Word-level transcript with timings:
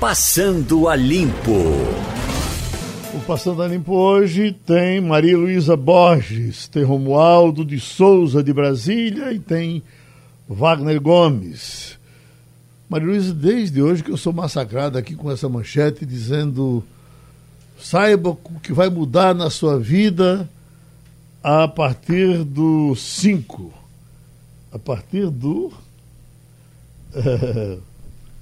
Passando 0.00 0.88
a 0.88 0.96
Limpo. 0.96 1.60
O 3.14 3.20
Passando 3.26 3.62
a 3.62 3.68
Limpo 3.68 3.92
hoje 3.92 4.50
tem 4.50 4.98
Maria 4.98 5.36
Luísa 5.36 5.76
Borges, 5.76 6.66
tem 6.68 6.82
Romualdo 6.82 7.66
de 7.66 7.78
Souza 7.78 8.42
de 8.42 8.50
Brasília 8.50 9.30
e 9.30 9.38
tem 9.38 9.82
Wagner 10.48 10.98
Gomes. 10.98 11.98
Maria 12.88 13.08
Luísa, 13.08 13.34
desde 13.34 13.82
hoje 13.82 14.02
que 14.02 14.10
eu 14.10 14.16
sou 14.16 14.32
massacrado 14.32 14.96
aqui 14.96 15.14
com 15.14 15.30
essa 15.30 15.50
manchete 15.50 16.06
dizendo 16.06 16.82
saiba 17.78 18.30
o 18.30 18.60
que 18.62 18.72
vai 18.72 18.88
mudar 18.88 19.34
na 19.34 19.50
sua 19.50 19.78
vida 19.78 20.48
a 21.42 21.68
partir 21.68 22.42
do 22.42 22.96
5. 22.96 23.70
A 24.72 24.78
partir 24.78 25.28
do. 25.28 25.70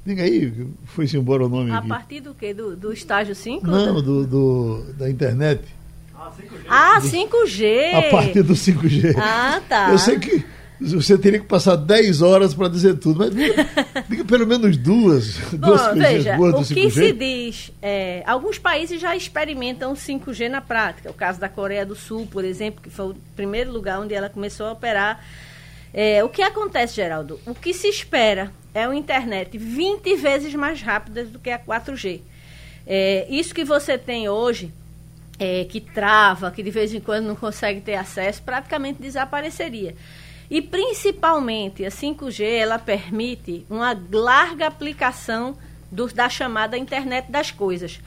Diga 0.08 0.22
aí, 0.22 0.50
foi-se 0.86 1.18
embora 1.18 1.44
o 1.44 1.50
nome 1.50 1.70
A 1.70 1.80
aqui. 1.80 1.88
partir 1.88 2.20
do 2.20 2.32
quê? 2.32 2.54
Do, 2.54 2.74
do 2.74 2.90
estágio 2.94 3.34
5? 3.34 3.66
Não, 3.66 4.00
do, 4.00 4.26
do, 4.26 4.84
da 4.94 5.10
internet. 5.10 5.60
Ah, 6.66 6.98
5G. 6.98 7.94
A 7.94 8.10
partir 8.10 8.42
do 8.42 8.54
5G. 8.54 9.14
Ah, 9.18 9.60
tá. 9.68 9.90
Eu 9.90 9.98
sei 9.98 10.18
que 10.18 10.42
você 10.80 11.18
teria 11.18 11.38
que 11.38 11.44
passar 11.44 11.76
10 11.76 12.22
horas 12.22 12.54
para 12.54 12.68
dizer 12.68 12.96
tudo, 12.96 13.18
mas 13.18 13.34
diga, 14.08 14.24
pelo 14.24 14.46
menos 14.46 14.78
duas. 14.78 15.36
duas 15.52 15.82
Bom, 15.82 15.88
coisinhas 15.88 16.12
veja, 16.12 16.36
boas 16.38 16.54
do 16.54 16.60
o 16.60 16.64
que 16.64 16.86
5G. 16.86 16.90
se 16.90 17.12
diz, 17.12 17.72
é, 17.82 18.22
alguns 18.26 18.58
países 18.58 18.98
já 18.98 19.14
experimentam 19.14 19.92
5G 19.92 20.48
na 20.48 20.62
prática. 20.62 21.10
O 21.10 21.14
caso 21.14 21.38
da 21.38 21.50
Coreia 21.50 21.84
do 21.84 21.94
Sul, 21.94 22.26
por 22.30 22.46
exemplo, 22.46 22.80
que 22.80 22.88
foi 22.88 23.10
o 23.10 23.16
primeiro 23.36 23.70
lugar 23.70 24.00
onde 24.00 24.14
ela 24.14 24.30
começou 24.30 24.68
a 24.68 24.72
operar. 24.72 25.22
É, 25.92 26.24
o 26.24 26.30
que 26.30 26.40
acontece, 26.40 26.96
Geraldo? 26.96 27.38
O 27.44 27.54
que 27.54 27.74
se 27.74 27.88
espera 27.88 28.50
é 28.74 28.86
uma 28.86 28.96
internet 28.96 29.56
20 29.56 30.16
vezes 30.16 30.54
mais 30.54 30.80
rápida 30.82 31.24
do 31.24 31.38
que 31.38 31.50
a 31.50 31.58
4G. 31.58 32.20
É, 32.86 33.26
isso 33.28 33.54
que 33.54 33.64
você 33.64 33.98
tem 33.98 34.28
hoje, 34.28 34.72
é, 35.38 35.64
que 35.64 35.80
trava, 35.80 36.50
que 36.50 36.62
de 36.62 36.70
vez 36.70 36.92
em 36.92 37.00
quando 37.00 37.26
não 37.26 37.36
consegue 37.36 37.80
ter 37.80 37.94
acesso, 37.94 38.42
praticamente 38.42 39.00
desapareceria. 39.00 39.94
E 40.50 40.62
principalmente 40.62 41.84
a 41.84 41.90
5G, 41.90 42.42
ela 42.44 42.78
permite 42.78 43.66
uma 43.68 43.96
larga 44.10 44.66
aplicação 44.66 45.56
do- 45.90 46.08
da 46.12 46.28
chamada 46.28 46.76
internet 46.78 47.30
das 47.30 47.50
coisas. 47.50 48.00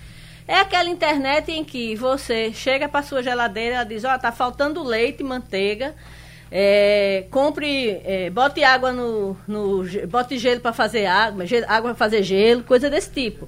É 0.47 0.55
aquela 0.55 0.89
internet 0.89 1.51
em 1.51 1.63
que 1.63 1.95
você 1.95 2.51
chega 2.51 2.89
para 2.89 3.03
sua 3.03 3.21
geladeira, 3.21 3.75
ela 3.75 3.83
diz, 3.83 4.03
ó, 4.03 4.17
tá 4.17 4.31
faltando 4.31 4.83
leite, 4.83 5.23
manteiga, 5.23 5.95
é, 6.53 7.25
compre, 7.31 8.01
é, 8.03 8.29
bote 8.29 8.61
água 8.63 8.91
no, 8.91 9.37
no 9.47 9.83
bote 10.09 10.37
gelo 10.37 10.59
para 10.59 10.73
fazer 10.73 11.05
água, 11.05 11.45
gelo- 11.45 11.65
água 11.69 11.91
para 11.91 11.95
fazer 11.97 12.23
gelo, 12.23 12.61
coisa 12.63 12.89
desse 12.89 13.09
tipo. 13.09 13.47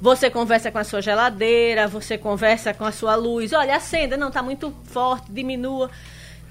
Você 0.00 0.28
conversa 0.28 0.70
com 0.70 0.78
a 0.78 0.84
sua 0.84 1.00
geladeira, 1.00 1.88
você 1.88 2.18
conversa 2.18 2.74
com 2.74 2.84
a 2.84 2.92
sua 2.92 3.14
luz, 3.14 3.52
olha, 3.54 3.74
acenda, 3.76 4.16
não, 4.18 4.28
está 4.28 4.42
muito 4.42 4.72
forte, 4.84 5.32
diminua. 5.32 5.90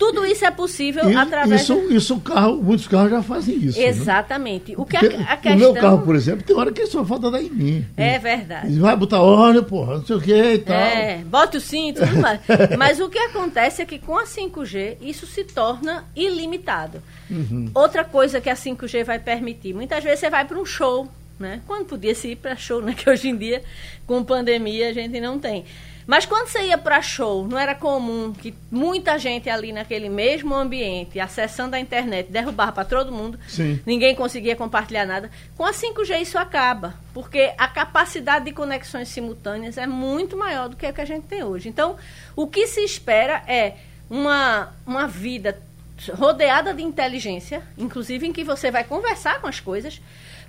Tudo 0.01 0.25
isso 0.25 0.43
é 0.43 0.49
possível 0.49 1.11
E- 1.11 1.15
através 1.15 1.61
isso, 1.61 1.75
isso 1.91 2.15
o 2.15 2.19
carro, 2.19 2.55
muitos 2.57 2.87
carros 2.87 3.11
já 3.11 3.21
fazem 3.21 3.55
isso. 3.55 3.77
né? 3.79 3.85
Exatamente. 3.85 4.73
O 4.75 4.83
que 4.83 4.97
a, 4.97 4.99
Porque 4.99 5.15
a 5.15 5.19
O 5.35 5.37
questão 5.37 5.57
meu 5.57 5.73
carro, 5.75 6.01
por 6.01 6.15
exemplo, 6.15 6.43
tem 6.43 6.55
hora 6.55 6.71
que 6.71 6.87
só 6.87 7.05
falta 7.05 7.29
dar 7.29 7.39
em 7.39 7.51
mim. 7.51 7.85
é 7.95 8.17
verdade. 8.17 8.79
Vai 8.79 8.95
botar 8.95 9.21
óleo, 9.21 9.63
porra, 9.63 9.97
não 9.99 10.05
sei 10.05 10.15
o 10.15 10.19
que 10.21 10.33
e 10.53 10.57
tal. 10.57 10.75
É, 10.75 11.17
bote 11.23 11.57
o 11.57 11.61
cinto, 11.61 11.99
tudo 12.01 12.17
mais. 12.19 12.39
Mas 12.79 12.99
o 12.99 13.07
que 13.09 13.19
acontece 13.19 13.83
é 13.83 13.85
que 13.85 13.99
com 13.99 14.17
a 14.17 14.25
5G 14.25 14.97
isso 15.01 15.27
se 15.27 15.43
torna 15.43 16.03
ilimitado. 16.15 16.99
Uhum. 17.29 17.69
Outra 17.75 18.03
coisa 18.03 18.41
que 18.41 18.49
a 18.49 18.55
5G 18.55 19.03
vai 19.03 19.19
permitir, 19.19 19.71
muitas 19.75 20.03
vezes 20.03 20.19
você 20.19 20.31
vai 20.31 20.45
para 20.45 20.57
um 20.59 20.65
show, 20.65 21.07
né? 21.39 21.61
Quando 21.67 21.85
podia 21.85 22.15
se 22.15 22.29
ir 22.29 22.37
para 22.37 22.55
show, 22.55 22.81
né? 22.81 22.93
Que 22.97 23.07
hoje 23.07 23.29
em 23.29 23.37
dia, 23.37 23.61
com 24.07 24.23
pandemia, 24.23 24.89
a 24.89 24.93
gente 24.93 25.19
não 25.21 25.37
tem. 25.37 25.63
Mas 26.07 26.25
quando 26.25 26.47
você 26.47 26.63
ia 26.63 26.77
para 26.77 27.01
show, 27.01 27.47
não 27.47 27.57
era 27.57 27.75
comum 27.75 28.33
que 28.33 28.53
muita 28.69 29.17
gente 29.17 29.49
ali 29.49 29.71
naquele 29.71 30.09
mesmo 30.09 30.55
ambiente, 30.55 31.19
acessando 31.19 31.75
a 31.75 31.79
internet, 31.79 32.31
derrubava 32.31 32.71
para 32.71 32.85
todo 32.85 33.11
mundo, 33.11 33.39
Sim. 33.47 33.79
ninguém 33.85 34.15
conseguia 34.15 34.55
compartilhar 34.55 35.05
nada. 35.05 35.29
Com 35.55 35.65
a 35.65 35.71
5G 35.71 36.21
isso 36.21 36.37
acaba, 36.37 36.95
porque 37.13 37.53
a 37.57 37.67
capacidade 37.67 38.45
de 38.45 38.51
conexões 38.51 39.09
simultâneas 39.09 39.77
é 39.77 39.87
muito 39.87 40.35
maior 40.35 40.69
do 40.69 40.75
que 40.75 40.85
a 40.85 40.93
que 40.93 41.01
a 41.01 41.05
gente 41.05 41.27
tem 41.27 41.43
hoje. 41.43 41.69
Então, 41.69 41.95
o 42.35 42.47
que 42.47 42.67
se 42.67 42.81
espera 42.81 43.43
é 43.47 43.75
uma, 44.09 44.73
uma 44.85 45.07
vida 45.07 45.61
rodeada 46.09 46.73
de 46.73 46.81
inteligência, 46.81 47.61
inclusive 47.77 48.27
em 48.27 48.33
que 48.33 48.43
você 48.43 48.71
vai 48.71 48.83
conversar 48.83 49.39
com 49.39 49.47
as 49.47 49.59
coisas, 49.59 50.01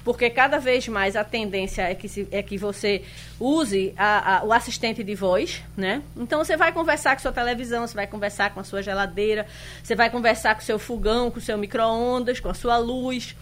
porque 0.05 0.29
cada 0.31 0.59
vez 0.59 0.89
mais 0.89 1.15
a 1.17 1.23
tendência 1.25 1.83
é 1.83 1.95
que, 1.95 2.09
se- 2.09 2.27
é 2.33 2.43
que 2.43 2.59
você 2.59 3.03
use 3.39 3.93
a- 3.97 4.39
a- 4.39 4.45
o 4.45 4.53
assistente 4.53 5.03
de 5.05 5.15
voz, 5.15 5.63
né? 5.77 6.03
Então 6.17 6.45
você 6.45 6.57
vai 6.57 6.73
conversar 6.73 7.15
com 7.17 7.23
sua 7.23 7.33
televisão, 7.33 7.87
você 7.87 7.95
vai 7.95 8.07
conversar 8.07 8.53
com 8.53 8.61
a 8.61 8.65
sua 8.65 8.83
geladeira, 8.83 9.47
você 9.83 9.95
vai 9.95 10.11
conversar 10.11 10.55
com 10.55 10.61
o 10.61 10.65
seu 10.65 10.79
fogão, 10.79 11.31
com 11.31 11.39
o 11.39 11.43
seu 11.43 11.57
micro-ondas, 11.57 12.41
com 12.41 12.49
a 12.49 12.55
sua 12.55 12.79
luz. 12.79 13.37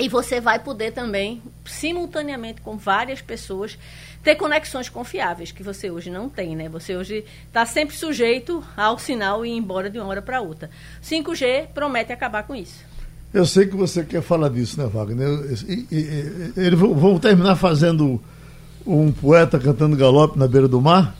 E 0.00 0.08
você 0.08 0.40
vai 0.40 0.60
poder 0.60 0.92
também, 0.92 1.42
simultaneamente 1.66 2.60
com 2.60 2.76
várias 2.76 3.20
pessoas, 3.20 3.76
ter 4.22 4.36
conexões 4.36 4.88
confiáveis, 4.88 5.50
que 5.50 5.62
você 5.62 5.90
hoje 5.90 6.08
não 6.08 6.28
tem, 6.28 6.54
né? 6.54 6.68
Você 6.68 6.96
hoje 6.96 7.24
está 7.48 7.66
sempre 7.66 7.96
sujeito 7.96 8.62
ao 8.76 8.96
sinal 8.96 9.44
e 9.44 9.48
ir 9.48 9.56
embora 9.56 9.90
de 9.90 9.98
uma 9.98 10.06
hora 10.06 10.22
para 10.22 10.40
outra. 10.40 10.70
5G 11.02 11.66
promete 11.74 12.12
acabar 12.12 12.44
com 12.44 12.54
isso. 12.54 12.84
Eu 13.32 13.44
sei 13.44 13.66
que 13.66 13.76
você 13.76 14.02
quer 14.04 14.22
falar 14.22 14.48
disso, 14.48 14.80
né, 14.80 14.86
Wagner? 14.86 15.28
E- 15.68 15.86
e- 15.90 16.52
e- 16.56 16.70
vão 16.74 16.94
vão 16.94 17.18
terminar 17.18 17.56
fazendo 17.56 18.20
um 18.86 19.12
poeta 19.12 19.58
cantando 19.58 19.96
galope 19.96 20.38
na 20.38 20.48
beira 20.48 20.66
do 20.66 20.80
mar? 20.80 21.14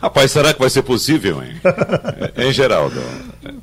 Rapaz, 0.00 0.30
será 0.32 0.52
que 0.52 0.60
vai 0.60 0.70
ser 0.70 0.82
possível, 0.82 1.42
hein? 1.42 1.54
em 2.36 2.52
Geraldo. 2.52 3.00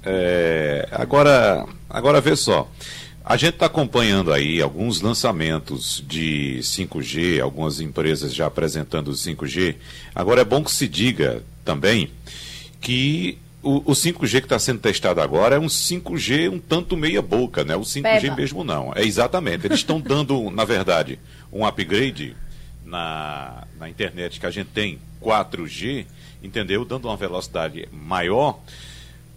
É, 0.03 0.87
agora, 0.91 1.65
agora 1.89 2.21
vê 2.21 2.35
só. 2.35 2.69
A 3.23 3.37
gente 3.37 3.53
está 3.53 3.67
acompanhando 3.67 4.33
aí 4.33 4.61
alguns 4.61 5.01
lançamentos 5.01 6.03
de 6.07 6.59
5G, 6.63 7.39
algumas 7.39 7.79
empresas 7.79 8.33
já 8.33 8.47
apresentando 8.47 9.09
o 9.09 9.13
5G. 9.15 9.75
Agora 10.15 10.41
é 10.41 10.45
bom 10.45 10.63
que 10.63 10.71
se 10.71 10.87
diga 10.87 11.43
também 11.63 12.09
que 12.79 13.37
o, 13.63 13.91
o 13.91 13.93
5G 13.93 14.39
que 14.39 14.45
está 14.45 14.57
sendo 14.59 14.79
testado 14.79 15.21
agora 15.21 15.55
é 15.55 15.59
um 15.59 15.67
5G 15.67 16.49
um 16.51 16.59
tanto 16.59 16.97
meia 16.97 17.21
boca, 17.21 17.63
né? 17.63 17.75
O 17.75 17.81
5G 17.81 18.21
Peba. 18.21 18.35
mesmo 18.35 18.63
não. 18.63 18.91
É 18.95 19.03
exatamente. 19.03 19.67
Eles 19.67 19.79
estão 19.79 19.99
dando, 19.99 20.49
na 20.51 20.65
verdade, 20.65 21.19
um 21.51 21.65
upgrade 21.65 22.35
na, 22.85 23.63
na 23.79 23.89
internet 23.89 24.39
que 24.39 24.45
a 24.45 24.51
gente 24.51 24.67
tem 24.67 24.99
4G, 25.21 26.05
entendeu? 26.43 26.83
Dando 26.83 27.07
uma 27.07 27.17
velocidade 27.17 27.87
maior 27.91 28.59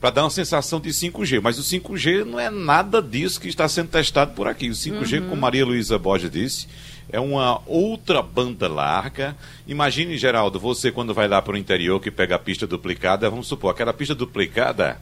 para 0.05 0.11
dar 0.11 0.25
uma 0.25 0.31
sensação 0.31 0.79
de 0.81 0.91
5G. 0.91 1.41
Mas 1.43 1.59
o 1.59 1.63
5G 1.63 2.27
não 2.27 2.39
é 2.39 2.51
nada 2.51 3.01
disso 3.01 3.41
que 3.41 3.49
está 3.49 3.67
sendo 3.67 3.89
testado 3.89 4.33
por 4.35 4.47
aqui. 4.47 4.69
O 4.69 4.75
5G, 4.75 5.27
como 5.31 5.41
Maria 5.41 5.65
Luísa 5.65 5.99
Borges 5.99 6.31
disse, 6.31 6.69
é 7.09 7.19
uma 7.19 7.63
outra 7.67 8.21
banda 8.21 8.69
larga. 8.69 9.35
Imagine, 9.67 10.19
Geraldo, 10.19 10.61
você 10.61 10.93
quando 10.93 11.15
vai 11.15 11.27
lá 11.27 11.41
para 11.41 11.55
o 11.55 11.57
interior 11.57 12.01
que 12.01 12.11
pega 12.11 12.35
a 12.35 12.39
pista 12.39 12.67
duplicada, 12.67 13.31
vamos 13.31 13.47
supor, 13.47 13.71
aquela 13.71 13.95
pista 13.95 14.15
duplicada 14.15 15.01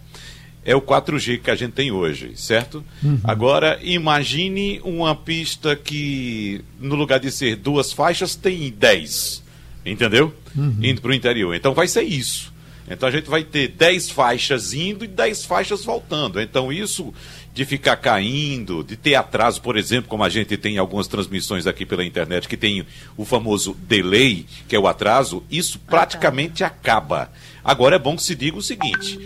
é 0.64 0.76
o 0.76 0.80
4G 0.80 1.40
que 1.40 1.50
a 1.50 1.56
gente 1.56 1.72
tem 1.72 1.90
hoje, 1.90 2.36
certo? 2.36 2.84
Agora, 3.24 3.80
imagine 3.82 4.80
uma 4.84 5.16
pista 5.16 5.74
que, 5.74 6.64
no 6.78 6.94
lugar 6.94 7.18
de 7.18 7.32
ser 7.32 7.56
duas 7.56 7.92
faixas, 7.92 8.36
tem 8.36 8.70
10. 8.70 9.42
Entendeu? 9.84 10.32
Indo 10.80 11.00
para 11.00 11.10
o 11.10 11.14
interior. 11.14 11.56
Então 11.56 11.74
vai 11.74 11.88
ser 11.88 12.02
isso. 12.02 12.51
Então 12.92 13.08
a 13.08 13.12
gente 13.12 13.28
vai 13.28 13.42
ter 13.42 13.68
10 13.68 14.10
faixas 14.10 14.72
indo 14.72 15.04
e 15.04 15.08
10 15.08 15.44
faixas 15.44 15.84
voltando. 15.84 16.40
Então 16.40 16.72
isso 16.72 17.12
de 17.54 17.64
ficar 17.64 17.96
caindo, 17.96 18.82
de 18.82 18.96
ter 18.96 19.14
atraso, 19.14 19.60
por 19.60 19.76
exemplo, 19.76 20.08
como 20.08 20.24
a 20.24 20.28
gente 20.28 20.56
tem 20.56 20.76
em 20.76 20.78
algumas 20.78 21.06
transmissões 21.06 21.66
aqui 21.66 21.84
pela 21.84 22.04
internet, 22.04 22.48
que 22.48 22.56
tem 22.56 22.86
o 23.16 23.24
famoso 23.24 23.74
delay, 23.74 24.46
que 24.66 24.74
é 24.74 24.78
o 24.78 24.86
atraso, 24.86 25.42
isso 25.50 25.78
praticamente 25.78 26.64
acaba. 26.64 27.30
Agora 27.62 27.96
é 27.96 27.98
bom 27.98 28.16
que 28.16 28.22
se 28.22 28.34
diga 28.34 28.56
o 28.56 28.62
seguinte: 28.62 29.18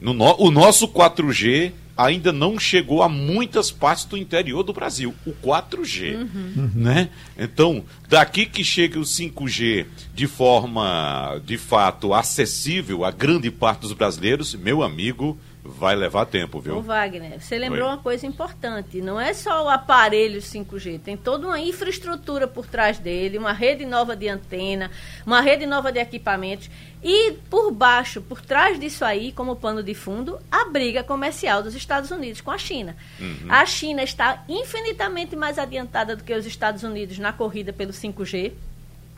no 0.00 0.12
o 0.38 0.50
nosso 0.50 0.88
4G 0.88 1.72
ainda 1.98 2.32
não 2.32 2.60
chegou 2.60 3.02
a 3.02 3.08
muitas 3.08 3.72
partes 3.72 4.04
do 4.04 4.16
interior 4.16 4.62
do 4.62 4.72
Brasil. 4.72 5.12
O 5.26 5.32
4G. 5.32 6.28
Né? 6.74 7.08
Então, 7.36 7.84
daqui 8.08 8.46
que 8.46 8.62
chega 8.62 9.00
o 9.00 9.02
5G 9.02 9.86
de 10.14 10.28
forma, 10.28 11.40
de 11.44 11.58
fato, 11.58 12.14
acessível 12.14 13.04
a 13.04 13.10
grande 13.10 13.50
parte 13.50 13.80
dos 13.80 13.92
brasileiros, 13.92 14.54
meu 14.54 14.84
amigo, 14.84 15.36
Vai 15.76 15.94
levar 15.94 16.24
tempo, 16.24 16.60
viu? 16.60 16.78
Ô 16.78 16.80
Wagner, 16.80 17.38
você 17.38 17.58
lembrou 17.58 17.86
Oi. 17.86 17.92
uma 17.92 17.98
coisa 17.98 18.26
importante. 18.26 19.02
Não 19.02 19.20
é 19.20 19.34
só 19.34 19.66
o 19.66 19.68
aparelho 19.68 20.40
5G, 20.40 20.98
tem 20.98 21.14
toda 21.14 21.46
uma 21.46 21.60
infraestrutura 21.60 22.48
por 22.48 22.66
trás 22.66 22.98
dele, 22.98 23.36
uma 23.36 23.52
rede 23.52 23.84
nova 23.84 24.16
de 24.16 24.28
antena, 24.28 24.90
uma 25.26 25.42
rede 25.42 25.66
nova 25.66 25.92
de 25.92 25.98
equipamentos. 25.98 26.70
E 27.04 27.32
por 27.50 27.70
baixo, 27.70 28.22
por 28.22 28.40
trás 28.40 28.80
disso 28.80 29.04
aí, 29.04 29.30
como 29.30 29.56
pano 29.56 29.82
de 29.82 29.92
fundo, 29.92 30.40
a 30.50 30.64
briga 30.64 31.04
comercial 31.04 31.62
dos 31.62 31.74
Estados 31.74 32.10
Unidos 32.10 32.40
com 32.40 32.50
a 32.50 32.58
China. 32.58 32.96
Uhum. 33.20 33.46
A 33.50 33.66
China 33.66 34.02
está 34.02 34.42
infinitamente 34.48 35.36
mais 35.36 35.58
adiantada 35.58 36.16
do 36.16 36.24
que 36.24 36.32
os 36.32 36.46
Estados 36.46 36.82
Unidos 36.82 37.18
na 37.18 37.32
corrida 37.32 37.74
pelo 37.74 37.92
5G. 37.92 38.52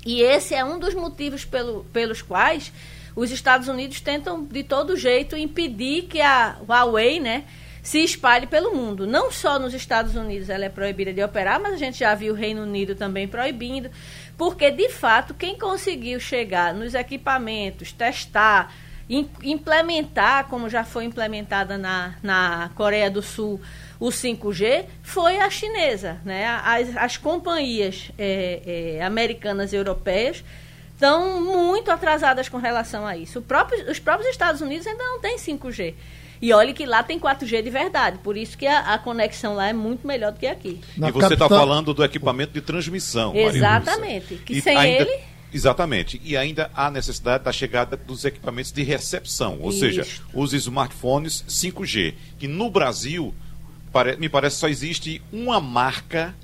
E 0.05 0.21
esse 0.21 0.53
é 0.53 0.65
um 0.65 0.81
dos 0.81 0.95
motivos 0.95 1.45
pelo, 1.45 1.85
pelos 1.93 2.23
quais 2.23 2.73
os 3.15 3.31
Estados 3.31 3.69
Unidos 3.69 4.01
tentam 4.01 4.45
de 4.45 4.63
todo 4.63 4.97
jeito 4.97 5.37
impedir 5.37 6.03
que 6.03 6.21
a 6.21 6.57
Huawei, 6.67 7.21
né, 7.21 7.45
se 7.83 8.03
espalhe 8.03 8.47
pelo 8.47 8.75
mundo. 8.75 9.07
Não 9.07 9.31
só 9.31 9.59
nos 9.59 9.75
Estados 9.75 10.15
Unidos 10.15 10.49
ela 10.49 10.65
é 10.65 10.69
proibida 10.69 11.13
de 11.13 11.23
operar, 11.23 11.61
mas 11.61 11.75
a 11.75 11.77
gente 11.77 11.99
já 11.99 12.15
viu 12.15 12.33
o 12.33 12.37
Reino 12.37 12.63
Unido 12.63 12.95
também 12.95 13.27
proibindo, 13.27 13.91
porque 14.37 14.71
de 14.71 14.89
fato 14.89 15.35
quem 15.35 15.59
conseguiu 15.59 16.21
chegar 16.21 16.75
nos 16.75 16.95
equipamentos, 16.95 17.93
testar, 17.93 18.73
implementar, 19.43 20.47
como 20.47 20.69
já 20.69 20.85
foi 20.85 21.05
implementada 21.05 21.77
na, 21.77 22.15
na 22.23 22.71
Coreia 22.75 23.11
do 23.11 23.23
Sul, 23.23 23.61
o 23.99 24.09
5G 24.09 24.85
foi 25.03 25.39
a 25.39 25.51
chinesa. 25.51 26.19
Né? 26.25 26.47
As, 26.47 26.97
as 26.97 27.17
companhias 27.17 28.13
é, 28.17 28.97
é, 28.99 29.05
americanas 29.05 29.73
e 29.73 29.77
europeias 29.77 30.45
estão 31.01 31.41
muito 31.41 31.91
atrasadas 31.91 32.47
com 32.51 32.59
relação 32.59 33.07
a 33.07 33.17
isso. 33.17 33.41
Próprio, 33.41 33.91
os 33.91 33.99
próprios 33.99 34.31
Estados 34.31 34.61
Unidos 34.61 34.87
ainda 34.87 35.03
não 35.03 35.19
têm 35.19 35.39
5G. 35.39 35.95
E 36.43 36.53
olhe 36.53 36.73
que 36.73 36.87
lá 36.87 37.03
tem 37.03 37.19
4G 37.19 37.63
de 37.63 37.71
verdade, 37.71 38.19
por 38.19 38.37
isso 38.37 38.57
que 38.57 38.67
a, 38.67 38.95
a 38.95 38.99
conexão 38.99 39.55
lá 39.55 39.69
é 39.69 39.73
muito 39.73 40.07
melhor 40.07 40.33
do 40.33 40.39
que 40.39 40.47
aqui. 40.47 40.81
Na 40.97 41.09
e 41.09 41.13
você 41.13 41.35
está 41.35 41.47
capital... 41.47 41.59
falando 41.59 41.93
do 41.93 42.05
equipamento 42.05 42.53
de 42.53 42.61
transmissão. 42.61 43.35
Exatamente. 43.35 44.37
Que 44.37 44.59
e 44.59 44.63
sem 44.63 44.77
ainda... 44.77 45.03
ele. 45.03 45.21
Exatamente. 45.53 46.21
E 46.25 46.37
ainda 46.37 46.71
há 46.75 46.91
necessidade 46.91 47.45
da 47.45 47.53
chegada 47.53 47.97
dos 47.97 48.25
equipamentos 48.25 48.71
de 48.71 48.83
recepção, 48.83 49.59
ou 49.61 49.71
Isso. 49.71 49.81
seja, 49.81 50.07
os 50.33 50.53
smartphones 50.53 51.45
5G, 51.49 52.15
que 52.39 52.47
no 52.47 52.71
Brasil, 52.71 53.35
me 54.19 54.29
parece 54.29 54.57
só 54.57 54.69
existe 54.69 55.21
uma 55.33 55.61
marca 55.61 56.35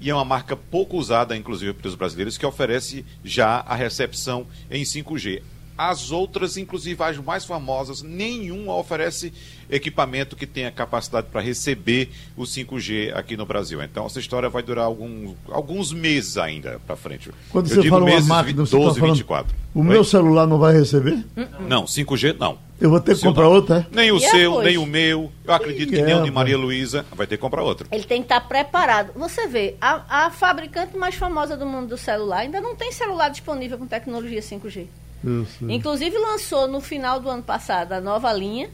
e 0.00 0.10
é 0.10 0.14
uma 0.14 0.24
marca 0.24 0.56
pouco 0.56 0.96
usada, 0.96 1.36
inclusive, 1.36 1.72
pelos 1.74 1.94
brasileiros, 1.94 2.36
que 2.36 2.46
oferece 2.46 3.04
já 3.24 3.60
a 3.60 3.74
recepção 3.74 4.46
em 4.70 4.82
5G. 4.82 5.42
As 5.76 6.10
outras, 6.10 6.56
inclusive 6.56 7.02
as 7.02 7.18
mais 7.18 7.44
famosas, 7.44 8.02
nenhuma 8.02 8.76
oferece 8.76 9.32
equipamento 9.68 10.36
que 10.36 10.46
tenha 10.46 10.70
capacidade 10.70 11.28
para 11.30 11.40
receber 11.40 12.10
o 12.36 12.42
5G 12.42 13.14
aqui 13.14 13.36
no 13.36 13.46
Brasil. 13.46 13.82
Então, 13.82 14.06
essa 14.06 14.18
história 14.18 14.48
vai 14.48 14.62
durar 14.62 14.84
algum, 14.84 15.34
alguns 15.48 15.92
meses 15.92 16.36
ainda 16.36 16.80
para 16.86 16.96
frente. 16.96 17.30
Quando 17.50 17.70
Eu 17.70 17.82
você 17.82 17.88
fala 17.88 18.04
meses, 18.04 18.26
uma 18.26 18.36
máquina, 18.36 18.64
12, 18.64 18.70
você 18.70 19.00
tá 19.00 19.06
24. 19.06 19.56
O 19.74 19.80
Oi? 19.80 19.86
meu 19.86 20.04
celular 20.04 20.46
não 20.46 20.58
vai 20.58 20.72
receber? 20.74 21.24
Não, 21.68 21.84
5G 21.84 22.36
não. 22.38 22.58
Eu 22.80 22.90
vou 22.90 23.00
ter 23.00 23.16
que 23.16 23.22
comprar 23.22 23.48
outra? 23.48 23.86
É? 23.90 23.94
Nem 23.94 24.12
o 24.12 24.16
e 24.16 24.20
seu, 24.20 24.60
nem 24.60 24.76
o 24.76 24.84
meu. 24.84 25.32
Eu 25.44 25.54
acredito 25.54 25.90
que 25.90 26.02
nem 26.02 26.14
o 26.14 26.22
de 26.22 26.30
Maria 26.30 26.58
Luísa 26.58 27.06
vai 27.14 27.26
ter 27.26 27.36
que 27.36 27.40
comprar 27.40 27.62
outro. 27.62 27.86
Ele 27.90 28.04
tem 28.04 28.20
que 28.20 28.26
estar 28.26 28.40
tá 28.40 28.46
preparado. 28.46 29.12
Você 29.16 29.46
vê, 29.46 29.76
a, 29.80 30.26
a 30.26 30.30
fabricante 30.30 30.96
mais 30.96 31.14
famosa 31.14 31.56
do 31.56 31.64
mundo 31.64 31.88
do 31.88 31.96
celular 31.96 32.38
ainda 32.38 32.60
não 32.60 32.74
tem 32.74 32.92
celular 32.92 33.28
disponível 33.28 33.78
com 33.78 33.86
tecnologia 33.86 34.40
5G. 34.40 34.86
Inclusive 35.68 36.18
lançou 36.18 36.68
no 36.68 36.80
final 36.80 37.18
do 37.18 37.28
ano 37.28 37.42
passado 37.42 37.92
a 37.92 38.00
nova 38.00 38.32
linha. 38.32 38.68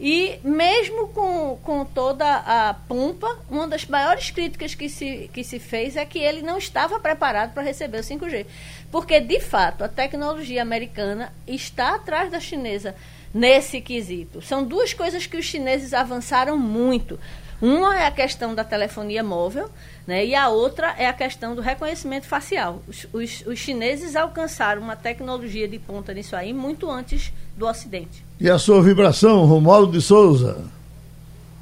E 0.00 0.40
mesmo 0.42 1.08
com, 1.08 1.58
com 1.62 1.84
toda 1.84 2.24
a 2.24 2.72
pompa, 2.72 3.38
uma 3.50 3.68
das 3.68 3.84
maiores 3.84 4.30
críticas 4.30 4.74
que 4.74 4.88
se, 4.88 5.30
que 5.30 5.44
se 5.44 5.58
fez 5.58 5.94
é 5.94 6.06
que 6.06 6.18
ele 6.18 6.40
não 6.40 6.56
estava 6.56 6.98
preparado 6.98 7.52
para 7.52 7.62
receber 7.62 7.98
o 7.98 8.02
5G. 8.02 8.46
Porque, 8.90 9.20
de 9.20 9.38
fato, 9.40 9.84
a 9.84 9.88
tecnologia 9.88 10.62
americana 10.62 11.30
está 11.46 11.96
atrás 11.96 12.30
da 12.30 12.40
chinesa 12.40 12.94
nesse 13.32 13.82
quesito. 13.82 14.40
São 14.40 14.64
duas 14.64 14.94
coisas 14.94 15.26
que 15.26 15.36
os 15.36 15.44
chineses 15.44 15.92
avançaram 15.92 16.56
muito. 16.56 17.20
Uma 17.60 18.00
é 18.00 18.06
a 18.06 18.10
questão 18.10 18.54
da 18.54 18.64
telefonia 18.64 19.22
móvel, 19.22 19.70
né, 20.06 20.24
e 20.24 20.34
a 20.34 20.48
outra 20.48 20.94
é 20.96 21.06
a 21.06 21.12
questão 21.12 21.54
do 21.54 21.60
reconhecimento 21.60 22.26
facial. 22.26 22.82
Os, 22.88 23.06
os, 23.12 23.46
os 23.46 23.58
chineses 23.58 24.16
alcançaram 24.16 24.80
uma 24.80 24.96
tecnologia 24.96 25.68
de 25.68 25.78
ponta 25.78 26.14
nisso 26.14 26.34
aí 26.34 26.54
muito 26.54 26.90
antes 26.90 27.30
do 27.54 27.66
Ocidente. 27.66 28.29
E 28.40 28.48
a 28.48 28.58
sua 28.58 28.80
vibração, 28.80 29.44
Romualdo 29.44 29.92
de 29.92 30.00
Souza? 30.00 30.64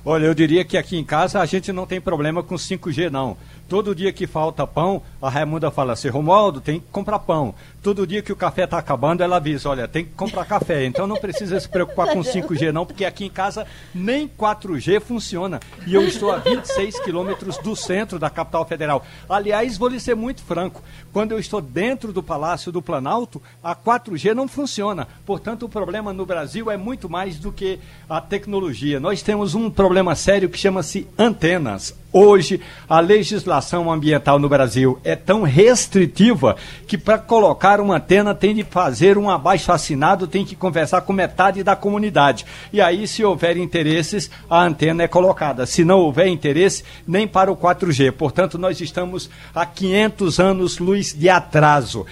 Olha, 0.05 0.27
eu 0.27 0.35
diria 0.35 0.65
que 0.65 0.77
aqui 0.77 0.97
em 0.97 1.03
casa 1.03 1.41
a 1.41 1.45
gente 1.45 1.73
não 1.73 1.85
tem 1.85 2.01
problema 2.01 2.41
com 2.41 2.55
5G, 2.55 3.11
não. 3.11 3.37
Todo 3.69 3.97
dia 3.97 4.13
que 4.13 4.29
falta 4.29 4.65
pão, 4.65 5.03
a 5.21 5.29
Raimunda 5.29 5.71
fala 5.71 5.93
assim, 5.93 6.09
Romualdo, 6.09 6.61
tem 6.61 6.81
que 6.81 6.87
comprar 6.93 7.19
pão. 7.19 7.55
Todo 7.83 8.07
dia 8.07 8.23
que 8.23 8.33
o 8.33 8.37
café 8.37 8.65
está 8.65 8.79
acabando, 8.79 9.23
ela 9.23 9.37
avisa, 9.37 9.69
olha, 9.69 9.89
tem 9.89 10.05
que 10.05 10.13
comprar 10.13 10.45
café. 10.45 10.85
Então 10.85 11.07
não 11.07 11.17
precisa 11.17 11.59
se 11.59 11.69
preocupar 11.69 12.09
com 12.09 12.21
5G 12.21 12.73
não, 12.73 12.85
porque 12.87 13.05
aqui 13.05 13.25
em 13.25 13.31
casa 13.31 13.67
nem 13.95 14.29
4G 14.29 15.01
funciona. 15.01 15.61
E 15.87 15.95
eu 15.95 16.03
estou 16.07 16.31
a 16.31 16.39
26 16.39 17.01
quilômetros 17.01 17.59
do 17.59 17.75
centro 17.75 18.19
da 18.19 18.31
capital 18.31 18.65
federal. 18.67 19.05
Aliás, 19.29 19.77
vou 19.77 19.89
lhe 19.89 20.01
ser 20.01 20.15
muito 20.15 20.43
franco, 20.43 20.83
quando 21.13 21.33
eu 21.33 21.39
estou 21.39 21.61
dentro 21.61 22.13
do 22.13 22.23
Palácio 22.23 22.71
do 22.71 22.83
Planalto, 22.83 23.43
a 23.63 23.75
4G 23.75 24.35
não 24.35 24.47
funciona. 24.47 25.09
Portanto, 25.25 25.65
o 25.65 25.69
problema 25.69 26.13
no 26.13 26.27
Brasil 26.27 26.71
é 26.71 26.77
muito 26.77 27.09
mais 27.09 27.39
do 27.39 27.51
que 27.51 27.79
a 28.09 28.21
tecnologia. 28.21 29.01
Nós 29.01 29.23
temos 29.23 29.55
um 29.55 29.71
problema 29.71 30.15
sério 30.15 30.49
que 30.49 30.59
chama-se 30.59 31.09
antenas. 31.19 31.95
Hoje, 32.13 32.61
a 32.89 33.01
legislação 33.01 33.93
ambiental 33.93 34.39
no 34.39 34.49
Brasil 34.49 34.99
é 35.11 35.17
tão 35.17 35.43
restritiva 35.43 36.57
que 36.87 36.99
para 36.99 37.19
colocar 37.19 37.81
uma 37.81 37.97
antena 37.97 38.35
tem 38.35 38.55
de 38.55 38.63
fazer 38.63 39.17
um 39.17 39.31
abaixo 39.31 39.73
assinado, 39.73 40.27
tem 40.27 40.45
que 40.45 40.55
conversar 40.55 41.01
com 41.01 41.13
metade 41.15 41.63
da 41.63 41.75
comunidade. 41.75 42.45
E 42.73 42.81
aí, 42.81 43.09
se 43.09 43.25
houver 43.25 43.57
interesses, 43.57 44.31
a 44.51 44.63
antena 44.63 45.05
é 45.05 45.09
colocada. 45.09 45.65
Se 45.65 45.83
não 45.83 46.01
houver 46.01 46.27
interesse, 46.27 46.85
nem 47.07 47.27
para 47.27 47.51
o 47.51 47.57
4G. 47.57 48.13
Portanto, 48.13 48.59
nós 48.59 48.81
estamos 48.83 49.31
há 49.55 49.65
500 49.65 50.41
anos 50.41 50.79
luz 50.79 51.15
de 51.15 51.29
atraso 51.31 52.05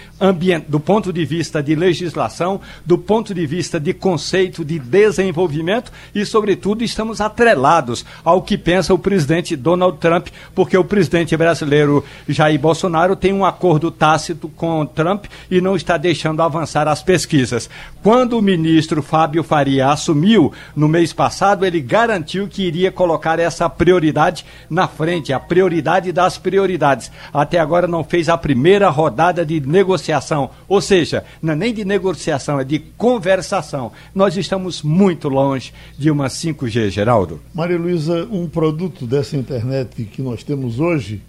do 0.66 0.80
ponto 0.80 1.12
de 1.12 1.24
vista 1.24 1.62
de 1.62 1.74
legislação, 1.74 2.60
do 2.84 2.96
ponto 2.96 3.34
de 3.34 3.46
vista 3.46 3.78
de 3.78 3.92
conceito 3.92 4.64
de 4.64 4.78
desenvolvimento 4.78 5.92
e, 6.14 6.24
sobretudo, 6.24 6.82
estamos 6.82 7.20
atrelados 7.20 8.04
ao 8.24 8.40
que 8.40 8.56
pensa 8.56 8.94
o 8.94 8.98
presidente 8.98 9.54
Donald 9.54 9.98
Trump, 9.98 10.28
porque 10.54 10.76
o 10.76 10.84
presidente 10.84 11.36
brasileiro 11.36 12.04
Jair 12.28 12.58
Bolsonaro 12.58 12.85
tem 13.16 13.32
um 13.32 13.44
acordo 13.44 13.90
tácito 13.90 14.48
com 14.48 14.84
Trump 14.86 15.26
e 15.50 15.60
não 15.60 15.76
está 15.76 15.96
deixando 15.96 16.42
avançar 16.42 16.88
as 16.88 17.02
pesquisas. 17.02 17.68
Quando 18.02 18.38
o 18.38 18.42
ministro 18.42 19.02
Fábio 19.02 19.42
Faria 19.42 19.88
assumiu 19.88 20.52
no 20.74 20.88
mês 20.88 21.12
passado, 21.12 21.64
ele 21.64 21.80
garantiu 21.80 22.48
que 22.48 22.62
iria 22.62 22.92
colocar 22.92 23.38
essa 23.38 23.68
prioridade 23.68 24.44
na 24.68 24.86
frente, 24.86 25.32
a 25.32 25.40
prioridade 25.40 26.12
das 26.12 26.38
prioridades. 26.38 27.10
Até 27.32 27.58
agora 27.58 27.86
não 27.86 28.04
fez 28.04 28.28
a 28.28 28.38
primeira 28.38 28.88
rodada 28.88 29.44
de 29.44 29.60
negociação, 29.60 30.50
ou 30.68 30.80
seja, 30.80 31.24
não 31.42 31.52
é 31.52 31.56
nem 31.56 31.74
de 31.74 31.84
negociação, 31.84 32.60
é 32.60 32.64
de 32.64 32.78
conversação. 32.78 33.92
Nós 34.14 34.36
estamos 34.36 34.82
muito 34.82 35.28
longe 35.28 35.72
de 35.98 36.10
uma 36.10 36.26
5G, 36.26 36.90
Geraldo. 36.90 37.40
Maria 37.54 37.78
Luísa, 37.78 38.26
um 38.30 38.48
produto 38.48 39.06
dessa 39.06 39.36
internet 39.36 40.04
que 40.04 40.22
nós 40.22 40.42
temos 40.42 40.78
hoje 40.80 41.22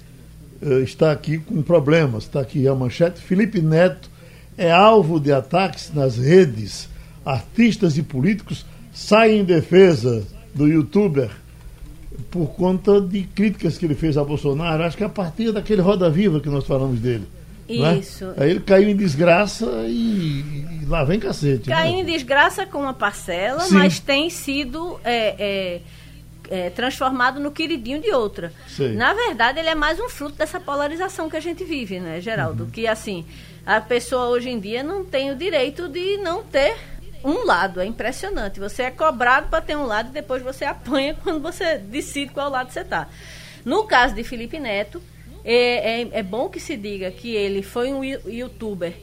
está 0.84 1.12
aqui 1.12 1.38
com 1.38 1.62
problemas. 1.62 2.24
Está 2.24 2.42
aqui 2.42 2.68
a 2.68 2.76
manchete. 2.76 3.22
Felipe 3.22 3.62
Neto 3.62 4.10
é 4.58 4.72
alvo 4.72 5.20
de 5.20 5.32
ataques 5.32 5.92
nas 5.94 6.18
redes. 6.18 6.90
Artistas 7.26 7.98
e 7.98 8.04
políticos 8.04 8.66
saem 8.94 9.42
em 9.42 9.44
defesa 9.44 10.26
do 10.54 10.68
youtuber 10.68 11.30
por 12.32 12.48
conta 12.48 13.00
de 13.00 13.24
críticas 13.24 13.78
que 13.78 13.86
ele 13.86 13.96
fez 13.96 14.18
a 14.18 14.24
Bolsonaro. 14.24 14.84
Acho 14.84 14.98
que 14.98 15.04
é 15.04 15.06
a 15.06 15.10
partir 15.10 15.52
daquele 15.52 15.82
Roda 15.82 16.10
Viva 16.10 16.40
que 16.40 16.50
nós 16.50 16.66
falamos 16.66 17.00
dele. 17.00 17.28
Né? 17.70 17.98
Isso. 17.98 18.26
Né? 18.26 18.34
Aí 18.38 18.52
ele 18.52 18.60
caiu 18.62 18.90
em 18.90 18.96
desgraça 18.96 19.66
e, 19.88 20.80
e 20.82 20.86
lá 20.88 21.04
vem 21.04 21.20
cacete. 21.20 21.70
Né? 21.70 21.76
Caiu 21.76 21.98
né? 21.98 22.00
em 22.00 22.06
desgraça 22.06 22.66
com 22.66 22.80
uma 22.80 22.94
parcela, 22.94 23.62
Sim. 23.62 23.76
mas 23.76 24.00
tem 24.00 24.30
sido. 24.30 25.00
É, 25.04 25.36
é 25.38 25.82
é, 26.50 26.70
transformado 26.70 27.40
no 27.40 27.52
queridinho 27.52 28.02
de 28.02 28.12
outra. 28.12 28.52
Na 28.96 29.14
verdade, 29.14 29.60
ele 29.60 29.70
é 29.70 29.76
mais 29.76 30.00
um 30.00 30.10
fruto 30.10 30.36
dessa 30.36 30.60
polarização 30.60 31.30
que 31.30 31.38
a 31.38 31.40
gente 31.40 31.64
vive, 31.64 32.00
né, 32.00 32.20
Geraldo? 32.22 32.64
Uhum. 32.64 32.70
Que, 32.70 32.88
assim, 32.88 33.26
a 33.66 33.82
pessoa 33.82 34.28
hoje 34.30 34.50
em 34.50 34.60
dia 34.60 34.84
não 34.84 35.04
tem 35.04 35.32
o 35.32 35.36
direito 35.36 35.90
de 35.90 36.18
não 36.18 36.44
ter 36.44 36.76
um 37.24 37.46
lado. 37.46 37.82
É 37.82 37.86
impressionante. 37.86 38.60
Você 38.60 38.84
é 38.84 38.92
cobrado 38.92 39.50
para 39.50 39.62
ter 39.62 39.76
um 39.76 39.86
lado 39.86 40.10
e 40.10 40.12
depois 40.12 40.42
você 40.42 40.66
apanha 40.66 41.16
quando 41.24 41.42
você 41.42 41.78
decide 41.78 42.32
qual 42.32 42.50
lado 42.50 42.72
você 42.72 42.82
está. 42.82 43.08
No 43.66 43.84
caso 43.84 44.16
de 44.16 44.24
Felipe 44.24 44.60
Neto, 44.60 45.02
é, 45.44 46.02
é, 46.02 46.10
é 46.12 46.24
bom 46.24 46.50
que 46.50 46.60
se 46.60 46.76
diga 46.76 47.12
que 47.12 47.36
ele 47.36 47.62
foi 47.62 47.92
um 47.92 48.04
youtuber 48.04 48.94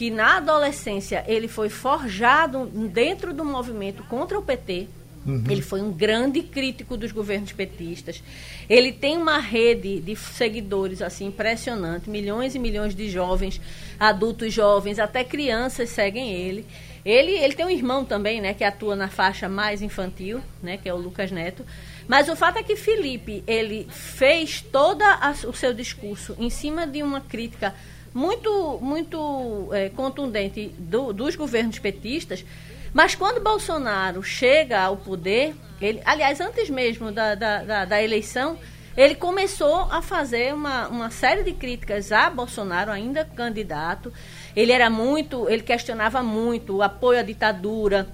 que 0.00 0.10
na 0.10 0.38
adolescência 0.38 1.22
ele 1.26 1.46
foi 1.46 1.68
forjado 1.68 2.64
dentro 2.64 3.34
do 3.34 3.44
movimento 3.44 4.02
contra 4.04 4.38
o 4.38 4.42
PT 4.42 4.88
Uhum. 5.26 5.44
Ele 5.48 5.60
foi 5.60 5.82
um 5.82 5.92
grande 5.92 6.42
crítico 6.42 6.96
dos 6.96 7.12
governos 7.12 7.52
petistas. 7.52 8.22
Ele 8.68 8.90
tem 8.90 9.18
uma 9.18 9.38
rede 9.38 10.00
de 10.00 10.16
seguidores 10.16 11.02
assim 11.02 11.26
impressionante, 11.26 12.08
milhões 12.08 12.54
e 12.54 12.58
milhões 12.58 12.94
de 12.94 13.10
jovens, 13.10 13.60
adultos 13.98 14.52
jovens, 14.52 14.98
até 14.98 15.22
crianças 15.22 15.90
seguem 15.90 16.32
ele. 16.32 16.64
Ele, 17.04 17.32
ele 17.32 17.54
tem 17.54 17.64
um 17.64 17.70
irmão 17.70 18.04
também, 18.04 18.40
né, 18.40 18.52
que 18.52 18.62
atua 18.62 18.94
na 18.94 19.08
faixa 19.08 19.48
mais 19.48 19.80
infantil, 19.80 20.40
né, 20.62 20.76
que 20.76 20.88
é 20.88 20.92
o 20.92 20.98
Lucas 20.98 21.30
Neto. 21.30 21.64
Mas 22.06 22.28
o 22.28 22.36
fato 22.36 22.58
é 22.58 22.62
que 22.62 22.76
Felipe, 22.76 23.42
ele 23.46 23.86
fez 23.90 24.60
todo 24.60 25.02
o 25.46 25.52
seu 25.52 25.72
discurso 25.72 26.36
em 26.38 26.50
cima 26.50 26.86
de 26.86 27.02
uma 27.02 27.20
crítica 27.20 27.74
muito, 28.12 28.78
muito 28.82 29.68
é, 29.72 29.88
contundente 29.88 30.72
do, 30.78 31.12
dos 31.12 31.36
governos 31.36 31.78
petistas, 31.78 32.44
mas 32.92 33.14
quando 33.14 33.40
Bolsonaro 33.40 34.22
chega 34.22 34.80
ao 34.80 34.96
poder, 34.96 35.54
ele, 35.80 36.00
aliás, 36.04 36.40
antes 36.40 36.68
mesmo 36.68 37.12
da, 37.12 37.34
da, 37.34 37.62
da, 37.62 37.84
da 37.84 38.02
eleição, 38.02 38.58
ele 38.96 39.14
começou 39.14 39.88
a 39.90 40.02
fazer 40.02 40.52
uma, 40.52 40.88
uma 40.88 41.10
série 41.10 41.42
de 41.42 41.52
críticas 41.52 42.10
a 42.12 42.28
Bolsonaro, 42.28 42.90
ainda 42.90 43.24
candidato. 43.24 44.12
Ele 44.54 44.72
era 44.72 44.90
muito, 44.90 45.48
ele 45.48 45.62
questionava 45.62 46.22
muito 46.22 46.76
o 46.76 46.82
apoio 46.82 47.20
à 47.20 47.22
ditadura, 47.22 48.08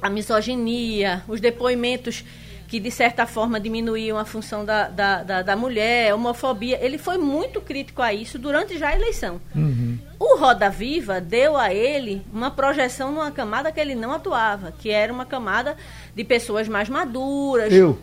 a 0.00 0.08
misoginia, 0.08 1.24
os 1.26 1.40
depoimentos 1.40 2.24
que 2.68 2.78
de 2.78 2.90
certa 2.90 3.26
forma 3.26 3.58
diminuíam 3.58 4.18
a 4.18 4.26
função 4.26 4.62
da, 4.62 4.88
da, 4.88 5.22
da, 5.22 5.42
da 5.42 5.56
mulher, 5.56 6.14
homofobia. 6.14 6.78
Ele 6.84 6.98
foi 6.98 7.16
muito 7.16 7.62
crítico 7.62 8.02
a 8.02 8.12
isso 8.12 8.38
durante 8.38 8.76
já 8.78 8.90
a 8.90 8.94
eleição. 8.94 9.40
Uhum. 9.56 9.98
O 10.18 10.36
Roda 10.36 10.68
Viva 10.68 11.18
deu 11.18 11.56
a 11.56 11.72
ele 11.72 12.22
uma 12.30 12.50
projeção 12.50 13.10
numa 13.10 13.30
camada 13.30 13.72
que 13.72 13.80
ele 13.80 13.94
não 13.94 14.12
atuava, 14.12 14.70
que 14.78 14.90
era 14.90 15.10
uma 15.10 15.24
camada 15.24 15.78
de 16.14 16.22
pessoas 16.22 16.68
mais 16.68 16.90
maduras. 16.90 17.72
Eu. 17.72 17.98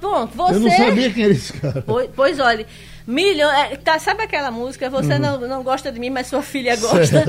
Pronto, 0.00 0.36
você. 0.36 0.54
Eu 0.56 0.60
não 0.60 0.70
sabia 0.70 1.12
quem 1.12 1.24
era 1.24 1.32
esse 1.32 1.52
cara. 1.52 1.82
Pois, 1.82 2.10
pois 2.14 2.40
olha, 2.40 2.66
milhões. 3.06 3.56
É, 3.56 3.76
tá, 3.76 4.00
sabe 4.00 4.24
aquela 4.24 4.50
música? 4.50 4.90
Você 4.90 5.12
uhum. 5.12 5.18
não, 5.18 5.40
não 5.40 5.62
gosta 5.62 5.92
de 5.92 6.00
mim, 6.00 6.10
mas 6.10 6.26
sua 6.26 6.42
filha 6.42 6.74
gosta. 6.76 7.24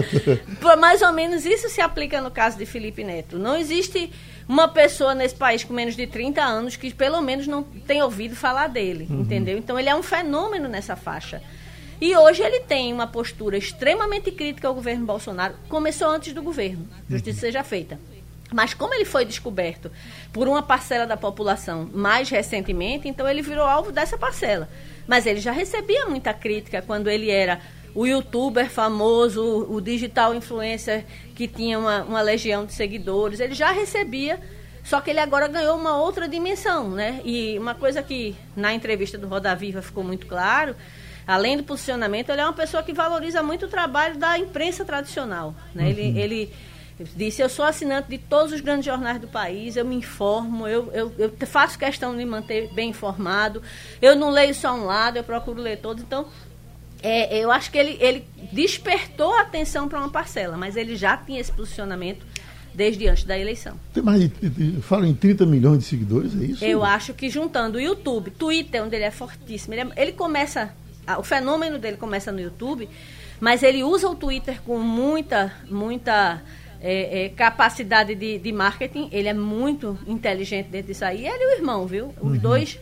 Mais 0.79 1.03
ou 1.03 1.11
menos 1.11 1.45
isso 1.45 1.69
se 1.69 1.81
aplica 1.81 2.19
no 2.19 2.31
caso 2.31 2.57
de 2.57 2.65
Felipe 2.65 3.03
Neto. 3.03 3.37
Não 3.37 3.55
existe 3.55 4.11
uma 4.49 4.67
pessoa 4.67 5.13
nesse 5.13 5.35
país 5.35 5.63
com 5.63 5.71
menos 5.75 5.95
de 5.95 6.07
30 6.07 6.41
anos 6.41 6.75
que 6.75 6.91
pelo 6.91 7.21
menos 7.21 7.45
não 7.45 7.61
tem 7.61 8.01
ouvido 8.01 8.35
falar 8.35 8.65
dele, 8.67 9.05
uhum. 9.07 9.21
entendeu? 9.21 9.59
Então 9.59 9.77
ele 9.77 9.87
é 9.87 9.95
um 9.95 10.01
fenômeno 10.01 10.67
nessa 10.67 10.95
faixa. 10.95 11.39
E 12.01 12.17
hoje 12.17 12.41
ele 12.41 12.61
tem 12.61 12.91
uma 12.91 13.05
postura 13.05 13.57
extremamente 13.57 14.31
crítica 14.31 14.67
ao 14.67 14.73
governo 14.73 15.05
Bolsonaro. 15.05 15.53
Começou 15.67 16.09
antes 16.09 16.33
do 16.33 16.41
governo, 16.41 16.87
justiça 17.07 17.41
seja 17.41 17.63
feita. 17.63 17.99
Mas 18.51 18.73
como 18.73 18.91
ele 18.95 19.05
foi 19.05 19.23
descoberto 19.23 19.91
por 20.33 20.47
uma 20.47 20.63
parcela 20.63 21.05
da 21.05 21.15
população 21.15 21.87
mais 21.93 22.27
recentemente, 22.31 23.07
então 23.07 23.29
ele 23.29 23.43
virou 23.43 23.65
alvo 23.65 23.91
dessa 23.91 24.17
parcela. 24.17 24.67
Mas 25.07 25.27
ele 25.27 25.39
já 25.39 25.51
recebia 25.51 26.07
muita 26.07 26.33
crítica 26.33 26.81
quando 26.81 27.07
ele 27.07 27.29
era 27.29 27.61
o 27.93 28.05
youtuber 28.05 28.69
famoso, 28.69 29.67
o 29.69 29.81
digital 29.81 30.33
influencer 30.35 31.05
que 31.35 31.47
tinha 31.47 31.79
uma, 31.79 32.03
uma 32.03 32.21
legião 32.21 32.65
de 32.65 32.73
seguidores, 32.73 33.39
ele 33.39 33.53
já 33.53 33.71
recebia, 33.71 34.39
só 34.83 35.01
que 35.01 35.09
ele 35.09 35.19
agora 35.19 35.47
ganhou 35.47 35.77
uma 35.77 35.97
outra 35.97 36.27
dimensão, 36.27 36.89
né? 36.89 37.21
E 37.23 37.57
uma 37.57 37.75
coisa 37.75 38.01
que 38.01 38.35
na 38.55 38.73
entrevista 38.73 39.17
do 39.17 39.27
Roda 39.27 39.55
Viva 39.55 39.81
ficou 39.81 40.03
muito 40.03 40.25
claro, 40.25 40.75
além 41.27 41.57
do 41.57 41.63
posicionamento, 41.63 42.29
ele 42.29 42.41
é 42.41 42.43
uma 42.43 42.53
pessoa 42.53 42.81
que 42.81 42.93
valoriza 42.93 43.43
muito 43.43 43.65
o 43.65 43.69
trabalho 43.69 44.17
da 44.17 44.37
imprensa 44.37 44.83
tradicional, 44.83 45.53
né? 45.73 45.83
Uhum. 45.83 45.89
Ele, 45.89 46.19
ele 46.19 46.53
disse, 47.15 47.41
eu 47.41 47.49
sou 47.49 47.63
assinante 47.63 48.09
de 48.09 48.17
todos 48.17 48.51
os 48.51 48.61
grandes 48.61 48.85
jornais 48.85 49.21
do 49.21 49.27
país, 49.27 49.75
eu 49.77 49.85
me 49.85 49.95
informo, 49.95 50.67
eu, 50.67 50.91
eu, 50.91 51.13
eu, 51.17 51.47
faço 51.47 51.77
questão 51.77 52.11
de 52.11 52.17
me 52.17 52.25
manter 52.25 52.67
bem 52.73 52.89
informado, 52.89 53.61
eu 54.01 54.15
não 54.15 54.29
leio 54.29 54.53
só 54.53 54.73
um 54.73 54.85
lado, 54.85 55.17
eu 55.17 55.23
procuro 55.23 55.61
ler 55.61 55.77
todos, 55.77 56.03
então 56.03 56.25
é, 57.01 57.37
eu 57.37 57.51
acho 57.51 57.71
que 57.71 57.77
ele, 57.77 57.97
ele 57.99 58.25
despertou 58.51 59.33
a 59.33 59.41
atenção 59.41 59.87
para 59.87 59.99
uma 59.99 60.09
parcela, 60.09 60.57
mas 60.57 60.75
ele 60.75 60.95
já 60.95 61.15
tinha 61.15 61.39
esse 61.39 61.51
posicionamento 61.51 62.25
desde 62.73 63.07
antes 63.07 63.23
da 63.23 63.37
eleição. 63.37 63.79
Tem 63.93 64.03
mais 64.03 64.21
de, 64.21 64.81
fala 64.81 65.07
em 65.07 65.13
30 65.13 65.45
milhões 65.45 65.79
de 65.79 65.85
seguidores, 65.85 66.39
é 66.39 66.45
isso? 66.45 66.63
Eu 66.63 66.83
acho 66.83 67.13
que 67.13 67.29
juntando 67.29 67.77
o 67.77 67.81
YouTube, 67.81 68.31
Twitter, 68.31 68.83
onde 68.83 68.95
ele 68.95 69.05
é 69.05 69.11
fortíssimo, 69.11 69.73
ele, 69.73 69.81
é, 69.81 70.01
ele 70.01 70.11
começa, 70.11 70.73
o 71.17 71.23
fenômeno 71.23 71.79
dele 71.79 71.97
começa 71.97 72.31
no 72.31 72.39
YouTube, 72.39 72.89
mas 73.39 73.63
ele 73.63 73.83
usa 73.83 74.09
o 74.09 74.15
Twitter 74.15 74.61
com 74.61 74.77
muita, 74.79 75.53
muita 75.69 76.41
é, 76.81 77.25
é, 77.25 77.29
capacidade 77.29 78.13
de, 78.15 78.37
de, 78.37 78.51
marketing, 78.51 79.09
ele 79.11 79.27
é 79.27 79.33
muito 79.33 79.97
inteligente 80.07 80.67
dentro 80.67 80.87
disso 80.87 81.05
aí. 81.05 81.25
Ele 81.25 81.43
e 81.43 81.47
o 81.47 81.57
irmão, 81.57 81.87
viu? 81.87 82.13
Os 82.21 82.33
uhum. 82.33 82.37
dois 82.37 82.79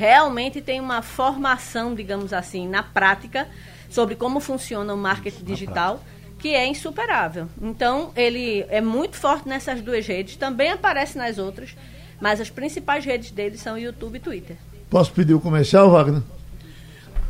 realmente 0.00 0.62
tem 0.62 0.80
uma 0.80 1.02
formação, 1.02 1.94
digamos 1.94 2.32
assim, 2.32 2.66
na 2.66 2.82
prática 2.82 3.46
sobre 3.90 4.14
como 4.14 4.40
funciona 4.40 4.94
o 4.94 4.96
marketing 4.96 5.44
digital 5.44 6.02
que 6.38 6.54
é 6.54 6.66
insuperável. 6.66 7.48
Então, 7.60 8.10
ele 8.16 8.64
é 8.70 8.80
muito 8.80 9.18
forte 9.18 9.46
nessas 9.46 9.82
duas 9.82 10.06
redes, 10.06 10.36
também 10.36 10.70
aparece 10.70 11.18
nas 11.18 11.36
outras, 11.36 11.76
mas 12.18 12.40
as 12.40 12.48
principais 12.48 13.04
redes 13.04 13.30
dele 13.30 13.58
são 13.58 13.76
YouTube 13.76 14.16
e 14.16 14.20
Twitter. 14.20 14.56
Posso 14.88 15.12
pedir 15.12 15.34
o 15.34 15.40
comercial, 15.40 15.90
Wagner? 15.90 16.22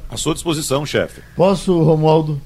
À 0.09 0.17
sua 0.17 0.35
disposição, 0.35 0.87
chefe. 0.87 1.23
Posso, 1.35 1.83
Romualdo? 1.83 2.41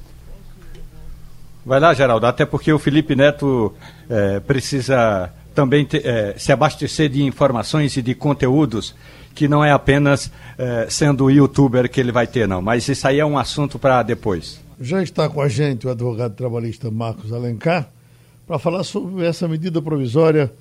Vai 1.66 1.80
lá, 1.80 1.92
Geraldo, 1.92 2.24
até 2.24 2.46
porque 2.46 2.72
o 2.72 2.78
Felipe 2.78 3.14
Neto 3.14 3.74
é, 4.08 4.40
precisa 4.40 5.30
também 5.54 5.84
te, 5.84 5.98
é, 5.98 6.34
se 6.38 6.50
abastecer 6.50 7.10
de 7.10 7.22
informações 7.22 7.94
e 7.98 8.00
de 8.00 8.14
conteúdos 8.14 8.94
que 9.34 9.48
não 9.48 9.64
é 9.64 9.72
apenas 9.72 10.30
eh, 10.56 10.86
sendo 10.88 11.30
youtuber 11.30 11.90
que 11.90 12.00
ele 12.00 12.12
vai 12.12 12.26
ter, 12.26 12.46
não. 12.46 12.62
Mas 12.62 12.88
isso 12.88 13.06
aí 13.06 13.18
é 13.18 13.26
um 13.26 13.36
assunto 13.36 13.78
para 13.78 14.02
depois. 14.02 14.60
Já 14.80 15.02
está 15.02 15.28
com 15.28 15.40
a 15.40 15.48
gente 15.48 15.86
o 15.86 15.90
advogado 15.90 16.34
trabalhista 16.34 16.90
Marcos 16.90 17.32
Alencar 17.32 17.88
para 18.46 18.58
falar 18.58 18.84
sobre 18.84 19.24
essa 19.24 19.48
medida 19.48 19.80
provisória 19.80 20.52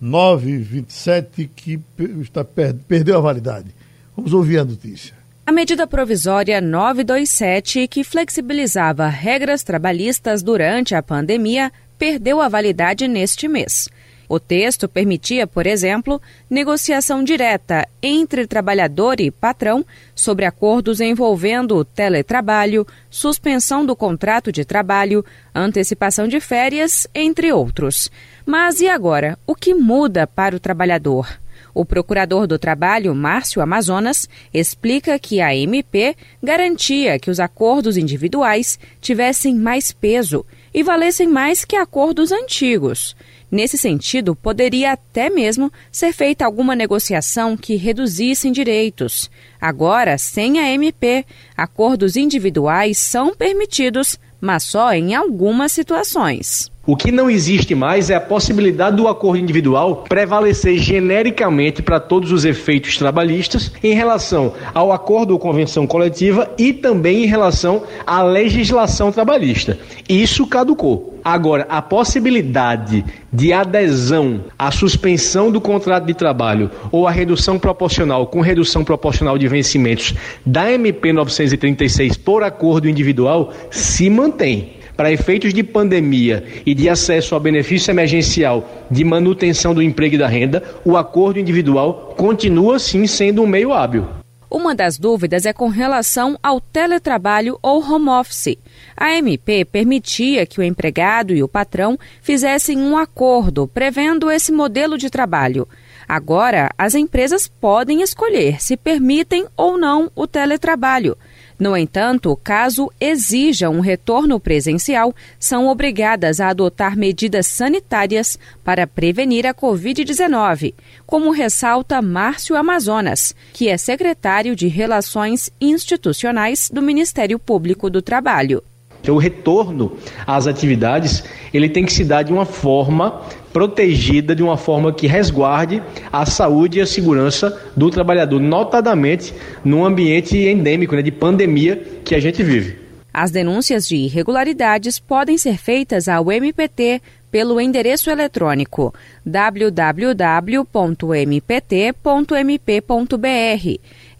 927 0.00 1.50
que 1.54 1.80
está, 2.20 2.44
perdeu 2.44 3.18
a 3.18 3.20
validade. 3.20 3.68
Vamos 4.16 4.32
ouvir 4.32 4.58
a 4.58 4.64
notícia. 4.64 5.14
A 5.44 5.50
medida 5.50 5.86
provisória 5.86 6.60
927, 6.60 7.88
que 7.88 8.04
flexibilizava 8.04 9.08
regras 9.08 9.62
trabalhistas 9.62 10.42
durante 10.42 10.94
a 10.94 11.02
pandemia, 11.02 11.72
perdeu 11.98 12.40
a 12.40 12.48
validade 12.48 13.08
neste 13.08 13.48
mês. 13.48 13.88
O 14.32 14.40
texto 14.40 14.88
permitia, 14.88 15.46
por 15.46 15.66
exemplo, 15.66 16.18
negociação 16.48 17.22
direta 17.22 17.86
entre 18.02 18.46
trabalhador 18.46 19.20
e 19.20 19.30
patrão 19.30 19.84
sobre 20.14 20.46
acordos 20.46 21.02
envolvendo 21.02 21.84
teletrabalho, 21.84 22.86
suspensão 23.10 23.84
do 23.84 23.94
contrato 23.94 24.50
de 24.50 24.64
trabalho, 24.64 25.22
antecipação 25.54 26.26
de 26.26 26.40
férias, 26.40 27.06
entre 27.14 27.52
outros. 27.52 28.10
Mas 28.46 28.80
e 28.80 28.88
agora? 28.88 29.38
O 29.46 29.54
que 29.54 29.74
muda 29.74 30.26
para 30.26 30.56
o 30.56 30.60
trabalhador? 30.60 31.28
O 31.74 31.84
procurador 31.84 32.46
do 32.46 32.58
trabalho, 32.58 33.14
Márcio 33.14 33.60
Amazonas, 33.60 34.26
explica 34.52 35.18
que 35.18 35.42
a 35.42 35.54
MP 35.54 36.16
garantia 36.42 37.18
que 37.18 37.30
os 37.30 37.38
acordos 37.38 37.98
individuais 37.98 38.78
tivessem 38.98 39.54
mais 39.54 39.92
peso 39.92 40.42
e 40.72 40.82
valessem 40.82 41.28
mais 41.28 41.66
que 41.66 41.76
acordos 41.76 42.32
antigos. 42.32 43.14
Nesse 43.52 43.76
sentido, 43.76 44.34
poderia 44.34 44.92
até 44.92 45.28
mesmo 45.28 45.70
ser 45.90 46.14
feita 46.14 46.46
alguma 46.46 46.74
negociação 46.74 47.54
que 47.54 47.76
reduzisse 47.76 48.50
direitos. 48.50 49.30
Agora, 49.60 50.16
sem 50.16 50.58
a 50.58 50.70
MP, 50.70 51.26
acordos 51.54 52.16
individuais 52.16 52.96
são 52.96 53.34
permitidos, 53.34 54.18
mas 54.40 54.62
só 54.62 54.94
em 54.94 55.14
algumas 55.14 55.70
situações. 55.70 56.71
O 56.84 56.96
que 56.96 57.12
não 57.12 57.30
existe 57.30 57.76
mais 57.76 58.10
é 58.10 58.16
a 58.16 58.20
possibilidade 58.20 58.96
do 58.96 59.06
acordo 59.06 59.38
individual 59.38 60.04
prevalecer 60.08 60.78
genericamente 60.78 61.80
para 61.80 62.00
todos 62.00 62.32
os 62.32 62.44
efeitos 62.44 62.98
trabalhistas 62.98 63.70
em 63.84 63.94
relação 63.94 64.52
ao 64.74 64.90
acordo 64.90 65.30
ou 65.30 65.38
convenção 65.38 65.86
coletiva 65.86 66.50
e 66.58 66.72
também 66.72 67.22
em 67.22 67.26
relação 67.26 67.84
à 68.04 68.20
legislação 68.24 69.12
trabalhista. 69.12 69.78
Isso 70.08 70.44
caducou. 70.44 71.20
Agora, 71.24 71.68
a 71.68 71.80
possibilidade 71.80 73.04
de 73.32 73.52
adesão 73.52 74.40
à 74.58 74.72
suspensão 74.72 75.52
do 75.52 75.60
contrato 75.60 76.04
de 76.04 76.14
trabalho 76.14 76.68
ou 76.90 77.06
à 77.06 77.12
redução 77.12 77.60
proporcional 77.60 78.26
com 78.26 78.40
redução 78.40 78.82
proporcional 78.82 79.38
de 79.38 79.46
vencimentos 79.46 80.14
da 80.44 80.68
MP 80.72 81.12
936 81.12 82.16
por 82.16 82.42
acordo 82.42 82.88
individual 82.88 83.52
se 83.70 84.10
mantém 84.10 84.81
para 85.02 85.10
efeitos 85.10 85.52
de 85.52 85.64
pandemia 85.64 86.44
e 86.64 86.72
de 86.72 86.88
acesso 86.88 87.34
ao 87.34 87.40
benefício 87.40 87.90
emergencial 87.90 88.86
de 88.88 89.02
manutenção 89.02 89.74
do 89.74 89.82
emprego 89.82 90.14
e 90.14 90.18
da 90.18 90.28
renda, 90.28 90.62
o 90.84 90.96
acordo 90.96 91.40
individual 91.40 92.14
continua 92.16 92.78
sim 92.78 93.04
sendo 93.08 93.42
um 93.42 93.46
meio 93.48 93.72
hábil. 93.72 94.06
Uma 94.48 94.76
das 94.76 94.98
dúvidas 94.98 95.44
é 95.44 95.52
com 95.52 95.66
relação 95.66 96.38
ao 96.40 96.60
teletrabalho 96.60 97.58
ou 97.60 97.82
home 97.82 98.10
office. 98.10 98.56
A 98.96 99.12
MP 99.16 99.64
permitia 99.64 100.46
que 100.46 100.60
o 100.60 100.62
empregado 100.62 101.34
e 101.34 101.42
o 101.42 101.48
patrão 101.48 101.98
fizessem 102.20 102.78
um 102.78 102.96
acordo 102.96 103.66
prevendo 103.66 104.30
esse 104.30 104.52
modelo 104.52 104.96
de 104.96 105.10
trabalho. 105.10 105.66
Agora, 106.08 106.70
as 106.78 106.94
empresas 106.94 107.48
podem 107.48 108.02
escolher 108.02 108.62
se 108.62 108.76
permitem 108.76 109.46
ou 109.56 109.76
não 109.76 110.08
o 110.14 110.28
teletrabalho. 110.28 111.16
No 111.58 111.76
entanto, 111.76 112.36
caso 112.36 112.90
exija 113.00 113.70
um 113.70 113.80
retorno 113.80 114.40
presencial, 114.40 115.14
são 115.38 115.68
obrigadas 115.68 116.40
a 116.40 116.48
adotar 116.48 116.96
medidas 116.96 117.46
sanitárias 117.46 118.38
para 118.64 118.86
prevenir 118.86 119.46
a 119.46 119.54
Covid-19, 119.54 120.74
como 121.06 121.30
ressalta 121.30 122.02
Márcio 122.02 122.56
Amazonas, 122.56 123.34
que 123.52 123.68
é 123.68 123.76
secretário 123.76 124.56
de 124.56 124.66
Relações 124.66 125.50
Institucionais 125.60 126.70
do 126.72 126.82
Ministério 126.82 127.38
Público 127.38 127.88
do 127.88 128.02
Trabalho. 128.02 128.62
Então, 129.02 129.16
o 129.16 129.18
retorno 129.18 129.96
às 130.24 130.46
atividades 130.46 131.24
ele 131.52 131.68
tem 131.68 131.84
que 131.84 131.92
se 131.92 132.04
dar 132.04 132.22
de 132.22 132.32
uma 132.32 132.46
forma 132.46 133.20
protegida, 133.52 134.34
de 134.34 134.42
uma 134.42 134.56
forma 134.56 134.92
que 134.92 135.08
resguarde 135.08 135.82
a 136.10 136.24
saúde 136.24 136.78
e 136.78 136.80
a 136.80 136.86
segurança 136.86 137.60
do 137.76 137.90
trabalhador, 137.90 138.40
notadamente 138.40 139.34
num 139.64 139.84
ambiente 139.84 140.38
endêmico, 140.38 140.94
né, 140.94 141.02
de 141.02 141.10
pandemia 141.10 141.76
que 142.04 142.14
a 142.14 142.20
gente 142.20 142.42
vive. 142.42 142.78
As 143.12 143.30
denúncias 143.30 143.86
de 143.86 143.96
irregularidades 143.96 144.98
podem 144.98 145.36
ser 145.36 145.58
feitas 145.58 146.08
ao 146.08 146.32
MPT 146.32 147.02
pelo 147.32 147.58
endereço 147.60 148.10
eletrônico 148.10 148.94
www.mpt.mp.br. 149.24 150.32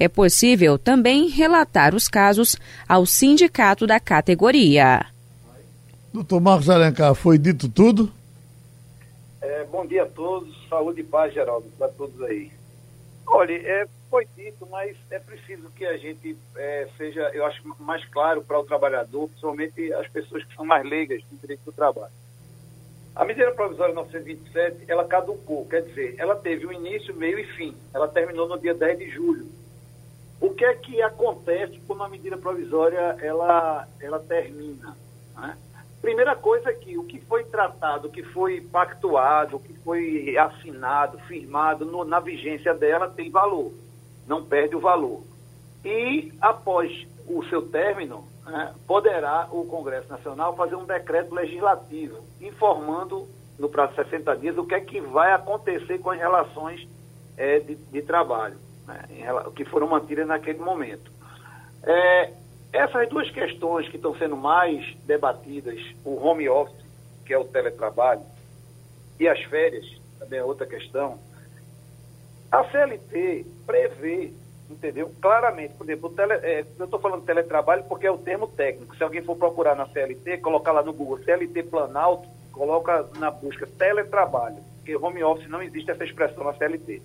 É 0.00 0.08
possível 0.08 0.78
também 0.78 1.28
relatar 1.28 1.94
os 1.94 2.08
casos 2.08 2.56
ao 2.88 3.04
sindicato 3.04 3.86
da 3.86 4.00
categoria. 4.00 5.06
Doutor 6.12 6.40
Marcos 6.40 6.70
Alencar, 6.70 7.14
foi 7.14 7.38
dito 7.38 7.68
tudo? 7.68 8.10
É, 9.40 9.64
bom 9.64 9.86
dia 9.86 10.04
a 10.04 10.06
todos, 10.06 10.52
saúde 10.68 11.02
e 11.02 11.04
paz, 11.04 11.34
Geraldo, 11.34 11.68
para 11.78 11.88
todos 11.88 12.20
aí. 12.22 12.50
Olha, 13.26 13.52
é, 13.52 13.86
foi 14.10 14.26
dito, 14.36 14.66
mas 14.70 14.96
é 15.10 15.18
preciso 15.18 15.70
que 15.76 15.84
a 15.84 15.96
gente 15.96 16.36
é, 16.56 16.88
seja, 16.96 17.30
eu 17.32 17.46
acho, 17.46 17.62
mais 17.78 18.04
claro 18.06 18.42
para 18.42 18.58
o 18.58 18.64
trabalhador, 18.64 19.28
principalmente 19.28 19.92
as 19.94 20.08
pessoas 20.08 20.44
que 20.44 20.54
são 20.54 20.64
mais 20.64 20.84
leigas 20.84 21.22
no 21.30 21.38
direito 21.38 21.62
do 21.64 21.72
trabalho. 21.72 22.12
A 23.14 23.26
medida 23.26 23.52
provisória 23.52 23.94
927, 23.94 24.84
ela 24.88 25.04
caducou, 25.04 25.66
quer 25.66 25.82
dizer, 25.82 26.14
ela 26.18 26.34
teve 26.34 26.66
um 26.66 26.72
início, 26.72 27.14
meio 27.14 27.38
e 27.38 27.44
fim. 27.44 27.76
Ela 27.92 28.08
terminou 28.08 28.48
no 28.48 28.58
dia 28.58 28.72
10 28.72 28.98
de 28.98 29.10
julho. 29.10 29.46
O 30.40 30.50
que 30.54 30.64
é 30.64 30.74
que 30.74 31.02
acontece 31.02 31.78
quando 31.86 32.02
a 32.02 32.08
medida 32.08 32.38
provisória 32.38 33.16
ela, 33.20 33.86
ela 34.00 34.18
termina? 34.18 34.96
Né? 35.36 35.58
Primeira 36.00 36.34
coisa 36.34 36.70
é 36.70 36.72
que 36.72 36.96
o 36.96 37.04
que 37.04 37.20
foi 37.20 37.44
tratado, 37.44 38.08
o 38.08 38.10
que 38.10 38.22
foi 38.22 38.62
pactuado, 38.62 39.56
o 39.56 39.60
que 39.60 39.74
foi 39.80 40.36
assinado, 40.38 41.18
firmado 41.20 41.84
no, 41.84 42.04
na 42.04 42.18
vigência 42.18 42.74
dela 42.74 43.10
tem 43.10 43.30
valor, 43.30 43.72
não 44.26 44.44
perde 44.44 44.74
o 44.74 44.80
valor. 44.80 45.22
E 45.84 46.32
após 46.40 47.06
o 47.28 47.44
seu 47.44 47.68
término, 47.68 48.26
né, 48.44 48.74
poderá 48.86 49.48
o 49.52 49.66
Congresso 49.66 50.08
Nacional 50.08 50.56
fazer 50.56 50.76
um 50.76 50.86
decreto 50.86 51.34
legislativo 51.34 52.31
informando 52.42 53.28
no 53.58 53.68
prazo 53.68 53.92
de 53.92 54.04
60 54.04 54.36
dias 54.36 54.58
o 54.58 54.64
que 54.64 54.74
é 54.74 54.80
que 54.80 55.00
vai 55.00 55.32
acontecer 55.32 55.98
com 55.98 56.10
as 56.10 56.18
relações 56.18 56.86
é, 57.36 57.60
de, 57.60 57.74
de 57.76 58.02
trabalho 58.02 58.56
né, 58.86 59.02
que 59.54 59.64
foram 59.64 59.88
mantidas 59.88 60.26
naquele 60.26 60.58
momento. 60.58 61.10
É, 61.84 62.32
essas 62.72 63.08
duas 63.08 63.30
questões 63.30 63.88
que 63.88 63.96
estão 63.96 64.16
sendo 64.16 64.36
mais 64.36 64.96
debatidas, 65.04 65.78
o 66.04 66.16
home 66.16 66.48
office, 66.48 66.84
que 67.26 67.32
é 67.32 67.38
o 67.38 67.44
teletrabalho, 67.44 68.22
e 69.20 69.28
as 69.28 69.40
férias, 69.44 69.86
também 70.18 70.38
é 70.38 70.44
outra 70.44 70.66
questão, 70.66 71.18
a 72.50 72.64
CLT 72.64 73.46
prevê, 73.66 74.32
entendeu? 74.72 75.12
Claramente, 75.20 75.74
por 75.74 75.84
exemplo, 75.84 76.10
tele, 76.10 76.34
é, 76.34 76.64
eu 76.78 76.84
estou 76.84 77.00
falando 77.00 77.24
teletrabalho 77.24 77.84
porque 77.84 78.06
é 78.06 78.10
o 78.10 78.18
termo 78.18 78.46
técnico. 78.46 78.96
Se 78.96 79.02
alguém 79.02 79.22
for 79.22 79.36
procurar 79.36 79.74
na 79.74 79.86
CLT, 79.86 80.38
colocar 80.38 80.72
lá 80.72 80.82
no 80.82 80.92
Google 80.92 81.22
CLT 81.24 81.64
Planalto, 81.64 82.28
coloca 82.52 83.06
na 83.18 83.30
busca 83.30 83.66
teletrabalho, 83.66 84.56
porque 84.76 84.96
home 84.96 85.22
office 85.22 85.48
não 85.48 85.62
existe 85.62 85.90
essa 85.90 86.04
expressão 86.04 86.44
na 86.44 86.54
CLT. 86.54 87.00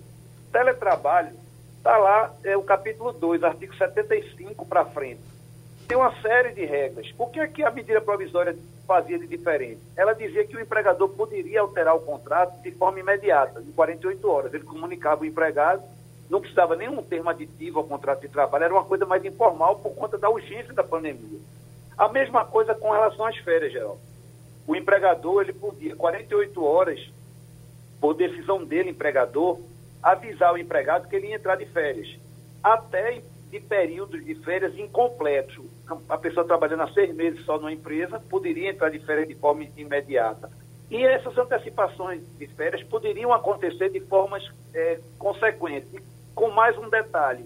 Teletrabalho 0.52 1.48
Está 1.78 1.96
lá 1.96 2.34
é, 2.44 2.56
o 2.56 2.62
capítulo 2.62 3.12
2, 3.12 3.44
artigo 3.44 3.74
75 3.74 4.66
para 4.66 4.84
frente. 4.84 5.22
Tem 5.86 5.96
uma 5.96 6.12
série 6.20 6.52
de 6.52 6.66
regras. 6.66 7.10
O 7.16 7.26
que 7.28 7.40
é 7.40 7.46
que 7.46 7.62
a 7.62 7.70
medida 7.70 8.00
provisória 8.00 8.54
fazia 8.86 9.18
de 9.18 9.26
diferente? 9.26 9.80
Ela 9.96 10.12
dizia 10.12 10.44
que 10.44 10.56
o 10.56 10.60
empregador 10.60 11.08
poderia 11.08 11.60
alterar 11.60 11.96
o 11.96 12.00
contrato 12.00 12.60
de 12.62 12.72
forma 12.72 13.00
imediata, 13.00 13.60
em 13.60 13.72
48 13.72 14.28
horas. 14.28 14.52
Ele 14.52 14.64
comunicava 14.64 15.22
o 15.22 15.24
empregado, 15.24 15.82
não 16.30 16.40
precisava 16.40 16.76
nenhum 16.76 17.02
termo 17.02 17.30
aditivo 17.30 17.78
ao 17.78 17.86
contrato 17.86 18.20
de 18.20 18.28
trabalho, 18.28 18.64
era 18.64 18.74
uma 18.74 18.84
coisa 18.84 19.06
mais 19.06 19.24
informal 19.24 19.76
por 19.76 19.94
conta 19.94 20.18
da 20.18 20.28
urgência 20.28 20.74
da 20.74 20.84
pandemia. 20.84 21.38
A 21.96 22.08
mesma 22.08 22.44
coisa 22.44 22.74
com 22.74 22.90
relação 22.90 23.24
às 23.24 23.36
férias, 23.38 23.72
geral. 23.72 23.98
O 24.66 24.76
empregador, 24.76 25.42
ele 25.42 25.52
podia, 25.52 25.96
48 25.96 26.62
horas, 26.64 27.00
por 28.00 28.14
decisão 28.14 28.64
dele, 28.64 28.90
empregador, 28.90 29.58
avisar 30.02 30.52
o 30.52 30.58
empregado 30.58 31.08
que 31.08 31.16
ele 31.16 31.28
ia 31.28 31.36
entrar 31.36 31.56
de 31.56 31.66
férias, 31.66 32.08
até 32.62 33.22
de 33.50 33.60
períodos 33.60 34.24
de 34.24 34.34
férias 34.36 34.78
incompletos. 34.78 35.58
A 36.08 36.18
pessoa 36.18 36.46
trabalhando 36.46 36.82
há 36.82 36.92
seis 36.92 37.14
meses 37.14 37.44
só 37.44 37.56
numa 37.56 37.72
empresa 37.72 38.20
poderia 38.20 38.70
entrar 38.70 38.90
de 38.90 38.98
férias 39.00 39.26
de 39.26 39.34
forma 39.34 39.64
imediata. 39.76 40.50
E 40.90 41.02
essas 41.04 41.36
antecipações 41.36 42.22
de 42.38 42.46
férias 42.48 42.82
poderiam 42.84 43.32
acontecer 43.32 43.90
de 43.90 44.00
formas 44.00 44.42
é, 44.74 45.00
consequentes. 45.18 46.02
Com 46.38 46.50
mais 46.52 46.78
um 46.78 46.88
detalhe, 46.88 47.44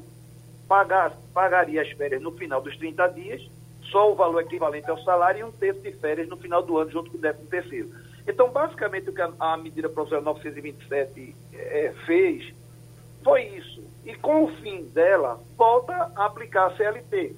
pagar, 0.68 1.16
pagaria 1.32 1.80
as 1.80 1.90
férias 1.92 2.20
no 2.20 2.30
final 2.32 2.60
dos 2.60 2.76
30 2.76 3.06
dias, 3.08 3.50
só 3.84 4.12
o 4.12 4.14
valor 4.14 4.42
equivalente 4.42 4.90
ao 4.90 5.02
salário 5.02 5.40
e 5.40 5.44
um 5.44 5.50
terço 5.50 5.80
de 5.80 5.92
férias 5.92 6.28
no 6.28 6.36
final 6.36 6.62
do 6.62 6.76
ano, 6.76 6.90
junto 6.90 7.10
com 7.10 7.16
o 7.16 7.20
décimo 7.20 7.46
terceiro. 7.46 7.90
Então, 8.28 8.50
basicamente, 8.50 9.08
o 9.08 9.14
que 9.14 9.22
a, 9.22 9.32
a 9.40 9.56
medida 9.56 9.88
provisória 9.88 10.22
927 10.22 11.34
é, 11.54 11.94
fez 12.04 12.54
foi 13.24 13.44
isso. 13.44 13.82
E 14.04 14.14
com 14.14 14.44
o 14.44 14.48
fim 14.56 14.82
dela, 14.90 15.40
volta 15.56 16.12
a 16.14 16.26
aplicar 16.26 16.66
a 16.66 16.76
CLT. 16.76 17.34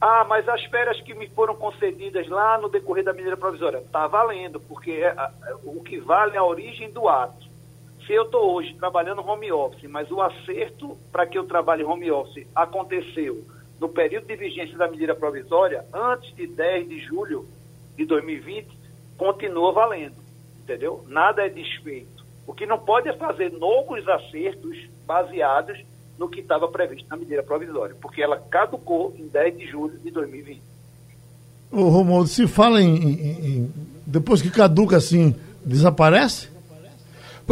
Ah, 0.00 0.26
mas 0.28 0.48
as 0.48 0.64
férias 0.64 1.00
que 1.00 1.14
me 1.14 1.28
foram 1.28 1.54
concedidas 1.54 2.28
lá 2.28 2.58
no 2.58 2.68
decorrer 2.68 3.04
da 3.04 3.12
medida 3.12 3.36
provisória, 3.36 3.78
está 3.78 4.08
valendo, 4.08 4.58
porque 4.58 4.90
é, 4.90 5.14
o 5.62 5.80
que 5.80 6.00
vale 6.00 6.34
é 6.34 6.40
a 6.40 6.44
origem 6.44 6.90
do 6.90 7.08
ato. 7.08 7.51
Se 8.06 8.12
eu 8.12 8.24
estou 8.24 8.54
hoje 8.54 8.74
trabalhando 8.74 9.20
home 9.20 9.52
office, 9.52 9.88
mas 9.88 10.10
o 10.10 10.20
acerto 10.20 10.96
para 11.10 11.26
que 11.26 11.38
eu 11.38 11.44
trabalhe 11.44 11.84
home 11.84 12.10
office 12.10 12.46
aconteceu 12.54 13.44
no 13.80 13.88
período 13.88 14.26
de 14.26 14.36
vigência 14.36 14.76
da 14.76 14.88
medida 14.88 15.14
provisória, 15.14 15.84
antes 15.92 16.34
de 16.34 16.46
10 16.46 16.88
de 16.88 17.00
julho 17.00 17.46
de 17.96 18.04
2020, 18.04 18.68
continua 19.16 19.72
valendo, 19.72 20.16
entendeu? 20.62 21.04
Nada 21.08 21.44
é 21.44 21.48
desfeito. 21.48 22.24
O 22.46 22.52
que 22.52 22.66
não 22.66 22.78
pode 22.78 23.08
é 23.08 23.12
fazer 23.12 23.52
novos 23.52 24.06
acertos 24.08 24.76
baseados 25.06 25.78
no 26.18 26.28
que 26.28 26.40
estava 26.40 26.68
previsto 26.68 27.08
na 27.08 27.16
medida 27.16 27.42
provisória, 27.42 27.96
porque 28.00 28.22
ela 28.22 28.36
caducou 28.38 29.14
em 29.16 29.26
10 29.28 29.58
de 29.58 29.66
julho 29.66 29.98
de 29.98 30.10
2020. 30.10 30.62
O 31.70 31.88
Romualdo, 31.88 32.28
se 32.28 32.46
fala 32.46 32.80
em, 32.80 32.96
em, 32.96 33.46
em 33.46 33.72
depois 34.06 34.42
que 34.42 34.50
caduca 34.50 34.96
assim, 34.96 35.34
desaparece? 35.64 36.50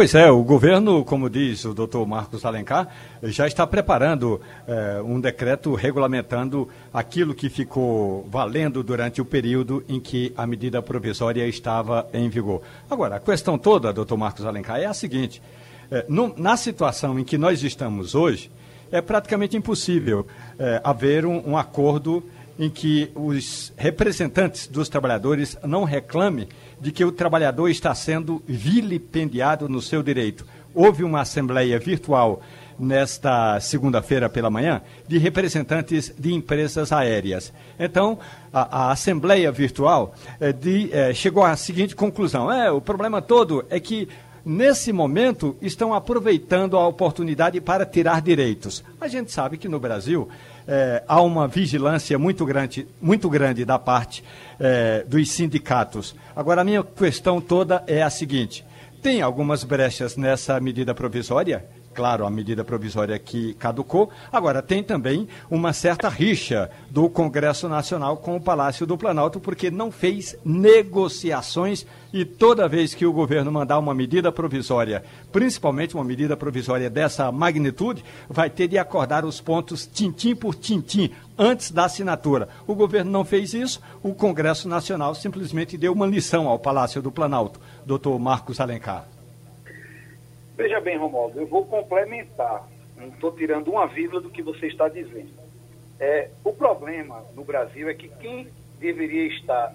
Pois 0.01 0.15
é, 0.15 0.31
o 0.31 0.43
governo, 0.43 1.05
como 1.05 1.29
diz 1.29 1.63
o 1.67 1.75
doutor 1.75 2.07
Marcos 2.07 2.47
Alencar, 2.47 2.89
já 3.23 3.47
está 3.47 3.67
preparando 3.67 4.41
eh, 4.67 4.99
um 5.05 5.21
decreto 5.21 5.75
regulamentando 5.75 6.67
aquilo 6.91 7.35
que 7.35 7.51
ficou 7.51 8.27
valendo 8.31 8.83
durante 8.83 9.21
o 9.21 9.27
período 9.27 9.85
em 9.87 10.01
que 10.01 10.33
a 10.39 10.47
medida 10.47 10.81
provisória 10.81 11.47
estava 11.47 12.09
em 12.15 12.31
vigor. 12.31 12.63
Agora, 12.89 13.17
a 13.17 13.21
questão 13.21 13.59
toda, 13.59 13.93
doutor 13.93 14.17
Marcos 14.17 14.47
Alencar, 14.47 14.81
é 14.81 14.87
a 14.87 14.95
seguinte: 14.95 15.43
eh, 15.91 16.07
no, 16.09 16.35
na 16.35 16.57
situação 16.57 17.19
em 17.19 17.23
que 17.23 17.37
nós 17.37 17.63
estamos 17.63 18.15
hoje, 18.15 18.51
é 18.91 19.03
praticamente 19.03 19.55
impossível 19.55 20.27
eh, 20.59 20.81
haver 20.83 21.27
um, 21.27 21.51
um 21.51 21.59
acordo 21.59 22.25
em 22.59 22.69
que 22.69 23.11
os 23.15 23.73
representantes 23.77 24.67
dos 24.67 24.89
trabalhadores 24.89 25.59
não 25.63 25.85
reclamem 25.85 26.47
de 26.81 26.90
que 26.90 27.05
o 27.05 27.12
trabalhador 27.12 27.69
está 27.69 27.95
sendo 27.95 28.43
vilipendiado 28.47 29.69
no 29.69 29.83
seu 29.83 30.03
direito. 30.03 30.47
Houve 30.75 31.05
uma 31.05 31.21
assembleia 31.21 31.79
virtual 31.79 32.40
nesta 32.79 33.61
segunda-feira 33.61 34.29
pela 34.29 34.49
manhã 34.49 34.81
de 35.07 35.19
representantes 35.19 36.14
de 36.19 36.33
empresas 36.33 36.90
aéreas. 36.93 37.53
Então, 37.79 38.19
a, 38.53 38.87
a 38.87 38.93
assembleia 38.93 39.53
virtual 39.53 40.14
eh, 40.40 40.53
de, 40.53 40.90
eh, 40.93 41.12
chegou 41.12 41.45
à 41.45 41.55
seguinte 41.57 41.95
conclusão: 41.95 42.51
é, 42.51 42.71
o 42.71 42.81
problema 42.81 43.21
todo 43.21 43.64
é 43.69 43.79
que 43.79 44.09
nesse 44.44 44.92
momento, 44.92 45.57
estão 45.61 45.94
aproveitando 45.94 46.76
a 46.76 46.87
oportunidade 46.87 47.61
para 47.61 47.87
tirar 47.87 48.20
direitos. 48.20 48.85
A 49.00 49.09
gente 49.09 49.33
sabe 49.33 49.57
que 49.57 49.68
no 49.68 49.81
Brasil 49.81 50.29
é, 50.66 51.03
há 51.07 51.20
uma 51.20 51.48
vigilância 51.48 52.18
muito 52.18 52.44
grande, 52.44 52.87
muito 53.00 53.29
grande 53.29 53.64
da 53.64 53.79
parte 53.79 54.22
é, 54.59 55.05
dos 55.07 55.31
sindicatos. 55.31 56.14
Agora, 56.35 56.61
a 56.61 56.64
minha 56.64 56.83
questão 56.83 57.40
toda 57.40 57.83
é 57.87 58.03
a 58.03 58.11
seguinte: 58.11 58.64
Tem 59.03 59.22
algumas 59.22 59.64
brechas 59.64 60.16
nessa 60.16 60.61
medida 60.61 60.94
provisória, 60.94 61.64
claro, 61.94 62.24
a 62.24 62.31
medida 62.31 62.64
provisória 62.64 63.18
que 63.18 63.55
caducou. 63.55 64.11
Agora, 64.33 64.62
tem 64.62 64.83
também 64.83 65.29
uma 65.50 65.72
certa 65.72 66.09
rixa 66.09 66.70
do 66.90 67.09
Congresso 67.09 67.68
Nacional 67.68 68.16
com 68.16 68.37
o 68.37 68.40
Palácio 68.40 68.87
do 68.87 68.96
Planalto, 68.96 69.40
porque 69.40 69.70
não 69.70 69.90
fez 69.90 70.37
negociações 70.44 71.87
e 72.12 72.24
toda 72.24 72.68
vez 72.68 72.94
que 72.94 73.07
o 73.07 73.12
governo 73.12 73.53
mandar 73.53 73.79
uma 73.79 73.94
medida 73.94 74.33
provisória, 74.33 75.05
principalmente 75.31 75.94
uma 75.94 76.05
medida 76.05 76.37
provisória 76.37 76.90
dessa 76.90 77.31
magnitude, 77.31 78.05
vai 78.29 78.50
ter 78.50 78.68
de 78.68 78.79
acordar 78.79 79.24
os 79.24 79.40
pontos 79.40 79.87
tintim 79.87 80.35
por 80.35 80.55
tintim 80.55 81.11
antes 81.38 81.70
da 81.70 81.85
assinatura. 81.85 82.48
O 82.66 82.74
governo 82.74 83.11
não 83.11 83.24
fez 83.24 83.55
isso, 83.55 83.81
o 84.03 84.14
Congresso 84.14 84.68
Nacional 84.68 85.14
simplesmente 85.14 85.79
deu 85.79 85.92
uma 85.92 86.07
lição 86.07 86.48
ao 86.48 86.59
Palácio 86.59 87.00
do 87.00 87.12
Planalto. 87.12 87.61
Doutor 87.87 88.18
Marcos 88.18 88.61
Alencar. 88.61 89.20
Veja 90.61 90.79
bem, 90.79 90.99
Romualdo, 90.99 91.40
eu 91.40 91.46
vou 91.46 91.64
complementar. 91.64 92.68
Não 92.94 93.09
estou 93.09 93.33
tirando 93.33 93.68
uma 93.68 93.87
vírgula 93.87 94.20
do 94.20 94.29
que 94.29 94.42
você 94.42 94.66
está 94.66 94.88
dizendo. 94.88 95.33
É, 95.99 96.29
o 96.44 96.53
problema 96.53 97.25
no 97.35 97.44
Brasil 97.44 97.88
é 97.88 97.94
que 97.94 98.09
quem 98.09 98.46
deveria 98.79 99.27
estar 99.29 99.75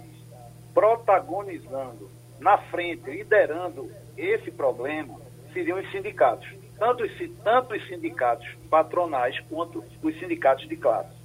protagonizando 0.76 2.08
na 2.39 2.60
frente, 2.60 3.10
liderando 3.10 3.89
esse 4.15 4.52
problema, 4.52 5.19
seriam 5.54 5.80
os 5.80 5.91
sindicatos. 5.91 6.48
Tanto 6.78 7.04
os, 7.04 7.12
tanto 7.43 7.74
os 7.74 7.88
sindicatos 7.88 8.48
patronais 8.69 9.39
quanto 9.50 9.84
os 10.04 10.19
sindicatos 10.19 10.69
de 10.69 10.76
classe. 10.76 11.15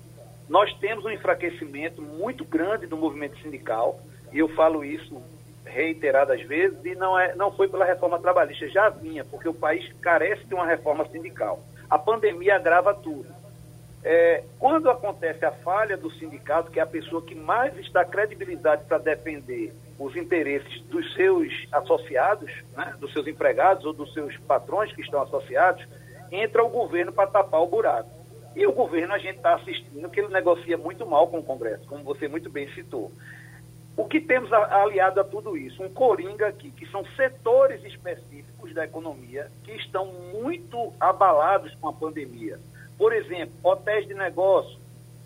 Nós 0.48 0.72
temos 0.78 1.04
um 1.04 1.10
enfraquecimento 1.10 2.00
muito 2.00 2.46
grande 2.46 2.86
do 2.86 2.96
movimento 2.96 3.38
sindical, 3.42 4.00
e 4.32 4.38
eu 4.38 4.48
falo 4.48 4.82
isso 4.82 5.20
reiteradas 5.64 6.42
vezes 6.42 6.78
e 6.84 6.94
não, 6.94 7.18
é, 7.18 7.34
não 7.34 7.52
foi 7.52 7.68
pela 7.68 7.84
reforma 7.84 8.18
trabalhista, 8.18 8.68
já 8.68 8.88
vinha, 8.88 9.24
porque 9.24 9.48
o 9.48 9.54
país 9.54 9.92
carece 10.00 10.44
de 10.44 10.54
uma 10.54 10.66
reforma 10.66 11.06
sindical. 11.08 11.60
A 11.88 11.98
pandemia 11.98 12.56
agrava 12.56 12.94
tudo. 12.94 13.26
É, 14.02 14.42
quando 14.58 14.88
acontece 14.88 15.44
a 15.44 15.52
falha 15.52 15.96
do 15.96 16.10
sindicato, 16.12 16.70
que 16.70 16.80
é 16.80 16.82
a 16.82 16.86
pessoa 16.86 17.20
que 17.20 17.34
mais 17.34 17.76
está 17.76 18.04
credibilidade 18.04 18.84
para 18.84 18.96
defender 18.96 19.74
os 19.98 20.16
interesses 20.16 20.80
dos 20.84 21.12
seus 21.14 21.52
associados, 21.70 22.50
né, 22.74 22.94
dos 22.98 23.12
seus 23.12 23.26
empregados 23.26 23.84
ou 23.84 23.92
dos 23.92 24.12
seus 24.14 24.36
patrões 24.38 24.90
que 24.92 25.02
estão 25.02 25.20
associados, 25.20 25.86
entra 26.32 26.64
o 26.64 26.70
governo 26.70 27.12
para 27.12 27.26
tapar 27.26 27.60
o 27.60 27.66
buraco. 27.66 28.08
E 28.56 28.66
o 28.66 28.72
governo, 28.72 29.14
a 29.14 29.18
gente 29.18 29.36
está 29.36 29.54
assistindo 29.54 30.08
que 30.08 30.20
ele 30.20 30.32
negocia 30.32 30.76
muito 30.76 31.06
mal 31.06 31.28
com 31.28 31.38
o 31.38 31.42
Congresso, 31.42 31.86
como 31.86 32.02
você 32.02 32.26
muito 32.26 32.50
bem 32.50 32.68
citou. 32.72 33.12
O 33.96 34.04
que 34.04 34.20
temos 34.20 34.52
aliado 34.52 35.20
a 35.20 35.24
tudo 35.24 35.56
isso? 35.56 35.82
Um 35.82 35.90
coringa 35.90 36.48
aqui, 36.48 36.70
que 36.70 36.86
são 36.86 37.04
setores 37.16 37.84
específicos 37.84 38.72
da 38.72 38.84
economia 38.84 39.50
que 39.64 39.72
estão 39.72 40.06
muito 40.06 40.92
abalados 40.98 41.74
com 41.74 41.88
a 41.88 41.92
pandemia. 41.92 42.58
Por 42.96 43.12
exemplo, 43.12 43.54
hotéis 43.62 44.06
de 44.06 44.14
negócio, 44.14 44.78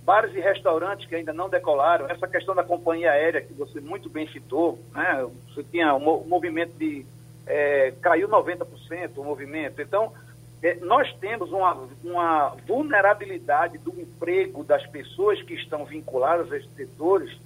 bares 0.04 0.34
e 0.34 0.40
restaurantes 0.40 1.06
que 1.06 1.14
ainda 1.14 1.32
não 1.32 1.48
decolaram, 1.48 2.08
essa 2.08 2.28
questão 2.28 2.54
da 2.54 2.62
companhia 2.62 3.10
aérea 3.10 3.40
que 3.40 3.52
você 3.52 3.80
muito 3.80 4.08
bem 4.08 4.28
citou, 4.28 4.78
né? 4.92 5.26
você 5.48 5.62
tinha 5.64 5.94
um 5.94 6.24
movimento 6.26 6.72
de. 6.78 7.04
É, 7.46 7.92
caiu 8.00 8.26
90% 8.26 8.64
o 9.16 9.24
movimento. 9.24 9.82
Então, 9.82 10.12
é, 10.62 10.76
nós 10.76 11.12
temos 11.16 11.52
uma, 11.52 11.76
uma 12.02 12.56
vulnerabilidade 12.66 13.76
do 13.76 14.00
emprego 14.00 14.64
das 14.64 14.86
pessoas 14.86 15.42
que 15.42 15.52
estão 15.54 15.84
vinculadas 15.84 16.50
a 16.50 16.56
esses 16.56 16.74
setores 16.74 17.38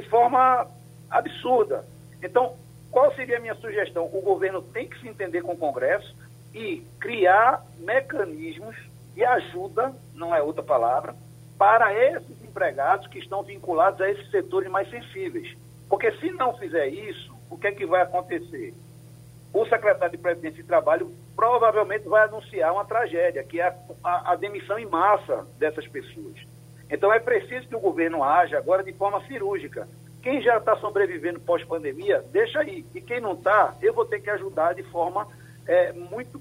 de 0.00 0.02
forma 0.10 0.68
absurda. 1.10 1.82
Então, 2.22 2.54
qual 2.90 3.14
seria 3.14 3.38
a 3.38 3.40
minha 3.40 3.54
sugestão? 3.54 4.04
O 4.12 4.20
governo 4.20 4.60
tem 4.60 4.86
que 4.86 5.00
se 5.00 5.08
entender 5.08 5.40
com 5.40 5.52
o 5.52 5.56
Congresso 5.56 6.14
e 6.54 6.84
criar 7.00 7.64
mecanismos 7.78 8.76
de 9.14 9.24
ajuda, 9.24 9.94
não 10.14 10.34
é 10.34 10.42
outra 10.42 10.62
palavra, 10.62 11.14
para 11.56 11.94
esses 11.94 12.44
empregados 12.44 13.06
que 13.06 13.18
estão 13.18 13.42
vinculados 13.42 13.98
a 14.02 14.10
esses 14.10 14.30
setores 14.30 14.70
mais 14.70 14.90
sensíveis. 14.90 15.56
Porque 15.88 16.12
se 16.18 16.30
não 16.32 16.54
fizer 16.58 16.88
isso, 16.88 17.34
o 17.50 17.56
que 17.56 17.68
é 17.68 17.72
que 17.72 17.86
vai 17.86 18.02
acontecer? 18.02 18.74
O 19.54 19.64
secretário 19.64 20.14
de 20.14 20.22
Previdência 20.22 20.60
e 20.60 20.64
Trabalho 20.64 21.10
provavelmente 21.34 22.06
vai 22.06 22.24
anunciar 22.24 22.70
uma 22.70 22.84
tragédia, 22.84 23.42
que 23.42 23.60
é 23.60 23.68
a, 23.68 23.74
a, 24.04 24.32
a 24.32 24.36
demissão 24.36 24.78
em 24.78 24.84
massa 24.84 25.46
dessas 25.58 25.88
pessoas. 25.88 26.36
Então 26.90 27.12
é 27.12 27.18
preciso 27.18 27.66
que 27.68 27.76
o 27.76 27.80
governo 27.80 28.22
haja 28.22 28.58
agora 28.58 28.82
de 28.82 28.92
forma 28.92 29.20
cirúrgica. 29.26 29.88
Quem 30.22 30.40
já 30.42 30.56
está 30.56 30.76
sobrevivendo 30.76 31.40
pós-pandemia, 31.40 32.24
deixa 32.32 32.60
aí. 32.60 32.84
E 32.94 33.00
quem 33.00 33.20
não 33.20 33.34
está, 33.34 33.74
eu 33.80 33.94
vou 33.94 34.04
ter 34.04 34.20
que 34.20 34.30
ajudar 34.30 34.74
de 34.74 34.82
forma 34.84 35.26
é, 35.66 35.92
muito 35.92 36.40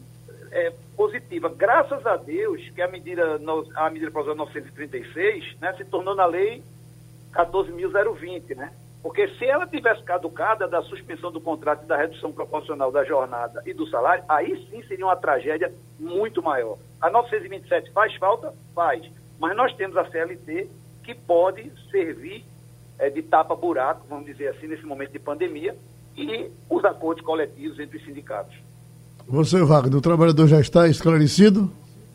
é, 0.52 0.74
positiva. 0.96 1.50
Graças 1.50 2.06
a 2.06 2.16
Deus 2.16 2.68
que 2.70 2.82
a 2.82 2.88
medida, 2.88 3.40
a 3.76 3.90
medida 3.90 4.12
provisória 4.12 4.38
936 4.38 5.58
né, 5.60 5.74
se 5.74 5.86
tornou 5.86 6.16
na 6.16 6.26
lei 6.26 6.64
14.020, 7.34 8.56
né? 8.56 8.72
Porque 9.04 9.28
se 9.36 9.46
ela 9.46 9.68
tivesse 9.68 10.02
caducada 10.02 10.68
da 10.68 10.82
suspensão 10.82 11.32
do 11.32 11.40
contrato 11.40 11.84
e 11.84 11.88
da 11.88 11.96
redução 11.96 12.32
proporcional 12.32 12.92
da 12.92 13.04
jornada 13.04 13.62
e 13.64 13.72
do 13.72 13.86
salário, 13.88 14.24
aí 14.28 14.66
sim 14.68 14.82
seria 14.88 15.06
uma 15.06 15.16
tragédia 15.16 15.72
muito 16.00 16.42
maior. 16.42 16.80
A 17.00 17.08
927 17.12 17.92
faz 17.92 18.16
falta? 18.16 18.52
Faz. 18.74 19.08
Mas 19.40 19.56
nós 19.56 19.74
temos 19.76 19.98
a 19.98 20.06
CLT 20.10 20.70
que 21.04 21.14
pode 21.14 21.72
servir 21.92 22.44
é, 22.98 23.10
de 23.10 23.22
tapa-buraco, 23.22 24.06
vamos 24.10 24.26
dizer 24.26 24.48
assim, 24.50 24.68
nesse 24.68 24.86
momento 24.86 25.12
de 25.12 25.20
pandemia, 25.20 25.76
e 26.18 26.50
os 26.70 26.84
acordos 26.86 27.24
coletivos 27.24 27.80
entre 27.80 27.98
os 27.98 28.06
sindicatos. 28.06 28.56
Você, 29.28 29.62
Wagner, 29.64 29.98
o 29.98 30.02
trabalhador 30.02 30.48
já 30.48 30.60
está 30.60 30.88
esclarecido? 30.88 31.72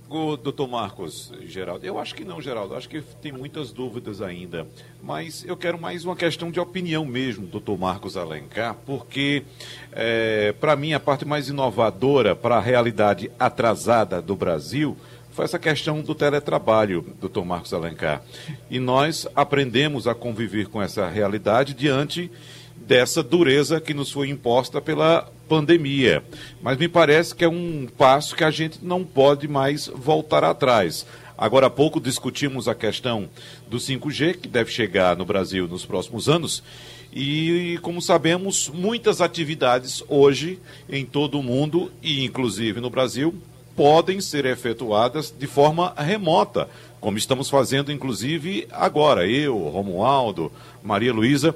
O 0.08 0.36
doutor 0.36 0.66
Marcos, 0.66 1.32
Geraldo, 1.42 1.86
eu 1.86 1.96
acho 1.96 2.16
que 2.16 2.24
não, 2.24 2.40
Geraldo, 2.40 2.74
acho 2.74 2.88
que 2.88 3.00
tem 3.22 3.30
muitas 3.30 3.70
dúvidas 3.70 4.20
ainda, 4.20 4.66
mas 5.00 5.44
eu 5.44 5.56
quero 5.56 5.80
mais 5.80 6.04
uma 6.04 6.16
questão 6.16 6.50
de 6.50 6.58
opinião 6.58 7.04
mesmo, 7.04 7.46
doutor 7.46 7.78
Marcos 7.78 8.16
Alencar, 8.16 8.76
porque 8.84 9.44
é, 9.92 10.52
para 10.58 10.74
mim 10.74 10.94
a 10.94 10.98
parte 10.98 11.24
mais 11.24 11.48
inovadora 11.48 12.34
para 12.34 12.56
a 12.56 12.60
realidade 12.60 13.30
atrasada 13.38 14.20
do 14.20 14.34
Brasil 14.34 14.96
foi 15.40 15.46
essa 15.46 15.58
questão 15.58 16.02
do 16.02 16.14
teletrabalho, 16.14 17.02
doutor 17.18 17.46
Marcos 17.46 17.72
Alencar. 17.72 18.22
E 18.70 18.78
nós 18.78 19.26
aprendemos 19.34 20.06
a 20.06 20.14
conviver 20.14 20.66
com 20.66 20.82
essa 20.82 21.08
realidade 21.08 21.72
diante 21.72 22.30
dessa 22.76 23.22
dureza 23.22 23.80
que 23.80 23.94
nos 23.94 24.12
foi 24.12 24.28
imposta 24.28 24.82
pela 24.82 25.32
pandemia. 25.48 26.22
Mas 26.60 26.76
me 26.76 26.88
parece 26.88 27.34
que 27.34 27.42
é 27.42 27.48
um 27.48 27.88
passo 27.96 28.36
que 28.36 28.44
a 28.44 28.50
gente 28.50 28.84
não 28.84 29.02
pode 29.02 29.48
mais 29.48 29.86
voltar 29.86 30.44
atrás. 30.44 31.06
Agora 31.38 31.68
há 31.68 31.70
pouco 31.70 31.98
discutimos 31.98 32.68
a 32.68 32.74
questão 32.74 33.26
do 33.66 33.78
5G, 33.78 34.36
que 34.36 34.46
deve 34.46 34.70
chegar 34.70 35.16
no 35.16 35.24
Brasil 35.24 35.66
nos 35.66 35.86
próximos 35.86 36.28
anos. 36.28 36.62
E, 37.10 37.78
como 37.80 38.02
sabemos, 38.02 38.68
muitas 38.68 39.22
atividades 39.22 40.04
hoje 40.06 40.58
em 40.86 41.06
todo 41.06 41.40
o 41.40 41.42
mundo, 41.42 41.90
e 42.02 42.26
inclusive 42.26 42.78
no 42.78 42.90
Brasil, 42.90 43.34
podem 43.76 44.20
ser 44.20 44.44
efetuadas 44.44 45.32
de 45.36 45.46
forma 45.46 45.94
remota, 45.96 46.68
como 47.00 47.16
estamos 47.16 47.48
fazendo 47.48 47.90
inclusive 47.90 48.66
agora, 48.70 49.26
eu, 49.26 49.56
Romualdo, 49.56 50.52
Maria 50.82 51.12
Luísa, 51.12 51.54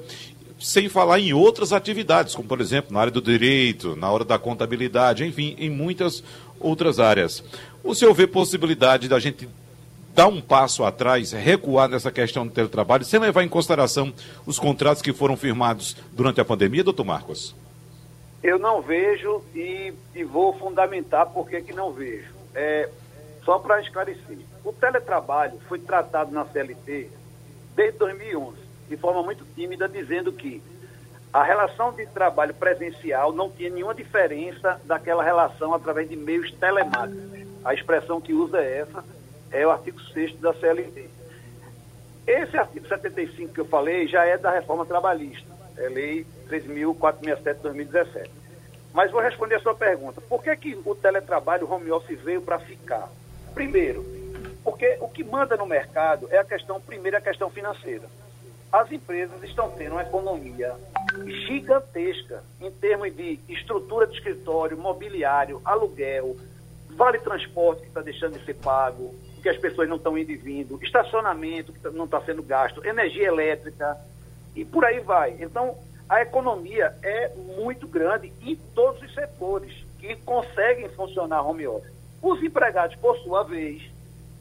sem 0.59 0.89
falar 0.89 1.19
em 1.19 1.33
outras 1.33 1.71
atividades, 1.73 2.33
como 2.33 2.47
por 2.47 2.61
exemplo 2.61 2.93
na 2.93 3.01
área 3.01 3.11
do 3.11 3.21
direito, 3.21 3.95
na 3.95 4.09
hora 4.09 4.23
da 4.23 4.39
contabilidade, 4.39 5.25
enfim, 5.25 5.55
em 5.59 5.69
muitas 5.69 6.23
outras 6.59 6.99
áreas. 6.99 7.43
O 7.83 7.93
senhor 7.93 8.13
vê 8.13 8.25
possibilidade 8.25 9.07
da 9.07 9.19
gente 9.19 9.47
dar 10.15 10.27
um 10.27 10.39
passo 10.39 10.83
atrás, 10.85 11.33
recuar 11.33 11.89
nessa 11.89 12.09
questão 12.09 12.47
do 12.47 12.53
teletrabalho, 12.53 13.03
sem 13.03 13.19
levar 13.19 13.43
em 13.43 13.49
consideração 13.49 14.13
os 14.45 14.57
contratos 14.57 15.01
que 15.01 15.11
foram 15.11 15.35
firmados 15.35 15.95
durante 16.13 16.39
a 16.39 16.45
pandemia, 16.45 16.83
doutor 16.83 17.03
Marcos? 17.03 17.53
Eu 18.45 18.59
não 18.59 18.79
vejo 18.79 19.41
e, 19.55 19.91
e 20.13 20.23
vou 20.23 20.53
fundamentar 20.53 21.25
por 21.31 21.49
que 21.49 21.73
não 21.73 21.91
vejo. 21.91 22.31
É, 22.53 22.87
só 23.43 23.57
para 23.57 23.81
esclarecer, 23.81 24.37
o 24.63 24.71
teletrabalho 24.71 25.59
foi 25.67 25.79
tratado 25.79 26.31
na 26.31 26.45
CLT 26.45 27.09
desde 27.75 27.97
2011, 27.97 28.55
de 28.87 28.97
forma 28.97 29.23
muito 29.23 29.43
tímida, 29.55 29.89
dizendo 29.89 30.31
que 30.31 30.61
a 31.33 31.43
relação 31.43 31.91
de 31.91 32.05
trabalho 32.05 32.53
presencial 32.53 33.33
não 33.33 33.49
tinha 33.49 33.71
nenhuma 33.71 33.95
diferença 33.95 34.79
daquela 34.83 35.23
relação 35.23 35.73
através 35.73 36.07
de 36.07 36.15
meios 36.15 36.51
telemáticos. 36.51 37.23
A 37.65 37.73
expressão 37.73 38.21
que 38.21 38.31
usa 38.31 38.61
é 38.61 38.81
essa, 38.81 39.03
é 39.51 39.65
o 39.65 39.71
artigo 39.71 39.99
6 39.99 40.39
da 40.39 40.53
CLT. 40.53 41.09
Esse 42.27 42.55
artigo 42.57 42.87
75 42.87 43.55
que 43.55 43.61
eu 43.61 43.65
falei 43.65 44.07
já 44.07 44.23
é 44.23 44.37
da 44.37 44.51
reforma 44.51 44.85
trabalhista, 44.85 45.54
é 45.77 45.89
lei 45.89 46.25
3.467 46.49 47.55
de 47.55 47.61
2017. 47.61 48.31
Mas 48.93 49.11
vou 49.11 49.21
responder 49.21 49.55
a 49.55 49.59
sua 49.59 49.75
pergunta. 49.75 50.21
Por 50.21 50.41
que, 50.41 50.55
que 50.55 50.79
o 50.85 50.95
teletrabalho, 50.95 51.67
o 51.67 51.71
home 51.71 51.91
office 51.91 52.21
veio 52.21 52.41
para 52.41 52.59
ficar? 52.59 53.09
Primeiro, 53.53 54.05
porque 54.63 54.97
o 55.01 55.07
que 55.07 55.23
manda 55.23 55.57
no 55.57 55.65
mercado 55.65 56.27
é 56.31 56.37
a 56.37 56.43
questão, 56.45 56.79
primeiro, 56.79 57.17
a 57.17 57.21
questão 57.21 57.49
financeira. 57.49 58.03
As 58.71 58.91
empresas 58.91 59.41
estão 59.43 59.69
tendo 59.71 59.93
uma 59.93 60.01
economia 60.01 60.75
gigantesca 61.47 62.43
em 62.59 62.71
termos 62.71 63.15
de 63.15 63.39
estrutura 63.47 64.07
de 64.07 64.13
escritório, 64.13 64.77
mobiliário, 64.77 65.61
aluguel, 65.63 66.35
vale 66.89 67.19
transporte 67.19 67.81
que 67.81 67.87
está 67.87 68.01
deixando 68.01 68.37
de 68.37 68.45
ser 68.45 68.55
pago, 68.55 69.13
que 69.41 69.49
as 69.49 69.57
pessoas 69.57 69.87
não 69.87 69.97
estão 69.97 70.17
indo 70.17 70.31
e 70.31 70.35
vindo, 70.35 70.79
estacionamento 70.81 71.71
que 71.71 71.89
não 71.89 72.05
está 72.05 72.19
sendo 72.21 72.41
gasto, 72.41 72.85
energia 72.85 73.27
elétrica 73.27 73.97
e 74.55 74.63
por 74.63 74.85
aí 74.85 74.99
vai. 74.99 75.35
Então, 75.39 75.77
a 76.07 76.21
economia 76.21 76.93
é 77.03 77.29
muito 77.57 77.87
grande 77.87 78.31
em 78.41 78.55
todos 78.73 79.01
os 79.01 79.13
setores 79.13 79.73
que 79.99 80.15
conseguem 80.17 80.87
funcionar 80.89 81.47
home 81.47 81.67
office. 81.67 81.91
Os 82.21 82.41
empregados, 82.43 82.95
por 82.97 83.17
sua 83.19 83.43
vez, 83.43 83.83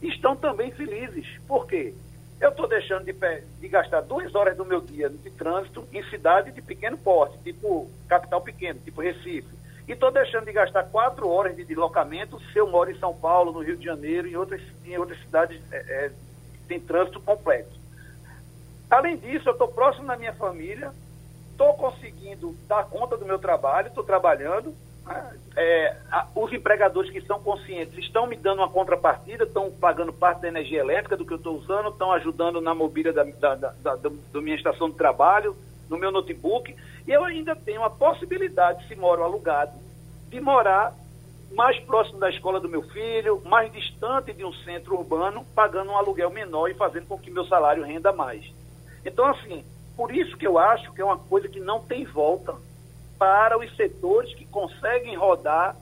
estão 0.02 0.36
também 0.36 0.70
felizes. 0.70 1.26
Por 1.46 1.66
quê? 1.66 1.94
Eu 2.40 2.50
estou 2.50 2.68
deixando 2.68 3.04
de, 3.04 3.14
de, 3.60 3.68
gastar 3.68 4.02
duas 4.02 4.34
horas 4.34 4.56
do 4.56 4.64
meu 4.64 4.80
dia 4.80 5.08
de 5.08 5.30
trânsito 5.30 5.86
em 5.92 6.02
cidade 6.10 6.52
de 6.52 6.60
pequeno 6.60 6.98
porte, 6.98 7.38
tipo 7.38 7.88
capital 8.08 8.40
pequeno, 8.40 8.80
tipo 8.80 9.00
Recife. 9.00 9.48
E 9.86 9.92
estou 9.92 10.10
deixando 10.10 10.46
de 10.46 10.52
gastar 10.52 10.84
quatro 10.84 11.28
horas 11.28 11.56
de 11.56 11.64
deslocamento 11.64 12.40
se 12.52 12.58
eu 12.58 12.66
moro 12.70 12.90
em 12.90 12.98
São 12.98 13.14
Paulo, 13.14 13.52
no 13.52 13.60
Rio 13.60 13.76
de 13.76 13.84
Janeiro, 13.84 14.26
em 14.26 14.36
outras, 14.36 14.60
em 14.84 14.96
outras 14.96 15.18
cidades 15.20 15.60
é, 15.70 15.76
é, 15.76 16.12
tem 16.66 16.80
trânsito 16.80 17.20
complexo. 17.20 17.83
Além 18.90 19.16
disso, 19.16 19.48
eu 19.48 19.52
estou 19.52 19.68
próximo 19.68 20.06
da 20.06 20.16
minha 20.16 20.34
família, 20.34 20.92
estou 21.50 21.74
conseguindo 21.74 22.54
dar 22.68 22.84
conta 22.84 23.16
do 23.16 23.24
meu 23.24 23.38
trabalho, 23.38 23.88
estou 23.88 24.04
trabalhando. 24.04 24.74
Né? 25.06 25.36
É, 25.56 25.96
os 26.34 26.52
empregadores 26.52 27.10
que 27.10 27.20
são 27.22 27.40
conscientes 27.40 27.98
estão 27.98 28.26
me 28.26 28.36
dando 28.36 28.58
uma 28.58 28.68
contrapartida, 28.68 29.44
estão 29.44 29.70
pagando 29.70 30.12
parte 30.12 30.42
da 30.42 30.48
energia 30.48 30.80
elétrica 30.80 31.16
do 31.16 31.24
que 31.24 31.32
eu 31.32 31.38
estou 31.38 31.56
usando, 31.56 31.90
estão 31.90 32.12
ajudando 32.12 32.60
na 32.60 32.74
mobília 32.74 33.12
da, 33.12 33.24
da, 33.24 33.54
da, 33.54 33.70
da, 33.72 33.96
da 33.96 34.40
minha 34.40 34.56
estação 34.56 34.88
de 34.88 34.96
trabalho, 34.96 35.56
no 35.88 35.98
meu 35.98 36.10
notebook. 36.10 36.74
E 37.06 37.10
eu 37.10 37.24
ainda 37.24 37.54
tenho 37.54 37.82
a 37.84 37.90
possibilidade, 37.90 38.86
se 38.88 38.94
moro 38.94 39.22
alugado, 39.22 39.72
de 40.28 40.40
morar 40.40 40.94
mais 41.54 41.78
próximo 41.80 42.18
da 42.18 42.28
escola 42.30 42.58
do 42.58 42.68
meu 42.68 42.82
filho, 42.82 43.40
mais 43.44 43.72
distante 43.72 44.32
de 44.32 44.44
um 44.44 44.52
centro 44.52 44.96
urbano, 44.96 45.46
pagando 45.54 45.90
um 45.90 45.96
aluguel 45.96 46.30
menor 46.30 46.68
e 46.68 46.74
fazendo 46.74 47.06
com 47.06 47.18
que 47.18 47.30
meu 47.30 47.44
salário 47.46 47.84
renda 47.84 48.12
mais. 48.12 48.44
Então, 49.04 49.26
assim, 49.26 49.64
por 49.96 50.14
isso 50.14 50.36
que 50.36 50.46
eu 50.46 50.58
acho 50.58 50.92
que 50.92 51.00
é 51.00 51.04
uma 51.04 51.18
coisa 51.18 51.48
que 51.48 51.60
não 51.60 51.80
tem 51.80 52.04
volta 52.04 52.54
para 53.18 53.58
os 53.58 53.74
setores 53.76 54.34
que 54.34 54.44
conseguem 54.46 55.16
rodar 55.16 55.76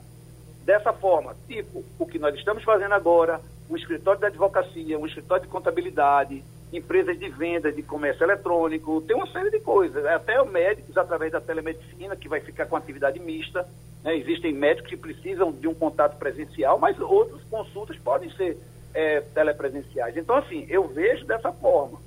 dessa 0.63 0.93
forma, 0.93 1.35
tipo 1.47 1.83
o 1.99 2.05
que 2.05 2.17
nós 2.17 2.35
estamos 2.35 2.63
fazendo 2.63 2.93
agora, 2.93 3.41
um 3.69 3.75
escritório 3.75 4.19
de 4.19 4.27
advocacia, 4.27 4.97
um 4.97 5.05
escritório 5.05 5.43
de 5.43 5.49
contabilidade, 5.49 6.43
empresas 6.71 7.17
de 7.19 7.29
vendas 7.29 7.75
de 7.75 7.83
comércio 7.83 8.23
eletrônico, 8.23 9.01
tem 9.01 9.15
uma 9.15 9.27
série 9.27 9.51
de 9.51 9.59
coisas. 9.59 10.05
Até 10.05 10.41
os 10.41 10.49
médicos, 10.49 10.97
através 10.97 11.31
da 11.31 11.39
telemedicina, 11.39 12.15
que 12.15 12.27
vai 12.27 12.39
ficar 12.39 12.65
com 12.65 12.75
atividade 12.75 13.19
mista. 13.19 13.67
Né? 14.03 14.17
Existem 14.17 14.53
médicos 14.53 14.89
que 14.89 14.97
precisam 14.97 15.51
de 15.51 15.67
um 15.67 15.73
contato 15.73 16.17
presencial, 16.17 16.79
mas 16.79 16.99
outras 16.99 17.43
consultas 17.43 17.97
podem 17.99 18.29
ser 18.31 18.57
é, 18.93 19.21
telepresenciais. 19.21 20.17
Então, 20.17 20.35
assim, 20.35 20.65
eu 20.69 20.87
vejo 20.87 21.25
dessa 21.25 21.51
forma. 21.51 21.99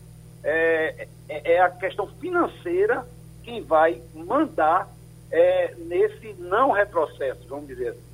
É, 0.48 1.09
é, 1.28 1.54
é 1.54 1.61
a 1.61 1.68
questão 1.68 2.06
financeira 2.20 3.04
quem 3.42 3.62
vai 3.62 4.00
mandar 4.14 4.88
é, 5.30 5.74
nesse 5.76 6.35
não 6.38 6.70
retrocesso, 6.70 7.40
vamos 7.48 7.66
dizer 7.66 7.88
assim. 7.88 8.06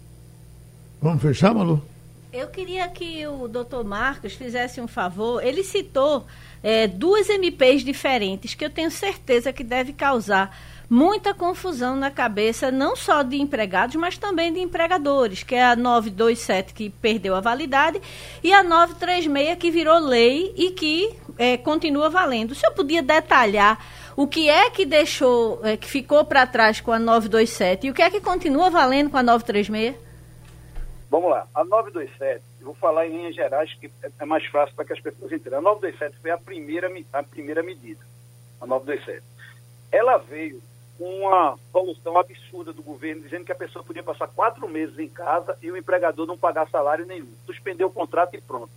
Vamos 1.00 1.22
fechar, 1.22 1.54
Malu? 1.54 1.82
Eu 2.32 2.48
queria 2.48 2.88
que 2.88 3.26
o 3.26 3.46
doutor 3.46 3.84
Marcos 3.84 4.32
fizesse 4.32 4.80
um 4.80 4.88
favor. 4.88 5.44
Ele 5.44 5.62
citou 5.62 6.24
é, 6.62 6.86
duas 6.86 7.28
MPs 7.28 7.84
diferentes 7.84 8.54
que 8.54 8.64
eu 8.64 8.70
tenho 8.70 8.90
certeza 8.90 9.52
que 9.52 9.62
deve 9.62 9.92
causar 9.92 10.56
muita 10.88 11.32
confusão 11.32 11.96
na 11.96 12.10
cabeça, 12.10 12.70
não 12.70 12.94
só 12.94 13.22
de 13.22 13.40
empregados, 13.40 13.96
mas 13.96 14.18
também 14.18 14.52
de 14.52 14.60
empregadores, 14.60 15.42
que 15.42 15.54
é 15.54 15.64
a 15.64 15.74
927 15.74 16.74
que 16.74 16.90
perdeu 16.90 17.34
a 17.34 17.40
validade 17.40 18.00
e 18.44 18.52
a 18.52 18.62
936 18.62 19.58
que 19.58 19.70
virou 19.70 19.98
lei 19.98 20.52
e 20.54 20.70
que 20.70 21.14
é, 21.38 21.56
continua 21.56 22.08
valendo. 22.08 22.52
O 22.52 22.54
senhor 22.54 22.72
podia 22.72 23.02
detalhar 23.02 23.84
o 24.16 24.26
que 24.26 24.48
é 24.48 24.70
que 24.70 24.84
deixou, 24.84 25.60
é, 25.64 25.76
que 25.76 25.88
ficou 25.88 26.24
para 26.24 26.46
trás 26.46 26.80
com 26.80 26.92
a 26.92 26.98
927 26.98 27.86
e 27.86 27.90
o 27.90 27.94
que 27.94 28.02
é 28.02 28.10
que 28.10 28.20
continua 28.20 28.70
valendo 28.70 29.10
com 29.10 29.16
a 29.16 29.22
936? 29.22 29.96
Vamos 31.10 31.30
lá, 31.30 31.46
a 31.54 31.62
927, 31.64 32.42
eu 32.60 32.66
vou 32.66 32.74
falar 32.74 33.06
em 33.06 33.10
linhas 33.10 33.34
gerais 33.34 33.72
que 33.74 33.86
é, 34.02 34.10
é 34.18 34.24
mais 34.24 34.46
fácil 34.46 34.74
para 34.74 34.84
que 34.84 34.94
as 34.94 35.00
pessoas 35.00 35.30
entendam. 35.30 35.58
A 35.58 35.62
927 35.62 36.20
foi 36.20 36.30
a 36.30 36.38
primeira, 36.38 36.90
a 37.12 37.22
primeira 37.22 37.62
medida, 37.62 38.00
a 38.60 38.66
927. 38.66 39.22
Ela 39.90 40.16
veio 40.16 40.62
com 40.98 41.26
uma 41.26 41.58
solução 41.70 42.16
absurda 42.16 42.72
do 42.72 42.82
governo, 42.82 43.22
dizendo 43.22 43.44
que 43.44 43.52
a 43.52 43.56
pessoa 43.56 43.84
podia 43.84 44.02
passar 44.02 44.28
quatro 44.28 44.68
meses 44.68 44.98
em 44.98 45.08
casa 45.08 45.56
e 45.60 45.70
o 45.70 45.76
empregador 45.76 46.26
não 46.26 46.38
pagar 46.38 46.68
salário 46.70 47.04
nenhum. 47.04 47.28
Suspender 47.44 47.84
o 47.84 47.90
contrato 47.90 48.34
e 48.34 48.40
pronto. 48.40 48.70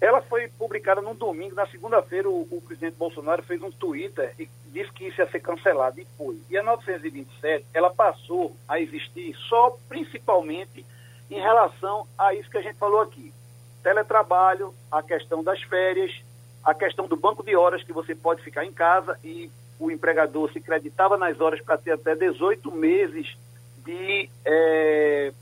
Ela 0.00 0.22
foi 0.22 0.48
publicada 0.48 1.02
num 1.02 1.14
domingo, 1.14 1.54
na 1.54 1.66
segunda-feira 1.66 2.28
o, 2.28 2.48
o, 2.50 2.62
presidente 2.62 2.96
Bolsonaro 2.96 3.42
fez 3.42 3.62
um 3.62 3.70
Twitter 3.70 4.34
e 4.38 4.48
disse 4.72 4.90
que 4.92 5.06
isso 5.06 5.20
ia 5.20 5.30
ser 5.30 5.40
cancelado 5.40 6.00
e 6.00 6.06
foi. 6.16 6.40
E 6.48 6.56
a 6.56 6.62
927, 6.62 7.66
ela 7.74 7.90
passou 7.90 8.56
a 8.66 8.80
existir 8.80 9.36
só 9.48 9.76
principalmente 9.88 10.86
em 11.30 11.38
relação 11.38 12.06
a 12.16 12.32
isso 12.34 12.50
que 12.50 12.56
a 12.56 12.62
gente 12.62 12.78
falou 12.78 13.00
aqui. 13.00 13.30
Teletrabalho, 13.82 14.74
a 14.90 15.02
questão 15.02 15.44
das 15.44 15.62
férias, 15.62 16.22
a 16.64 16.74
questão 16.74 17.06
do 17.06 17.16
banco 17.16 17.42
de 17.42 17.54
horas 17.54 17.82
que 17.82 17.92
você 17.92 18.14
pode 18.14 18.42
ficar 18.42 18.64
em 18.64 18.72
casa 18.72 19.18
e 19.22 19.50
o 19.78 19.90
empregador 19.90 20.50
se 20.50 20.60
creditava 20.60 21.18
nas 21.18 21.40
horas 21.40 21.60
para 21.60 21.76
ter 21.76 21.92
até 21.92 22.14
18 22.14 22.70
meses 22.72 23.36
de, 23.84 24.30
é, 24.46 25.32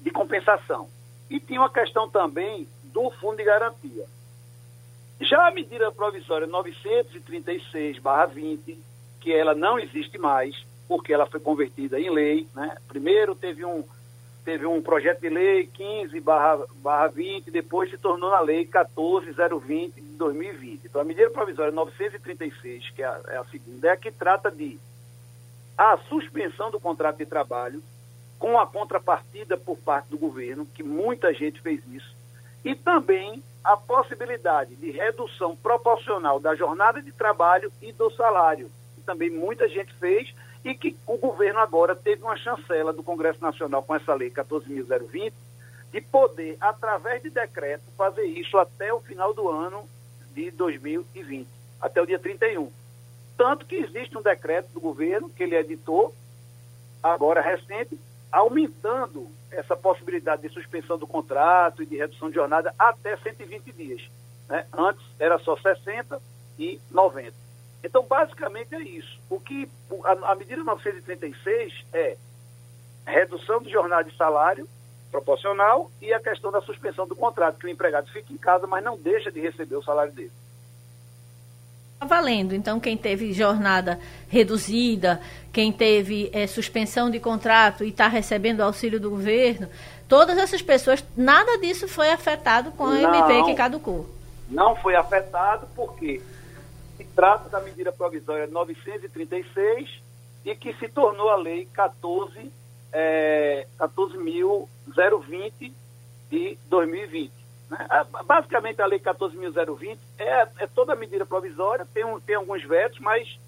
de 0.00 0.10
compensação. 0.10 0.88
E 1.28 1.40
tinha 1.40 1.60
uma 1.60 1.70
questão 1.70 2.08
também 2.08 2.68
do 2.96 3.10
Fundo 3.10 3.36
de 3.36 3.44
Garantia. 3.44 4.06
Já 5.20 5.48
a 5.48 5.50
medida 5.50 5.92
provisória 5.92 6.48
936-20, 6.48 8.78
que 9.20 9.34
ela 9.34 9.54
não 9.54 9.78
existe 9.78 10.16
mais, 10.16 10.56
porque 10.88 11.12
ela 11.12 11.26
foi 11.26 11.38
convertida 11.38 12.00
em 12.00 12.08
lei, 12.08 12.48
né? 12.54 12.78
Primeiro 12.88 13.34
teve 13.34 13.66
um, 13.66 13.84
teve 14.46 14.64
um 14.64 14.80
projeto 14.80 15.20
de 15.20 15.28
lei 15.28 15.66
15 15.66 16.18
barra, 16.20 16.64
barra 16.76 17.08
20, 17.08 17.50
depois 17.50 17.90
se 17.90 17.98
tornou 17.98 18.30
na 18.30 18.40
lei 18.40 18.64
14020 18.64 19.92
de 19.92 20.00
2020. 20.00 20.86
Então, 20.86 21.02
a 21.02 21.04
medida 21.04 21.28
provisória 21.28 21.72
936, 21.72 22.92
que 22.92 23.02
é 23.02 23.06
a, 23.06 23.20
é 23.28 23.36
a 23.36 23.44
segunda, 23.44 23.88
é 23.88 23.90
a 23.90 23.96
que 23.98 24.10
trata 24.10 24.50
de 24.50 24.80
a 25.76 25.98
suspensão 26.08 26.70
do 26.70 26.80
contrato 26.80 27.18
de 27.18 27.26
trabalho 27.26 27.82
com 28.38 28.58
a 28.58 28.66
contrapartida 28.66 29.58
por 29.58 29.76
parte 29.76 30.08
do 30.08 30.16
governo, 30.16 30.64
que 30.64 30.82
muita 30.82 31.34
gente 31.34 31.60
fez 31.60 31.86
isso, 31.92 32.15
e 32.66 32.74
também 32.74 33.40
a 33.62 33.76
possibilidade 33.76 34.74
de 34.74 34.90
redução 34.90 35.54
proporcional 35.54 36.40
da 36.40 36.56
jornada 36.56 37.00
de 37.00 37.12
trabalho 37.12 37.70
e 37.80 37.92
do 37.92 38.10
salário, 38.10 38.68
que 38.96 39.02
também 39.02 39.30
muita 39.30 39.68
gente 39.68 39.94
fez, 39.94 40.34
e 40.64 40.74
que 40.74 40.96
o 41.06 41.16
governo 41.16 41.60
agora 41.60 41.94
teve 41.94 42.24
uma 42.24 42.36
chancela 42.36 42.92
do 42.92 43.04
Congresso 43.04 43.40
Nacional 43.40 43.84
com 43.84 43.94
essa 43.94 44.12
lei 44.14 44.30
14.020 44.30 45.32
de 45.92 46.00
poder, 46.00 46.56
através 46.60 47.22
de 47.22 47.30
decreto, 47.30 47.84
fazer 47.96 48.24
isso 48.24 48.58
até 48.58 48.92
o 48.92 48.98
final 48.98 49.32
do 49.32 49.48
ano 49.48 49.88
de 50.34 50.50
2020, 50.50 51.46
até 51.80 52.02
o 52.02 52.06
dia 52.06 52.18
31. 52.18 52.68
Tanto 53.36 53.64
que 53.64 53.76
existe 53.76 54.18
um 54.18 54.22
decreto 54.22 54.72
do 54.72 54.80
governo 54.80 55.30
que 55.30 55.44
ele 55.44 55.54
editou, 55.54 56.12
agora 57.00 57.40
recente, 57.40 57.96
aumentando 58.36 59.30
essa 59.50 59.74
possibilidade 59.74 60.42
de 60.42 60.50
suspensão 60.50 60.98
do 60.98 61.06
contrato 61.06 61.82
e 61.82 61.86
de 61.86 61.96
redução 61.96 62.28
de 62.28 62.34
jornada 62.34 62.74
até 62.78 63.16
120 63.16 63.72
dias. 63.72 64.02
Né? 64.46 64.66
Antes 64.76 65.02
era 65.18 65.38
só 65.38 65.56
60 65.56 66.20
e 66.58 66.78
90. 66.90 67.32
Então, 67.82 68.02
basicamente 68.02 68.74
é 68.74 68.82
isso. 68.82 69.18
O 69.30 69.40
que 69.40 69.66
a, 70.04 70.32
a 70.32 70.34
medida 70.34 70.62
936 70.62 71.86
é 71.94 72.18
redução 73.06 73.62
de 73.62 73.70
jornada 73.70 74.04
de 74.04 74.14
salário 74.18 74.68
proporcional 75.10 75.90
e 76.02 76.12
a 76.12 76.20
questão 76.20 76.52
da 76.52 76.60
suspensão 76.60 77.06
do 77.06 77.16
contrato, 77.16 77.58
que 77.58 77.66
o 77.66 77.70
empregado 77.70 78.12
fica 78.12 78.34
em 78.34 78.36
casa, 78.36 78.66
mas 78.66 78.84
não 78.84 78.98
deixa 78.98 79.32
de 79.32 79.40
receber 79.40 79.76
o 79.76 79.82
salário 79.82 80.12
dele. 80.12 80.32
Está 81.96 82.04
valendo. 82.04 82.54
Então, 82.54 82.78
quem 82.78 82.94
teve 82.94 83.32
jornada 83.32 83.98
reduzida, 84.28 85.18
quem 85.50 85.72
teve 85.72 86.28
é, 86.30 86.46
suspensão 86.46 87.10
de 87.10 87.18
contrato 87.18 87.82
e 87.84 87.88
está 87.88 88.06
recebendo 88.06 88.60
auxílio 88.60 89.00
do 89.00 89.08
governo, 89.08 89.66
todas 90.06 90.36
essas 90.36 90.60
pessoas, 90.60 91.02
nada 91.16 91.56
disso 91.56 91.88
foi 91.88 92.10
afetado 92.10 92.70
com 92.72 92.84
a 92.84 92.98
não, 92.98 93.14
MP 93.14 93.44
que 93.44 93.54
caducou. 93.54 94.06
Não 94.50 94.76
foi 94.76 94.94
afetado 94.94 95.66
porque 95.74 96.20
se 96.98 97.04
trata 97.16 97.48
da 97.48 97.60
medida 97.60 97.90
provisória 97.90 98.46
936 98.46 100.02
e 100.44 100.54
que 100.54 100.74
se 100.74 100.88
tornou 100.88 101.30
a 101.30 101.36
lei 101.36 101.66
14, 101.72 102.52
é, 102.92 103.66
14.020 103.78 105.72
de 106.30 106.58
2020. 106.68 107.45
Né? 107.70 107.78
Basicamente, 108.24 108.80
a 108.80 108.86
lei 108.86 108.98
14.020 108.98 109.98
é, 110.18 110.48
é 110.58 110.66
toda 110.66 110.96
medida 110.96 111.26
provisória, 111.26 111.86
tem, 111.92 112.04
um, 112.04 112.20
tem 112.20 112.36
alguns 112.36 112.62
vetos, 112.64 112.98
mas 113.00 113.38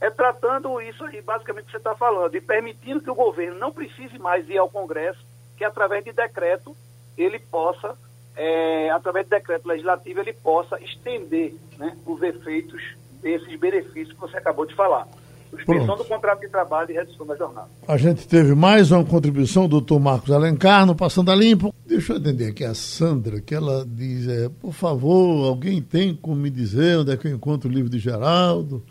é 0.00 0.10
tratando 0.10 0.80
isso 0.80 1.04
aí, 1.04 1.20
basicamente, 1.20 1.66
que 1.66 1.72
você 1.72 1.76
está 1.78 1.94
falando, 1.94 2.34
e 2.34 2.40
permitindo 2.40 3.00
que 3.00 3.10
o 3.10 3.14
governo 3.14 3.58
não 3.58 3.72
precise 3.72 4.18
mais 4.18 4.48
ir 4.48 4.58
ao 4.58 4.70
Congresso, 4.70 5.24
que 5.56 5.64
através 5.64 6.04
de 6.04 6.12
decreto 6.12 6.76
ele 7.16 7.38
possa, 7.38 7.96
é, 8.36 8.90
através 8.90 9.26
de 9.26 9.30
decreto 9.30 9.66
legislativo, 9.66 10.20
ele 10.20 10.32
possa 10.32 10.80
estender 10.80 11.54
né, 11.76 11.96
os 12.06 12.22
efeitos 12.22 12.96
desses 13.20 13.58
benefícios 13.58 14.12
que 14.12 14.20
você 14.20 14.36
acabou 14.36 14.64
de 14.64 14.74
falar. 14.74 15.08
Suspensão 15.50 15.86
Pronto. 15.86 16.02
do 16.02 16.08
contrato 16.08 16.40
de 16.40 16.48
trabalho 16.48 16.90
e 16.90 16.94
redução 16.94 17.26
da 17.26 17.36
jornada. 17.36 17.68
A 17.86 17.96
gente 17.96 18.26
teve 18.28 18.54
mais 18.54 18.90
uma 18.90 19.04
contribuição 19.04 19.64
do 19.64 19.70
doutor 19.70 19.98
Marcos 19.98 20.30
Alencar 20.30 20.84
no 20.84 20.94
Passando 20.94 21.30
a 21.30 21.34
Limpo. 21.34 21.74
Deixa 21.86 22.12
eu 22.12 22.16
atender 22.18 22.48
aqui 22.48 22.64
a 22.64 22.74
Sandra, 22.74 23.40
que 23.40 23.54
ela 23.54 23.86
diz, 23.86 24.28
é, 24.28 24.48
por 24.48 24.72
favor, 24.72 25.46
alguém 25.46 25.80
tem 25.80 26.14
como 26.14 26.36
me 26.36 26.50
dizer 26.50 26.98
onde 26.98 27.12
é 27.12 27.16
que 27.16 27.26
eu 27.26 27.34
encontro 27.34 27.68
o 27.68 27.72
livro 27.72 27.90
de 27.90 27.98
Geraldo? 27.98 28.84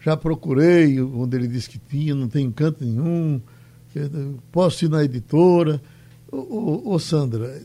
Já 0.00 0.16
procurei 0.16 1.00
onde 1.00 1.36
ele 1.36 1.48
disse 1.48 1.68
que 1.68 1.78
tinha, 1.78 2.14
não 2.14 2.28
tem 2.28 2.46
encanto 2.46 2.84
nenhum. 2.84 3.40
Posso 4.52 4.84
ir 4.84 4.88
na 4.88 5.02
editora. 5.02 5.80
Ô, 6.30 6.36
ô, 6.36 6.94
ô 6.94 6.98
Sandra, 6.98 7.60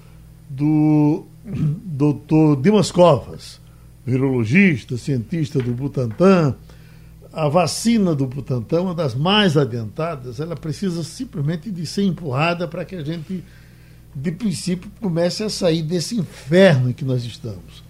do 0.49 1.25
doutor 1.45 2.61
Dimas 2.61 2.91
Covas, 2.91 3.61
virologista, 4.07 4.97
cientista 4.97 5.59
do 5.59 5.73
Butantan, 5.73 6.55
a 7.33 7.49
vacina 7.49 8.15
do 8.15 8.25
Butantan, 8.25 8.83
uma 8.83 8.95
das 8.95 9.17
mais 9.17 9.57
adiantadas, 9.57 10.39
ela 10.39 10.55
precisa 10.55 11.03
simplesmente 11.03 11.71
de 11.73 11.85
ser 11.85 12.05
empurrada 12.05 12.69
para 12.69 12.85
que 12.85 12.95
a 12.95 13.03
gente, 13.03 13.43
de 14.15 14.31
princípio, 14.31 14.91
comece 15.01 15.43
a 15.43 15.51
sair 15.51 15.83
desse 15.83 16.17
inferno 16.17 16.91
em 16.91 16.93
que 16.93 17.05
nós 17.05 17.25
estamos. 17.25 17.85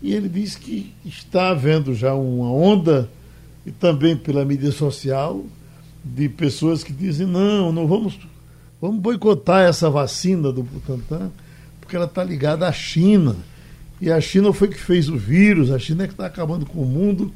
E 0.00 0.14
ele 0.14 0.28
diz 0.28 0.54
que 0.54 0.94
está 1.04 1.50
havendo 1.50 1.94
já 1.94 2.14
uma 2.14 2.50
onda, 2.50 3.10
e 3.66 3.72
também 3.72 4.16
pela 4.16 4.44
mídia 4.44 4.70
social, 4.70 5.44
de 6.02 6.28
pessoas 6.28 6.84
que 6.84 6.92
dizem, 6.92 7.26
não, 7.26 7.72
não 7.72 7.86
vamos, 7.88 8.18
vamos 8.80 9.00
boicotar 9.00 9.68
essa 9.68 9.90
vacina 9.90 10.52
do 10.52 10.62
Butantan, 10.62 11.30
porque 11.80 11.96
ela 11.96 12.06
está 12.06 12.22
ligada 12.22 12.66
à 12.66 12.72
China 12.72 13.36
e 14.00 14.10
a 14.10 14.20
China 14.20 14.52
foi 14.52 14.68
que 14.68 14.78
fez 14.78 15.08
o 15.08 15.16
vírus, 15.16 15.70
a 15.70 15.78
China 15.78 16.04
é 16.04 16.06
que 16.06 16.14
está 16.14 16.26
acabando 16.26 16.64
com 16.64 16.80
o 16.80 16.86
mundo 16.86 17.30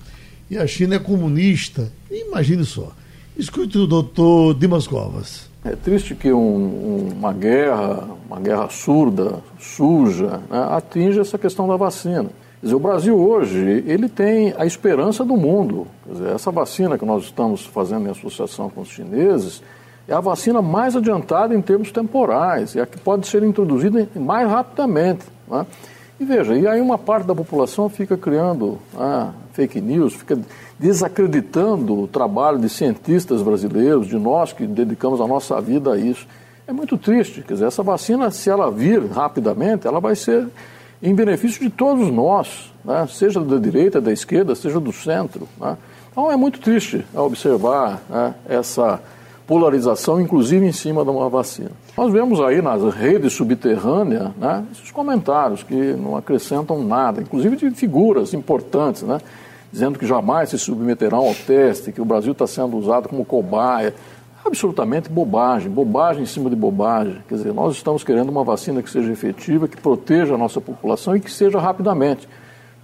e 0.50 0.57
a 0.57 0.66
China 0.66 0.96
é 0.96 0.98
comunista. 0.98 1.90
Imagine 2.11 2.64
só. 2.64 2.92
Escute 3.37 3.77
o 3.79 3.87
doutor 3.87 4.55
Dimas 4.55 4.87
Covas. 4.87 5.50
É 5.64 5.74
triste 5.74 6.14
que 6.14 6.33
um, 6.33 7.09
uma 7.16 7.33
guerra, 7.33 8.07
uma 8.27 8.38
guerra 8.38 8.68
surda, 8.68 9.42
suja, 9.59 10.40
né, 10.50 10.68
atinja 10.70 11.22
essa 11.22 11.38
questão 11.38 11.66
da 11.66 11.77
vacina. 11.77 12.31
Quer 12.61 12.66
dizer, 12.66 12.74
o 12.74 12.81
Brasil 12.81 13.18
hoje, 13.18 13.83
ele 13.87 14.09
tem 14.09 14.55
a 14.57 14.64
esperança 14.64 15.24
do 15.24 15.37
mundo. 15.37 15.87
Dizer, 16.07 16.35
essa 16.35 16.50
vacina 16.50 16.96
que 16.96 17.05
nós 17.05 17.24
estamos 17.24 17.64
fazendo 17.66 18.07
em 18.07 18.11
associação 18.11 18.70
com 18.70 18.83
os 18.83 18.88
chineses 18.88 19.62
é 20.07 20.14
a 20.14 20.20
vacina 20.20 20.61
mais 20.61 20.94
adiantada 20.94 21.55
em 21.55 21.62
termos 21.62 21.90
temporais, 21.90 22.77
é 22.77 22.83
a 22.83 22.87
que 22.87 22.98
pode 22.98 23.27
ser 23.27 23.42
introduzida 23.42 24.09
mais 24.14 24.48
rapidamente. 24.48 25.24
Né? 25.48 25.66
E 26.18 26.24
veja, 26.24 26.55
e 26.57 26.66
aí 26.66 26.81
uma 26.81 26.96
parte 26.96 27.27
da 27.27 27.35
população 27.35 27.88
fica 27.88 28.16
criando 28.16 28.79
ah, 28.96 29.33
fake 29.53 29.81
news, 29.81 30.14
fica 30.14 30.38
desacreditando 30.79 32.03
o 32.03 32.07
trabalho 32.07 32.59
de 32.59 32.68
cientistas 32.68 33.42
brasileiros, 33.42 34.07
de 34.07 34.16
nós 34.16 34.53
que 34.53 34.64
dedicamos 34.64 35.20
a 35.20 35.27
nossa 35.27 35.61
vida 35.61 35.92
a 35.92 35.98
isso. 35.98 36.27
É 36.66 36.72
muito 36.72 36.96
triste, 36.96 37.42
quer 37.42 37.55
dizer, 37.55 37.66
essa 37.66 37.83
vacina, 37.83 38.31
se 38.31 38.48
ela 38.48 38.70
vir 38.70 39.05
rapidamente, 39.07 39.87
ela 39.87 40.00
vai 40.00 40.14
ser 40.14 40.46
em 41.03 41.14
benefício 41.14 41.61
de 41.61 41.68
todos 41.68 42.09
nós, 42.11 42.72
né? 42.85 43.07
seja 43.11 43.40
da 43.40 43.59
direita, 43.59 44.00
da 44.00 44.12
esquerda, 44.12 44.55
seja 44.55 44.79
do 44.79 44.92
centro. 44.92 45.48
Né? 45.61 45.77
Então 46.11 46.31
é 46.31 46.37
muito 46.37 46.61
triste 46.61 47.05
observar 47.12 48.00
né, 48.09 48.35
essa 48.48 49.00
polarização, 49.46 50.20
inclusive 50.20 50.66
em 50.66 50.72
cima 50.72 51.04
de 51.04 51.11
uma 51.11 51.28
vacina. 51.28 51.70
Nós 51.96 52.12
vemos 52.12 52.40
aí 52.40 52.62
nas 52.62 52.83
redes 52.94 53.33
subterrâneas 53.35 54.30
né, 54.37 54.64
esses 54.72 54.90
comentários 54.90 55.62
que 55.62 55.74
não 55.74 56.16
acrescentam 56.16 56.83
nada, 56.83 57.20
inclusive 57.20 57.57
de 57.57 57.70
figuras 57.72 58.33
importantes, 58.33 59.02
né, 59.02 59.20
dizendo 59.72 59.98
que 59.98 60.07
jamais 60.07 60.50
se 60.50 60.59
submeterão 60.59 61.18
ao 61.18 61.35
teste, 61.35 61.92
que 61.92 62.00
o 62.00 62.04
Brasil 62.04 62.33
está 62.33 62.46
sendo 62.46 62.76
usado 62.76 63.09
como 63.09 63.24
cobaia. 63.24 63.94
Absolutamente 64.44 65.09
bobagem, 65.09 65.70
bobagem 65.70 66.22
em 66.22 66.26
cima 66.26 66.50
de 66.50 66.57
bobagem. 66.57 67.16
Quer 67.26 67.37
dizer, 67.37 67.54
nós 67.54 67.74
estamos 67.74 68.04
querendo 68.04 68.28
uma 68.28 68.44
vacina 68.44 68.83
que 68.83 68.90
seja 68.90 69.11
efetiva, 69.11 69.66
que 69.66 69.80
proteja 69.80 70.35
a 70.35 70.38
nossa 70.38 70.61
população 70.61 71.16
e 71.16 71.20
que 71.20 71.30
seja 71.30 71.59
rapidamente. 71.59 72.28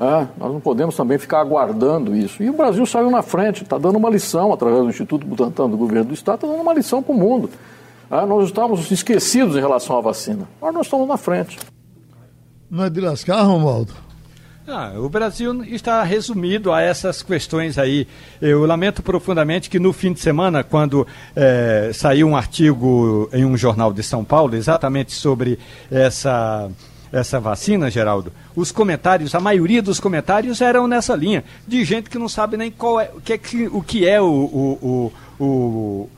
É, 0.01 0.27
nós 0.39 0.51
não 0.51 0.61
podemos 0.61 0.97
também 0.97 1.19
ficar 1.19 1.41
aguardando 1.41 2.17
isso. 2.17 2.43
E 2.43 2.49
o 2.49 2.55
Brasil 2.55 2.87
saiu 2.87 3.11
na 3.11 3.21
frente, 3.21 3.63
está 3.63 3.77
dando 3.77 3.97
uma 3.97 4.09
lição 4.09 4.51
através 4.51 4.83
do 4.83 4.89
Instituto 4.89 5.27
Butantan 5.27 5.69
do 5.69 5.77
governo 5.77 6.07
do 6.07 6.15
Estado, 6.15 6.37
está 6.37 6.47
dando 6.47 6.63
uma 6.63 6.73
lição 6.73 7.03
para 7.03 7.15
o 7.15 7.19
mundo. 7.19 7.51
É, 8.11 8.25
nós 8.25 8.47
estávamos 8.47 8.91
esquecidos 8.91 9.57
em 9.57 9.61
relação 9.61 9.99
à 9.99 10.01
vacina. 10.01 10.49
Agora 10.57 10.73
nós 10.73 10.87
estamos 10.87 11.07
na 11.07 11.19
frente. 11.19 11.59
Não 12.71 12.85
é 12.85 12.89
de 12.89 12.99
lascar, 12.99 13.43
Romualdo? 13.43 13.93
Ah, 14.67 14.93
o 14.97 15.09
Brasil 15.09 15.65
está 15.65 16.03
resumido 16.03 16.73
a 16.73 16.81
essas 16.81 17.23
questões 17.23 17.77
aí. 17.77 18.07
Eu 18.41 18.65
lamento 18.65 19.03
profundamente 19.03 19.69
que 19.69 19.79
no 19.79 19.93
fim 19.93 20.13
de 20.13 20.21
semana, 20.21 20.63
quando 20.63 21.07
é, 21.37 21.91
saiu 21.93 22.29
um 22.29 22.37
artigo 22.37 23.29
em 23.33 23.45
um 23.45 23.57
jornal 23.57 23.93
de 23.93 24.03
São 24.03 24.25
Paulo 24.25 24.55
exatamente 24.55 25.13
sobre 25.13 25.59
essa 25.91 26.71
essa 27.13 27.41
vacina, 27.41 27.91
Geraldo, 27.91 28.33
os 28.55 28.71
comentários, 28.71 29.35
a 29.35 29.41
maioria 29.41 29.83
dos 29.83 29.99
comentários 29.99 30.61
eram 30.61 30.87
nessa 30.87 31.15
linha, 31.15 31.45
de 31.67 31.85
gente 31.85 32.09
que 32.09 32.19
não 32.19 32.29
sabe 32.29 32.57
nem 32.57 32.71
qual 32.71 33.01
é, 33.01 33.11
o 33.15 33.21
que 33.21 33.33
é, 33.33 33.41
o 33.71 33.83
que 33.83 34.09
é 34.09 34.21
o, 34.21 34.27
o, 34.27 35.13
o, 35.41 35.45
o 35.45 36.11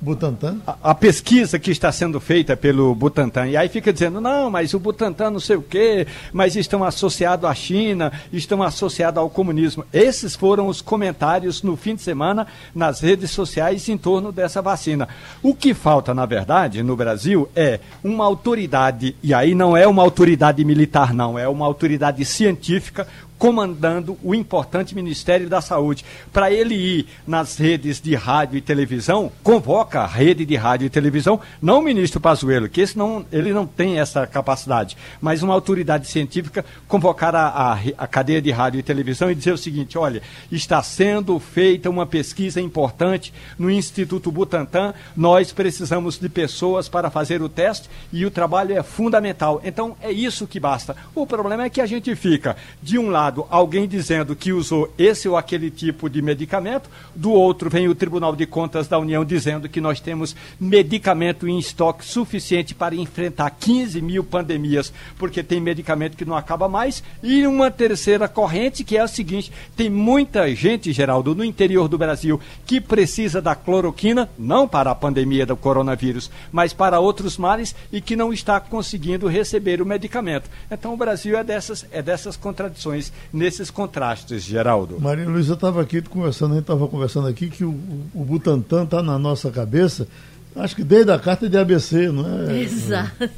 Butantan? 0.00 0.58
A, 0.66 0.90
a, 0.90 0.94
pesquisa 0.94 1.58
que 1.58 1.70
está 1.70 1.90
sendo 1.90 2.20
feita 2.20 2.56
pelo 2.56 2.94
Butantan. 2.94 3.48
E 3.48 3.56
aí 3.56 3.68
fica 3.68 3.92
dizendo, 3.92 4.20
não, 4.20 4.50
mas 4.50 4.74
o 4.74 4.78
Butantan 4.78 5.30
não 5.30 5.40
sei 5.40 5.56
o 5.56 5.62
quê, 5.62 6.06
mas 6.32 6.56
estão 6.56 6.84
associados 6.84 7.44
à 7.44 7.54
China, 7.54 8.12
estão 8.32 8.62
associados 8.62 9.18
ao 9.18 9.28
comunismo. 9.28 9.84
Esses 9.92 10.36
foram 10.36 10.68
os 10.68 10.80
comentários 10.80 11.62
no 11.62 11.76
fim 11.76 11.94
de 11.94 12.02
semana 12.02 12.46
nas 12.74 13.00
redes 13.00 13.30
sociais 13.30 13.88
em 13.88 13.98
torno 13.98 14.30
dessa 14.30 14.62
vacina. 14.62 15.08
O 15.42 15.54
que 15.54 15.74
falta, 15.74 16.14
na 16.14 16.26
verdade, 16.26 16.82
no 16.82 16.96
Brasil 16.96 17.48
é 17.54 17.80
uma 18.02 18.24
autoridade, 18.24 19.16
e 19.22 19.34
aí 19.34 19.54
não 19.54 19.76
é 19.76 19.86
uma 19.86 20.02
autoridade 20.02 20.64
militar, 20.64 21.12
não, 21.12 21.38
é 21.38 21.48
uma 21.48 21.66
autoridade 21.66 22.24
científica, 22.24 23.06
comandando 23.38 24.18
o 24.22 24.34
importante 24.34 24.94
Ministério 24.94 25.48
da 25.48 25.60
Saúde. 25.60 26.04
Para 26.32 26.50
ele 26.50 26.74
ir 26.74 27.06
nas 27.26 27.56
redes 27.56 28.00
de 28.00 28.14
rádio 28.14 28.58
e 28.58 28.60
televisão, 28.60 29.30
convoca 29.42 30.00
a 30.00 30.06
rede 30.06 30.44
de 30.44 30.56
rádio 30.56 30.86
e 30.86 30.90
televisão, 30.90 31.40
não 31.62 31.78
o 31.78 31.82
ministro 31.82 32.20
Pazuello, 32.20 32.68
que 32.68 32.80
esse 32.80 32.98
não, 32.98 33.24
ele 33.32 33.52
não 33.52 33.66
tem 33.66 33.98
essa 34.00 34.26
capacidade, 34.26 34.96
mas 35.20 35.42
uma 35.42 35.54
autoridade 35.54 36.08
científica 36.08 36.64
convocar 36.86 37.34
a, 37.34 37.48
a, 37.48 37.78
a 37.96 38.06
cadeia 38.06 38.42
de 38.42 38.50
rádio 38.50 38.80
e 38.80 38.82
televisão 38.82 39.30
e 39.30 39.34
dizer 39.34 39.52
o 39.52 39.58
seguinte: 39.58 39.96
olha, 39.96 40.22
está 40.50 40.82
sendo 40.82 41.38
feita 41.38 41.88
uma 41.88 42.06
pesquisa 42.06 42.60
importante 42.60 43.32
no 43.58 43.70
Instituto 43.70 44.32
Butantan, 44.32 44.94
nós 45.16 45.52
precisamos 45.52 46.18
de 46.18 46.28
pessoas 46.28 46.88
para 46.88 47.10
fazer 47.10 47.42
o 47.42 47.48
teste 47.48 47.88
e 48.12 48.24
o 48.26 48.30
trabalho 48.30 48.76
é 48.76 48.82
fundamental. 48.82 49.60
Então 49.64 49.96
é 50.00 50.10
isso 50.10 50.46
que 50.46 50.58
basta. 50.58 50.96
O 51.14 51.26
problema 51.26 51.64
é 51.64 51.70
que 51.70 51.80
a 51.80 51.86
gente 51.86 52.14
fica, 52.16 52.56
de 52.82 52.98
um 52.98 53.10
lado, 53.10 53.27
lado 53.28 53.46
alguém 53.50 53.86
dizendo 53.86 54.34
que 54.34 54.52
usou 54.52 54.92
esse 54.98 55.28
ou 55.28 55.36
aquele 55.36 55.70
tipo 55.70 56.08
de 56.08 56.22
medicamento, 56.22 56.88
do 57.14 57.30
outro 57.30 57.68
vem 57.68 57.88
o 57.88 57.94
Tribunal 57.94 58.34
de 58.34 58.46
Contas 58.46 58.88
da 58.88 58.98
União 58.98 59.24
dizendo 59.24 59.68
que 59.68 59.80
nós 59.80 60.00
temos 60.00 60.34
medicamento 60.58 61.46
em 61.46 61.58
estoque 61.58 62.04
suficiente 62.04 62.74
para 62.74 62.94
enfrentar 62.94 63.50
15 63.50 64.00
mil 64.00 64.24
pandemias, 64.24 64.92
porque 65.18 65.42
tem 65.42 65.60
medicamento 65.60 66.16
que 66.16 66.24
não 66.24 66.36
acaba 66.36 66.68
mais, 66.68 67.02
e 67.22 67.46
uma 67.46 67.70
terceira 67.70 68.26
corrente 68.28 68.82
que 68.82 68.96
é 68.96 69.00
a 69.00 69.08
seguinte: 69.08 69.52
tem 69.76 69.90
muita 69.90 70.48
gente, 70.54 70.92
Geraldo, 70.92 71.34
no 71.34 71.44
interior 71.44 71.88
do 71.88 71.98
Brasil 71.98 72.40
que 72.66 72.80
precisa 72.80 73.42
da 73.42 73.54
cloroquina, 73.54 74.28
não 74.38 74.66
para 74.66 74.90
a 74.90 74.94
pandemia 74.94 75.44
do 75.44 75.56
coronavírus, 75.56 76.30
mas 76.50 76.72
para 76.72 77.00
outros 77.00 77.36
males 77.36 77.74
e 77.92 78.00
que 78.00 78.16
não 78.16 78.32
está 78.32 78.58
conseguindo 78.60 79.28
receber 79.28 79.82
o 79.82 79.86
medicamento. 79.86 80.48
Então 80.70 80.94
o 80.94 80.96
Brasil 80.96 81.36
é 81.36 81.44
dessas, 81.44 81.86
é 81.90 82.00
dessas 82.00 82.36
contradições, 82.36 83.12
nesses 83.32 83.70
contrastes, 83.70 84.42
Geraldo. 84.42 85.00
Maria 85.00 85.28
Luísa 85.28 85.54
estava 85.54 85.82
aqui 85.82 86.00
conversando, 86.02 86.52
a 86.52 86.54
gente 86.54 86.64
estava 86.64 86.86
conversando 86.88 87.28
aqui 87.28 87.48
que 87.48 87.64
o, 87.64 87.70
o 88.14 88.24
Butantan 88.24 88.84
está 88.84 89.02
na 89.02 89.18
nossa 89.18 89.50
cabeça. 89.50 90.08
Acho 90.56 90.74
que 90.74 90.82
desde 90.82 91.12
a 91.12 91.18
carta 91.18 91.48
de 91.48 91.56
ABC, 91.56 92.08
não 92.08 92.48
é? 92.48 92.58
Exato. 92.62 93.30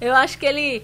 Eu 0.00 0.14
acho 0.14 0.38
que 0.38 0.46
ele. 0.46 0.82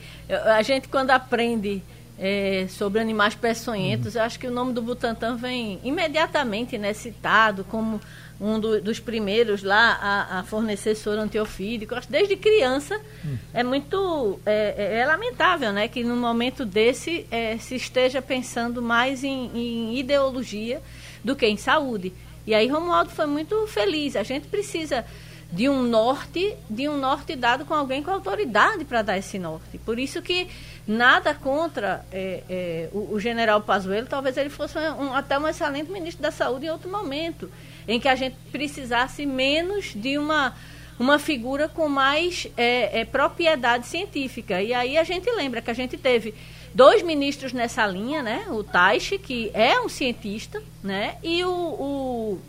A 0.56 0.62
gente, 0.62 0.88
quando 0.88 1.10
aprende 1.10 1.82
é, 2.18 2.66
sobre 2.68 3.00
animais 3.00 3.34
peçonhentos, 3.34 4.14
uhum. 4.14 4.20
eu 4.20 4.26
acho 4.26 4.38
que 4.38 4.46
o 4.46 4.50
nome 4.50 4.72
do 4.72 4.82
Butantan 4.82 5.36
vem 5.36 5.78
imediatamente 5.84 6.78
né, 6.78 6.92
citado 6.92 7.64
como 7.64 8.00
um 8.40 8.60
do, 8.60 8.80
dos 8.80 9.00
primeiros 9.00 9.62
lá 9.62 9.98
a, 10.00 10.40
a, 10.40 10.42
fornecer 10.44 10.94
soro 10.94 11.20
antiofídico. 11.20 11.94
Acho 11.94 12.10
desde 12.10 12.36
criança 12.36 13.00
uhum. 13.24 13.38
é 13.54 13.62
muito 13.62 14.38
é, 14.44 14.74
é, 14.76 14.98
é, 14.98 15.06
lamentável, 15.06 15.72
né, 15.72 15.88
que 15.88 16.04
no 16.04 16.16
momento 16.16 16.64
desse 16.64 17.26
é, 17.30 17.56
se 17.58 17.76
esteja 17.76 18.20
pensando 18.20 18.82
mais 18.82 19.24
em, 19.24 19.50
em, 19.54 19.98
ideologia 19.98 20.82
do 21.24 21.34
que 21.34 21.46
em 21.46 21.56
saúde. 21.56 22.12
E 22.46 22.54
aí 22.54 22.68
Romualdo 22.68 23.10
foi 23.10 23.26
muito 23.26 23.66
feliz. 23.66 24.14
A 24.14 24.22
gente 24.22 24.46
precisa 24.46 25.04
de 25.50 25.68
um 25.68 25.82
norte, 25.82 26.56
de 26.68 26.88
um 26.88 26.96
norte 26.96 27.36
dado 27.36 27.64
com 27.64 27.74
alguém 27.74 28.02
com 28.02 28.10
autoridade 28.10 28.84
para 28.84 29.02
dar 29.02 29.16
esse 29.16 29.38
norte. 29.38 29.78
Por 29.78 29.98
isso 29.98 30.20
que 30.20 30.48
nada 30.86 31.34
contra 31.34 32.04
é, 32.12 32.42
é, 32.48 32.88
o, 32.92 33.14
o, 33.14 33.20
general 33.20 33.60
Pazuello, 33.60 34.06
talvez 34.06 34.36
ele 34.36 34.50
fosse 34.50 34.76
um, 34.78 35.14
até 35.14 35.38
um 35.38 35.46
excelente 35.46 35.90
ministro 35.90 36.22
da 36.22 36.30
Saúde 36.30 36.66
em 36.66 36.70
outro 36.70 36.90
momento, 36.90 37.50
em 37.86 38.00
que 38.00 38.08
a 38.08 38.14
gente 38.14 38.36
precisasse 38.50 39.24
menos 39.24 39.92
de 39.94 40.18
uma, 40.18 40.54
uma 40.98 41.18
figura 41.18 41.68
com 41.68 41.88
mais 41.88 42.46
é, 42.56 43.00
é 43.00 43.04
propriedade 43.04 43.86
científica. 43.86 44.62
E 44.62 44.72
aí 44.72 44.96
a 44.98 45.04
gente 45.04 45.30
lembra 45.30 45.60
que 45.60 45.70
a 45.70 45.74
gente 45.74 45.96
teve 45.96 46.34
dois 46.74 47.02
ministros 47.02 47.52
nessa 47.52 47.86
linha, 47.86 48.22
né? 48.22 48.46
O 48.50 48.62
Taishi, 48.62 49.18
que 49.18 49.50
é 49.54 49.80
um 49.80 49.88
cientista, 49.88 50.62
né? 50.82 51.16
E 51.22 51.44
o, 51.44 51.50
o 51.50 52.40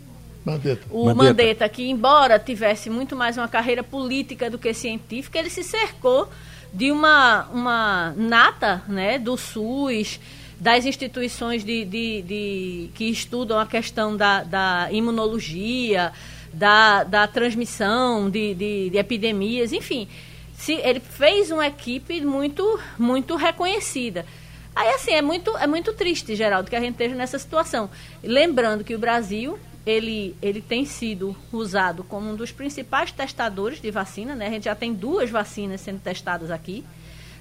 Mandetta. 0.44 0.86
O 0.90 1.04
Mandetta. 1.04 1.24
Mandetta, 1.24 1.68
que 1.68 1.88
embora 1.90 2.38
tivesse 2.38 2.88
muito 2.88 3.14
mais 3.14 3.36
uma 3.36 3.48
carreira 3.48 3.82
política 3.82 4.50
do 4.50 4.58
que 4.58 4.72
científica, 4.72 5.38
ele 5.38 5.50
se 5.50 5.62
cercou 5.62 6.28
de 6.72 6.90
uma, 6.90 7.44
uma 7.52 8.14
nata 8.16 8.82
né, 8.88 9.18
do 9.18 9.36
SUS, 9.36 10.20
das 10.58 10.84
instituições 10.84 11.64
de, 11.64 11.84
de, 11.84 12.22
de, 12.22 12.90
que 12.94 13.04
estudam 13.04 13.58
a 13.58 13.66
questão 13.66 14.16
da, 14.16 14.42
da 14.42 14.88
imunologia, 14.90 16.12
da, 16.52 17.04
da 17.04 17.26
transmissão 17.26 18.28
de, 18.28 18.54
de, 18.54 18.90
de 18.90 18.98
epidemias, 18.98 19.72
enfim. 19.72 20.08
Se, 20.54 20.72
ele 20.74 20.98
fez 21.00 21.50
uma 21.50 21.66
equipe 21.66 22.20
muito, 22.20 22.80
muito 22.98 23.36
reconhecida. 23.36 24.26
Aí, 24.74 24.88
assim, 24.90 25.12
é 25.12 25.22
muito, 25.22 25.56
é 25.56 25.66
muito 25.66 25.92
triste, 25.92 26.34
Geraldo, 26.34 26.68
que 26.68 26.76
a 26.76 26.80
gente 26.80 26.92
esteja 26.92 27.14
nessa 27.14 27.38
situação. 27.38 27.88
Lembrando 28.22 28.84
que 28.84 28.94
o 28.94 28.98
Brasil 28.98 29.58
ele, 29.86 30.36
ele 30.42 30.60
tem 30.60 30.84
sido 30.84 31.36
usado 31.52 32.04
como 32.04 32.30
um 32.30 32.36
dos 32.36 32.52
principais 32.52 33.10
testadores 33.10 33.80
de 33.80 33.90
vacina, 33.90 34.34
né? 34.34 34.46
A 34.46 34.50
gente 34.50 34.64
já 34.64 34.74
tem 34.74 34.92
duas 34.92 35.30
vacinas 35.30 35.80
sendo 35.80 36.00
testadas 36.00 36.50
aqui. 36.50 36.84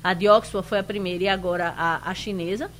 A 0.03 0.13
de 0.13 0.29
Oxford 0.29 0.67
foi 0.67 0.79
a 0.79 0.83
primeira 0.83 1.25
e 1.25 1.27
agora 1.27 1.73
a, 1.77 2.09
a 2.09 2.13
chinesa. 2.13 2.71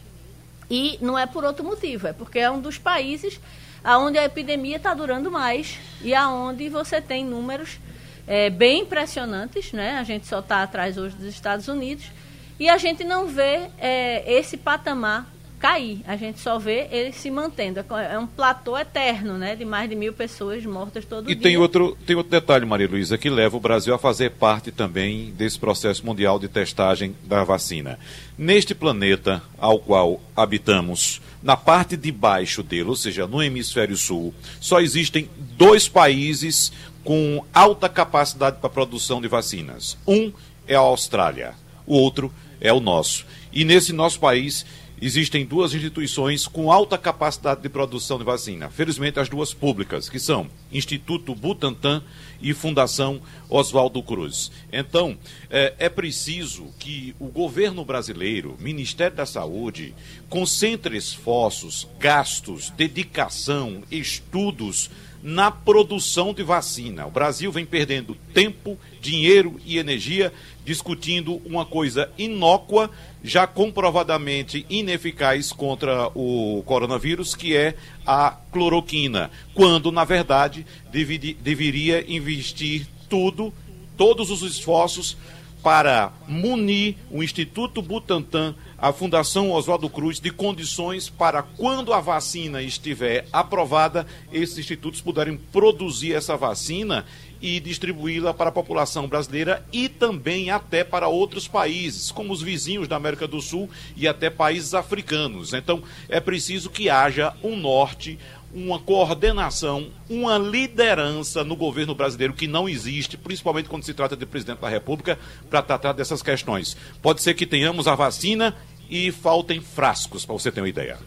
E 0.70 0.97
não 1.01 1.18
é 1.18 1.26
por 1.26 1.43
outro 1.43 1.63
motivo, 1.63 2.07
é 2.07 2.13
porque 2.13 2.39
é 2.39 2.51
um 2.51 2.59
dos 2.59 2.78
países 2.78 3.39
onde 3.86 4.18
a 4.18 4.26
epidemia 4.26 4.76
está 4.78 4.93
durando 4.93 5.32
mais 5.32 5.78
e 6.01 6.13
aonde 6.13 6.68
você 6.68 6.99
tem 6.99 7.24
números 7.24 7.80
é, 8.28 8.49
bem 8.49 8.82
impressionantes, 8.82 9.72
né? 9.72 9.97
A 9.97 10.03
gente 10.03 10.28
só 10.28 10.39
está 10.39 10.61
atrás 10.61 10.97
hoje 10.97 11.15
dos 11.15 11.28
Estados 11.28 11.68
Unidos 11.70 12.11
e 12.59 12.68
a 12.68 12.78
gente 12.78 13.03
não 13.03 13.28
vê 13.28 13.70
é, 13.78 14.24
esse 14.32 14.57
patamar 14.57 15.26
cair. 15.60 16.01
A 16.08 16.16
gente 16.16 16.39
só 16.39 16.58
vê 16.58 16.88
ele 16.91 17.12
se 17.12 17.30
mantendo. 17.30 17.80
É 17.80 18.18
um 18.18 18.28
platô 18.28 18.78
eterno, 18.78 19.38
né? 19.38 19.55
De 19.55 19.66
mais 19.66 19.89
de 19.89 19.95
mil 19.95 20.14
pessoas 20.14 20.66
mortas 20.66 21.05
todo 21.05 21.30
e 21.30 21.36
dia. 21.36 21.36
E 21.36 21.39
tem 21.39 21.58
outro, 21.58 21.97
tem 22.05 22.16
outro 22.16 22.32
detalhe, 22.32 22.66
Maria 22.66 22.88
Luísa, 22.88 23.18
que 23.18 23.30
leva 23.30 23.58
o 23.58 23.60
Brasil 23.60 23.93
a 23.93 23.97
fazer 23.97 24.32
parte 24.32 24.72
também 24.72 25.32
desse 25.32 25.58
processo 25.58 26.05
mundial 26.05 26.39
de 26.39 26.47
testagem 26.47 27.16
da 27.24 27.43
vacina. 27.43 27.99
Neste 28.38 28.76
planeta 28.76 29.41
ao 29.58 29.80
qual 29.80 30.22
habitamos, 30.36 31.22
na 31.41 31.58
parte 31.58 31.97
de 31.97 32.12
baixo 32.12 32.62
dele, 32.62 32.89
ou 32.89 32.95
seja, 32.95 33.28
no 33.28 33.41
hemisfério 33.41 33.97
sul, 33.97 34.34
só 34.60 34.80
existem 34.80 35.30
dois 35.58 35.88
países 35.88 36.72
com 37.03 37.43
alta 37.53 37.88
capacidade 37.88 38.58
para 38.60 38.70
produção 38.70 39.22
de 39.22 39.28
vacinas. 39.28 39.97
Um 40.05 40.32
é 40.68 40.76
a 40.76 40.80
Austrália, 40.80 41.53
o 41.86 41.95
outro 41.95 42.32
é 42.60 42.74
o 42.74 42.80
nosso. 42.80 43.26
E 43.53 43.64
nesse 43.64 43.93
nosso 43.93 44.20
país 44.20 44.66
existem 45.01 45.45
duas 45.45 45.73
instituições 45.73 46.47
com 46.47 46.71
alta 46.71 46.97
capacidade 46.97 47.61
de 47.61 47.69
produção 47.69 48.17
de 48.17 48.23
vacina. 48.23 48.69
Felizmente, 48.69 49.19
as 49.19 49.29
duas 49.29 49.53
públicas, 49.53 50.09
que 50.09 50.19
são 50.19 50.47
Instituto 50.71 51.35
Butantan 51.35 52.03
e 52.41 52.53
Fundação 52.53 53.21
Oswaldo 53.49 54.01
Cruz. 54.01 54.51
Então, 54.71 55.17
é, 55.49 55.73
é 55.79 55.89
preciso 55.89 56.67
que 56.79 57.15
o 57.19 57.27
governo 57.27 57.85
brasileiro, 57.85 58.57
Ministério 58.59 59.15
da 59.15 59.25
Saúde, 59.25 59.93
concentre 60.29 60.97
esforços, 60.97 61.87
gastos, 61.99 62.69
dedicação, 62.71 63.83
estudos 63.89 64.89
na 65.28 65.51
produção 65.51 66.34
de 66.34 66.41
vacina. 66.41 67.05
O 67.05 67.11
Brasil 67.11 67.51
vem 67.51 67.65
perdendo 67.65 68.15
tempo, 68.34 68.80
dinheiro 69.01 69.59
e 69.65 69.78
energia 69.78 70.32
discutindo 70.63 71.41
uma 71.45 71.65
coisa 71.65 72.09
inócua, 72.17 72.89
já 73.21 73.45
comprovadamente 73.45 74.65
ineficaz 74.69 75.51
contra 75.51 76.07
o 76.15 76.63
coronavírus, 76.65 77.36
que 77.36 77.57
é 77.57 77.75
a 78.05 78.38
cloroquina, 78.53 79.30
quando, 79.53 79.91
na 79.91 80.05
verdade, 80.05 80.65
deveria 80.89 82.09
investir 82.09 82.88
tudo, 83.09 83.53
todos 83.97 84.32
os 84.32 84.41
esforços 84.43 85.17
para 85.64 86.14
munir 86.28 86.95
o 87.10 87.24
Instituto 87.24 87.82
Butantan, 87.82 88.55
a 88.78 88.93
Fundação 88.93 89.51
Oswaldo 89.51 89.89
Cruz, 89.89 90.20
de 90.20 90.30
condições 90.30 91.10
para, 91.10 91.41
quando 91.41 91.93
a 91.93 91.99
vacina 91.99 92.62
estiver 92.62 93.26
aprovada, 93.34 94.05
esses 94.32 94.60
institutos 94.60 95.01
puderem 95.01 95.38
produzir 95.51 96.14
essa 96.14 96.38
vacina 96.38 97.05
e 97.41 97.60
distribuí-la 97.60 98.34
para 98.34 98.49
a 98.49 98.53
população 98.53 99.08
brasileira 99.08 99.66
e 99.72 99.89
também 99.89 100.49
até 100.49 100.84
para 100.84 101.08
outros 101.08 101.47
países, 101.47 102.12
como 102.12 102.34
os 102.34 102.41
vizinhos 102.41 102.88
da 102.88 102.95
América 102.95 103.28
do 103.28 103.41
Sul 103.41 103.70
e 103.95 104.08
até 104.08 104.30
países 104.30 104.74
africanos. 104.74 105.53
Então, 105.53 105.84
é 106.10 106.20
preciso 106.20 106.70
que 106.70 106.89
haja 106.89 107.34
um 107.43 107.55
norte, 107.55 108.18
uma 108.53 108.79
coordenação, 108.79 109.87
uma 110.09 110.37
liderança 110.37 111.43
no 111.43 111.55
governo 111.55 111.93
brasileiro 111.93 112.33
que 112.33 112.47
não 112.47 112.67
existe, 112.67 113.17
principalmente 113.17 113.69
quando 113.69 113.83
se 113.83 113.93
trata 113.93 114.15
de 114.15 114.25
presidente 114.25 114.61
da 114.61 114.69
República, 114.69 115.19
para 115.49 115.61
tratar 115.61 115.93
dessas 115.93 116.21
questões. 116.21 116.77
Pode 117.01 117.21
ser 117.21 117.33
que 117.33 117.45
tenhamos 117.45 117.87
a 117.87 117.95
vacina 117.95 118.55
e 118.89 119.11
faltem 119.11 119.59
frascos, 119.59 120.25
para 120.25 120.33
você 120.33 120.51
ter 120.51 120.61
uma 120.61 120.69
ideia. 120.69 120.97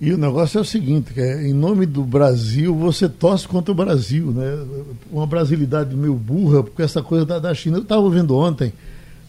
E 0.00 0.12
o 0.12 0.18
negócio 0.18 0.58
é 0.58 0.60
o 0.60 0.64
seguinte, 0.64 1.12
é, 1.16 1.46
em 1.46 1.52
nome 1.52 1.86
do 1.86 2.02
Brasil, 2.02 2.74
você 2.74 3.08
torce 3.08 3.46
contra 3.46 3.70
o 3.70 3.74
Brasil, 3.74 4.32
né? 4.32 4.66
Uma 5.10 5.26
brasilidade 5.26 5.94
meio 5.94 6.14
burra, 6.14 6.64
porque 6.64 6.82
essa 6.82 7.02
coisa 7.02 7.24
da, 7.24 7.38
da 7.38 7.54
China. 7.54 7.78
Eu 7.78 7.82
estava 7.82 8.02
ouvindo 8.02 8.36
ontem 8.36 8.72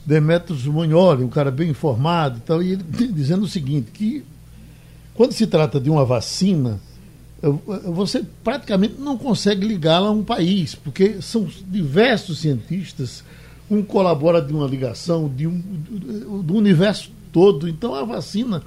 Demetrios 0.05 0.65
Monholi, 0.65 1.23
um 1.23 1.29
cara 1.29 1.51
bem 1.51 1.69
informado 1.69 2.37
e 2.37 2.41
tal, 2.41 2.63
e 2.63 2.73
ele 2.73 2.83
dizendo 3.13 3.43
o 3.43 3.47
seguinte, 3.47 3.91
que 3.91 4.25
quando 5.13 5.31
se 5.31 5.47
trata 5.47 5.79
de 5.79 5.89
uma 5.89 6.03
vacina, 6.03 6.79
você 7.51 8.23
praticamente 8.43 8.95
não 8.99 9.17
consegue 9.17 9.67
ligá-la 9.67 10.07
a 10.07 10.11
um 10.11 10.23
país, 10.23 10.73
porque 10.73 11.21
são 11.21 11.47
diversos 11.67 12.39
cientistas, 12.39 13.23
um 13.69 13.83
colabora 13.83 14.41
de 14.41 14.53
uma 14.53 14.67
ligação 14.67 15.29
de 15.29 15.45
um, 15.45 15.59
do 16.43 16.55
universo 16.55 17.11
todo. 17.31 17.69
Então 17.69 17.93
a 17.93 18.03
vacina 18.03 18.63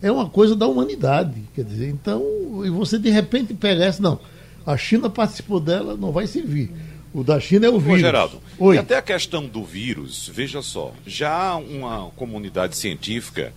é 0.00 0.10
uma 0.10 0.28
coisa 0.28 0.56
da 0.56 0.66
humanidade. 0.66 1.42
Quer 1.54 1.64
dizer, 1.64 1.88
então, 1.88 2.22
e 2.64 2.70
você 2.70 2.98
de 2.98 3.10
repente 3.10 3.52
pega 3.54 3.84
essa, 3.84 4.02
não, 4.02 4.18
a 4.64 4.76
China 4.76 5.10
participou 5.10 5.60
dela, 5.60 5.96
não 5.96 6.10
vai 6.10 6.26
servir. 6.26 6.70
O 7.12 7.22
da 7.22 7.38
China 7.38 7.66
é 7.66 7.68
o 7.70 7.78
vírus. 7.78 7.98
Ô, 7.98 8.06
Geraldo, 8.06 8.40
Oi. 8.58 8.76
e 8.76 8.78
até 8.78 8.96
a 8.96 9.02
questão 9.02 9.46
do 9.46 9.62
vírus, 9.62 10.30
veja 10.32 10.62
só, 10.62 10.94
já 11.06 11.50
há 11.50 11.56
uma 11.56 12.10
comunidade 12.16 12.76
científica 12.76 13.52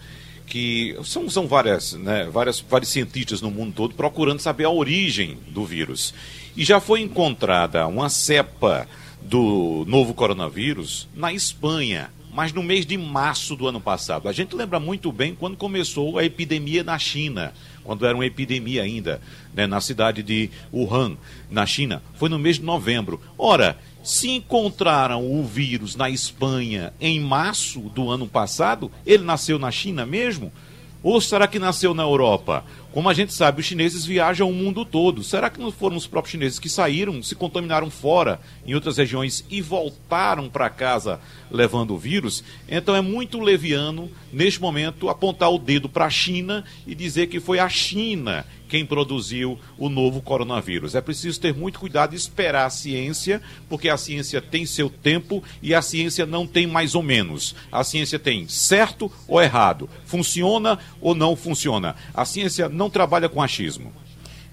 que 0.45 0.95
são, 1.03 1.29
são 1.29 1.47
várias, 1.47 1.93
né, 1.93 2.29
várias, 2.31 2.59
vários 2.59 2.89
cientistas 2.89 3.41
no 3.41 3.51
mundo 3.51 3.73
todo 3.73 3.95
procurando 3.95 4.39
saber 4.39 4.65
a 4.65 4.69
origem 4.69 5.37
do 5.47 5.65
vírus. 5.65 6.13
E 6.55 6.63
já 6.63 6.79
foi 6.79 7.01
encontrada 7.01 7.85
uma 7.87 8.09
cepa 8.09 8.87
do 9.21 9.83
novo 9.87 10.13
coronavírus 10.13 11.07
na 11.13 11.33
Espanha, 11.33 12.09
mas 12.33 12.53
no 12.53 12.61
mês 12.61 12.85
de 12.85 12.97
março 12.97 13.55
do 13.55 13.67
ano 13.67 13.81
passado. 13.81 14.27
A 14.27 14.33
gente 14.33 14.55
lembra 14.55 14.79
muito 14.79 15.11
bem 15.11 15.33
quando 15.33 15.57
começou 15.57 16.17
a 16.17 16.23
epidemia 16.23 16.83
na 16.83 16.99
China, 16.99 17.53
quando 17.83 18.05
era 18.05 18.15
uma 18.15 18.25
epidemia 18.25 18.83
ainda, 18.83 19.21
né, 19.53 19.65
na 19.65 19.79
cidade 19.81 20.21
de 20.21 20.49
Wuhan, 20.73 21.17
na 21.49 21.65
China. 21.65 22.01
Foi 22.15 22.29
no 22.29 22.37
mês 22.37 22.57
de 22.57 22.63
novembro. 22.63 23.21
Ora, 23.37 23.77
se 24.05 24.29
encontraram 24.29 25.25
o 25.29 25.43
vírus 25.43 25.95
na 25.95 26.09
Espanha 26.09 26.93
em 27.01 27.19
março 27.19 27.79
do 27.79 28.09
ano 28.09 28.27
passado, 28.27 28.91
ele 29.05 29.23
nasceu 29.23 29.57
na 29.57 29.71
China 29.71 30.05
mesmo? 30.05 30.53
Ou 31.01 31.21
será 31.21 31.47
que 31.47 31.59
nasceu 31.59 31.93
na 31.93 32.01
Europa? 32.01 32.65
Como 32.91 33.07
a 33.07 33.13
gente 33.13 33.31
sabe, 33.31 33.59
os 33.59 33.65
chineses 33.67 34.05
viajam 34.05 34.49
o 34.49 34.53
mundo 34.53 34.83
todo. 34.83 35.23
Será 35.23 35.51
que 35.51 35.59
não 35.59 35.71
foram 35.71 35.95
os 35.95 36.07
próprios 36.07 36.31
chineses 36.31 36.57
que 36.57 36.69
saíram, 36.69 37.21
se 37.21 37.35
contaminaram 37.35 37.91
fora, 37.91 38.39
em 38.65 38.73
outras 38.73 38.97
regiões, 38.97 39.45
e 39.47 39.61
voltaram 39.61 40.49
para 40.49 40.69
casa 40.69 41.19
levando 41.51 41.93
o 41.93 41.97
vírus? 41.97 42.43
Então 42.67 42.95
é 42.95 43.01
muito 43.01 43.39
leviano, 43.39 44.09
neste 44.33 44.59
momento, 44.59 45.07
apontar 45.07 45.51
o 45.51 45.59
dedo 45.59 45.87
para 45.87 46.05
a 46.05 46.09
China 46.09 46.63
e 46.87 46.95
dizer 46.95 47.27
que 47.27 47.39
foi 47.39 47.59
a 47.59 47.69
China 47.69 48.43
quem 48.75 48.85
produziu 48.85 49.57
o 49.77 49.87
novo 49.87 50.21
coronavírus. 50.21 50.95
É 50.95 51.01
preciso 51.01 51.39
ter 51.39 51.53
muito 51.53 51.79
cuidado 51.79 52.11
e 52.13 52.17
esperar 52.17 52.65
a 52.65 52.69
ciência, 52.69 53.41
porque 53.69 53.87
a 53.87 53.95
ciência 53.95 54.41
tem 54.41 54.65
seu 54.65 54.89
tempo 54.89 55.41
e 55.61 55.73
a 55.73 55.81
ciência 55.81 56.25
não 56.25 56.45
tem 56.45 56.67
mais 56.67 56.93
ou 56.93 57.01
menos. 57.01 57.55
A 57.71 57.85
ciência 57.85 58.19
tem 58.19 58.49
certo 58.49 59.09
ou 59.29 59.41
errado, 59.41 59.89
funciona 60.05 60.77
ou 60.99 61.15
não 61.15 61.37
funciona. 61.37 61.95
A 62.13 62.25
ciência 62.25 62.67
não 62.67 62.89
trabalha 62.89 63.29
com 63.29 63.41
achismo. 63.41 63.93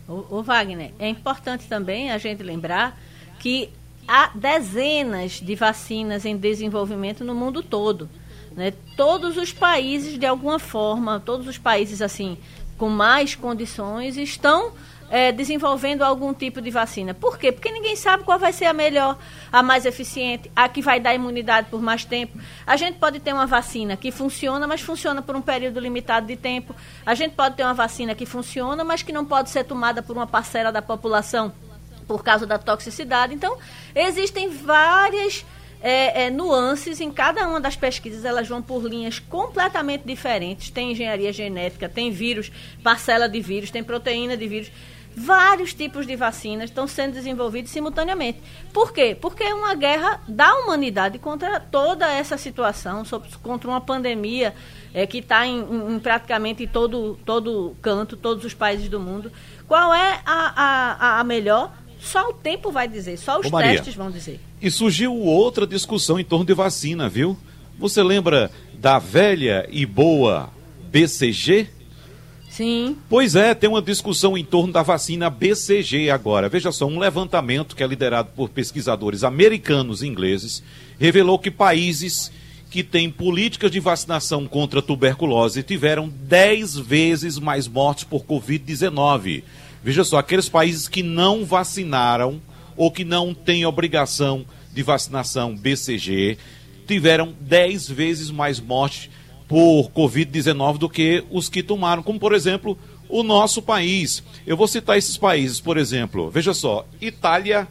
O, 0.07 0.41
Wagner, 0.41 0.93
é 1.01 1.09
importante 1.09 1.67
também 1.67 2.13
a 2.13 2.19
gente 2.19 2.45
lembrar 2.45 2.97
que 3.41 3.71
há 4.07 4.31
dezenas 4.33 5.41
de 5.41 5.57
vacinas 5.57 6.25
em 6.25 6.37
desenvolvimento 6.37 7.25
no 7.25 7.35
mundo 7.35 7.61
todo. 7.61 8.09
Né? 8.55 8.73
Todos 8.97 9.37
os 9.37 9.53
países, 9.53 10.17
de 10.17 10.27
alguma 10.27 10.61
forma, 10.61 11.19
todos 11.19 11.49
os 11.49 11.59
países 11.59 12.01
assim 12.01 12.39
com 12.83 12.89
mais 12.89 13.37
condições 13.37 14.17
estão 14.17 14.73
é, 15.09 15.31
desenvolvendo 15.31 16.03
algum 16.03 16.35
tipo 16.35 16.61
de 16.61 16.69
vacina. 16.69 17.15
Por 17.15 17.39
quê? 17.39 17.53
Porque 17.53 17.71
ninguém 17.71 17.95
sabe 17.95 18.25
qual 18.25 18.41
vai 18.41 18.53
ser 18.53 18.65
a 18.65 18.73
melhor, 18.73 19.17
a 19.53 19.63
mais 19.63 19.87
eficiente, 19.87 20.51
a 20.57 20.69
que 20.69 20.83
vai 20.83 20.99
dar 20.99 21.15
imunidade 21.15 21.69
por 21.71 21.81
mais 21.81 22.05
tempo. 22.05 22.37
A 22.67 22.77
gente 22.77 22.99
pode 22.99 23.21
ter 23.21 23.33
uma 23.33 23.47
vacina 23.47 23.97
que 23.97 24.11
funciona, 24.11 24.67
mas 24.67 24.81
funciona 24.81 25.23
por 25.23 25.37
um 25.37 25.41
período 25.41 25.79
limitado 25.79 26.27
de 26.27 26.35
tempo. 26.35 26.75
A 27.07 27.15
gente 27.15 27.37
pode 27.37 27.55
ter 27.55 27.63
uma 27.63 27.73
vacina 27.73 28.17
que 28.17 28.27
funciona, 28.27 28.83
mas 28.83 29.01
que 29.05 29.13
não 29.13 29.25
pode 29.25 29.51
ser 29.51 29.63
tomada 29.63 30.03
por 30.03 30.17
uma 30.17 30.27
parcela 30.27 30.73
da 30.73 30.83
população 30.83 31.53
por 32.09 32.25
causa 32.25 32.49
da 32.49 32.59
toxicidade. 32.59 33.33
Então, 33.33 33.59
existem 33.95 34.49
várias 34.49 35.45
é, 35.83 36.25
é, 36.25 36.31
nuances 36.31 37.01
em 37.01 37.11
cada 37.11 37.47
uma 37.47 37.61
das 37.61 37.75
pesquisas, 37.75 38.25
elas 38.25 38.47
vão 38.47 38.63
por 38.63 38.85
linhas 38.85 39.19
completamente 39.19 40.05
diferentes. 40.05 40.71
Tem 40.71 40.93
engenharia 40.93 41.33
genética, 41.33 41.89
tem 41.89 42.11
vírus, 42.11 42.53
parcela 42.83 43.29
de 43.29 43.41
vírus, 43.41 43.71
tem 43.71 43.83
proteína 43.83 44.37
de 44.37 44.47
vírus. 44.47 44.71
Vários 45.15 45.75
tipos 45.75 46.07
de 46.07 46.17
vacinas 46.17 46.71
estão 46.71 46.87
sendo 46.87 47.13
desenvolvidos 47.13 47.71
simultaneamente. 47.71 48.41
Por 48.73 48.93
quê? 48.93 49.15
Porque 49.21 49.43
é 49.43 49.53
uma 49.53 49.75
guerra 49.75 50.23
da 50.27 50.55
humanidade 50.55 51.19
contra 51.19 51.61
toda 51.61 52.11
essa 52.11 52.39
situação, 52.39 53.03
contra 53.43 53.69
uma 53.69 53.81
pandemia 53.81 54.55
é, 54.95 55.07
que 55.07 55.19
está 55.19 55.47
em, 55.47 55.61
em, 55.61 55.99
praticamente 55.99 56.67
todo, 56.67 57.19
todo 57.27 57.77
canto, 57.83 58.17
todos 58.17 58.45
os 58.45 58.55
países 58.55 58.89
do 58.89 58.99
mundo. 58.99 59.31
Qual 59.69 59.93
é 59.93 60.21
a, 60.25 61.19
a, 61.19 61.21
a 61.21 61.25
melhor? 61.25 61.73
Só 62.03 62.31
o 62.31 62.33
tempo 62.33 62.73
vai 62.73 62.89
dizer, 62.89 63.17
só 63.17 63.39
os 63.39 63.47
Ô, 63.47 63.59
testes 63.59 63.95
vão 63.95 64.11
dizer. 64.11 64.41
E 64.61 64.71
surgiu 64.71 65.17
outra 65.17 65.67
discussão 65.67 66.19
em 66.19 66.25
torno 66.25 66.45
de 66.45 66.53
vacina, 66.53 67.09
viu? 67.09 67.37
Você 67.79 68.03
lembra 68.03 68.51
da 68.75 68.99
velha 68.99 69.67
e 69.71 69.87
boa 69.87 70.51
BCG? 70.91 71.69
Sim. 72.51 72.99
Pois 73.09 73.35
é, 73.35 73.55
tem 73.55 73.71
uma 73.71 73.81
discussão 73.81 74.37
em 74.37 74.45
torno 74.45 74.73
da 74.73 74.83
vacina 74.83 75.31
BCG 75.31 76.11
agora. 76.11 76.49
Veja 76.49 76.71
só, 76.71 76.87
um 76.87 76.99
levantamento 76.99 77.75
que 77.75 77.83
é 77.83 77.87
liderado 77.87 78.31
por 78.37 78.51
pesquisadores 78.51 79.25
americanos 79.25 80.03
e 80.03 80.09
ingleses 80.09 80.63
revelou 80.99 81.39
que 81.39 81.51
países 81.51 82.31
que 82.69 82.83
têm 82.83 83.11
políticas 83.11 83.71
de 83.71 83.81
vacinação 83.81 84.47
contra 84.47 84.83
tuberculose 84.83 85.63
tiveram 85.63 86.09
10 86.09 86.79
vezes 86.79 87.39
mais 87.39 87.69
mortes 87.69 88.05
por 88.05 88.25
Covid-19 88.25 89.43
Veja 89.83 90.05
só, 90.05 90.19
aqueles 90.19 90.49
países 90.49 90.89
que 90.89 91.03
não 91.03 91.45
vacinaram 91.45 92.41
ou 92.77 92.91
que 92.91 93.05
não 93.05 93.35
têm 93.35 93.67
obrigação 93.67 94.47
de 94.73 94.83
vacinação 94.83 95.57
BCG 95.57 96.39
tiveram 96.87 97.35
10 97.41 97.89
vezes 97.89 98.31
mais 98.31 98.61
mortes 98.61 99.11
por 99.49 99.91
Covid-19 99.91 100.79
do 100.79 100.89
que 100.89 101.25
os 101.31 101.49
que 101.49 101.63
tomaram, 101.63 102.03
como 102.03 102.19
por 102.19 102.33
exemplo 102.33 102.79
o 103.09 103.23
nosso 103.23 103.61
país. 103.61 104.23
Eu 104.47 104.57
vou 104.57 104.67
citar 104.67 104.97
esses 104.97 105.17
países, 105.17 105.61
por 105.61 105.77
exemplo, 105.77 106.31
veja 106.31 106.55
só: 106.55 106.87
Itália, 107.01 107.69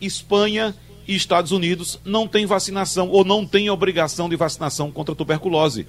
Espanha 0.00 0.74
e 1.06 1.16
Estados 1.16 1.50
Unidos 1.50 1.98
não 2.04 2.28
têm 2.28 2.46
vacinação 2.46 3.08
ou 3.08 3.24
não 3.24 3.44
têm 3.46 3.70
obrigação 3.70 4.28
de 4.28 4.36
vacinação 4.36 4.92
contra 4.92 5.14
tuberculose. 5.14 5.86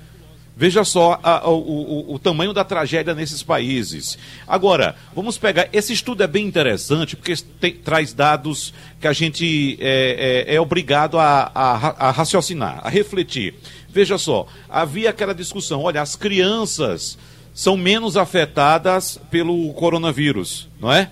Veja 0.60 0.84
só 0.84 1.18
a, 1.24 1.38
a, 1.38 1.49
o, 1.49 2.16
o, 2.16 2.20
tamanho 2.20 2.51
da 2.51 2.66
tragédia 2.66 3.16
nesses 3.16 3.41
países. 3.41 4.18
Agora, 4.45 4.93
vamos 5.16 5.38
pegar. 5.38 5.70
Esse 5.72 5.93
estudo 5.93 6.22
é 6.22 6.28
bem 6.28 6.45
interessante 6.45 7.16
porque 7.16 7.34
tem, 7.62 7.76
traz 7.76 8.12
dados 8.12 8.74
que 8.99 9.07
a 9.07 9.14
gente 9.14 9.78
é, 9.80 10.45
é, 10.49 10.55
é 10.55 10.60
obrigado 10.60 11.18
a, 11.18 11.49
a, 11.55 12.10
a 12.10 12.12
raciocinar, 12.12 12.82
a 12.84 12.89
refletir. 12.89 13.55
Veja 13.88 14.18
só, 14.18 14.47
havia 14.68 15.12
aquela 15.12 15.34
discussão: 15.34 15.82
olha, 15.82 16.01
as 16.01 16.18
crianças 16.18 17.18
são 17.53 17.78
menos 17.78 18.18
afetadas 18.18 19.18
pelo 19.32 19.72
coronavírus, 19.76 20.68
não 20.78 20.91
é? 20.91 21.10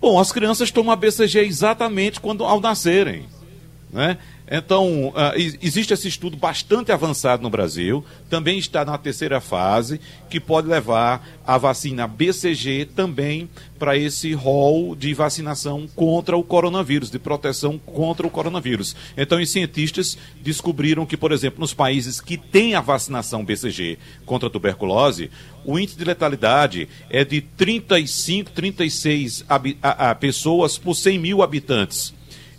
Bom, 0.00 0.18
as 0.18 0.32
crianças 0.32 0.72
tomam 0.72 0.92
a 0.92 0.96
BCG 0.96 1.38
exatamente 1.38 2.20
quando 2.20 2.42
ao 2.42 2.60
nascerem, 2.60 3.26
né? 3.92 4.18
Então, 4.54 5.08
uh, 5.08 5.32
existe 5.62 5.94
esse 5.94 6.06
estudo 6.08 6.36
bastante 6.36 6.92
avançado 6.92 7.42
no 7.42 7.48
Brasil, 7.48 8.04
também 8.28 8.58
está 8.58 8.84
na 8.84 8.98
terceira 8.98 9.40
fase, 9.40 9.98
que 10.28 10.38
pode 10.38 10.68
levar 10.68 11.26
a 11.46 11.56
vacina 11.56 12.06
BCG 12.06 12.90
também 12.94 13.48
para 13.78 13.96
esse 13.96 14.34
rol 14.34 14.94
de 14.94 15.14
vacinação 15.14 15.88
contra 15.96 16.36
o 16.36 16.44
coronavírus, 16.44 17.10
de 17.10 17.18
proteção 17.18 17.78
contra 17.78 18.26
o 18.26 18.30
coronavírus. 18.30 18.94
Então, 19.16 19.40
os 19.40 19.50
cientistas 19.50 20.18
descobriram 20.42 21.06
que, 21.06 21.16
por 21.16 21.32
exemplo, 21.32 21.58
nos 21.58 21.72
países 21.72 22.20
que 22.20 22.36
têm 22.36 22.74
a 22.74 22.82
vacinação 22.82 23.42
BCG 23.42 23.98
contra 24.26 24.48
a 24.48 24.52
tuberculose, 24.52 25.30
o 25.64 25.78
índice 25.78 25.96
de 25.96 26.04
letalidade 26.04 26.90
é 27.08 27.24
de 27.24 27.40
35, 27.40 28.50
36 28.50 29.46
a, 29.48 30.10
a, 30.10 30.14
pessoas 30.14 30.76
por 30.76 30.94
100 30.94 31.18
mil 31.18 31.42
habitantes 31.42 32.12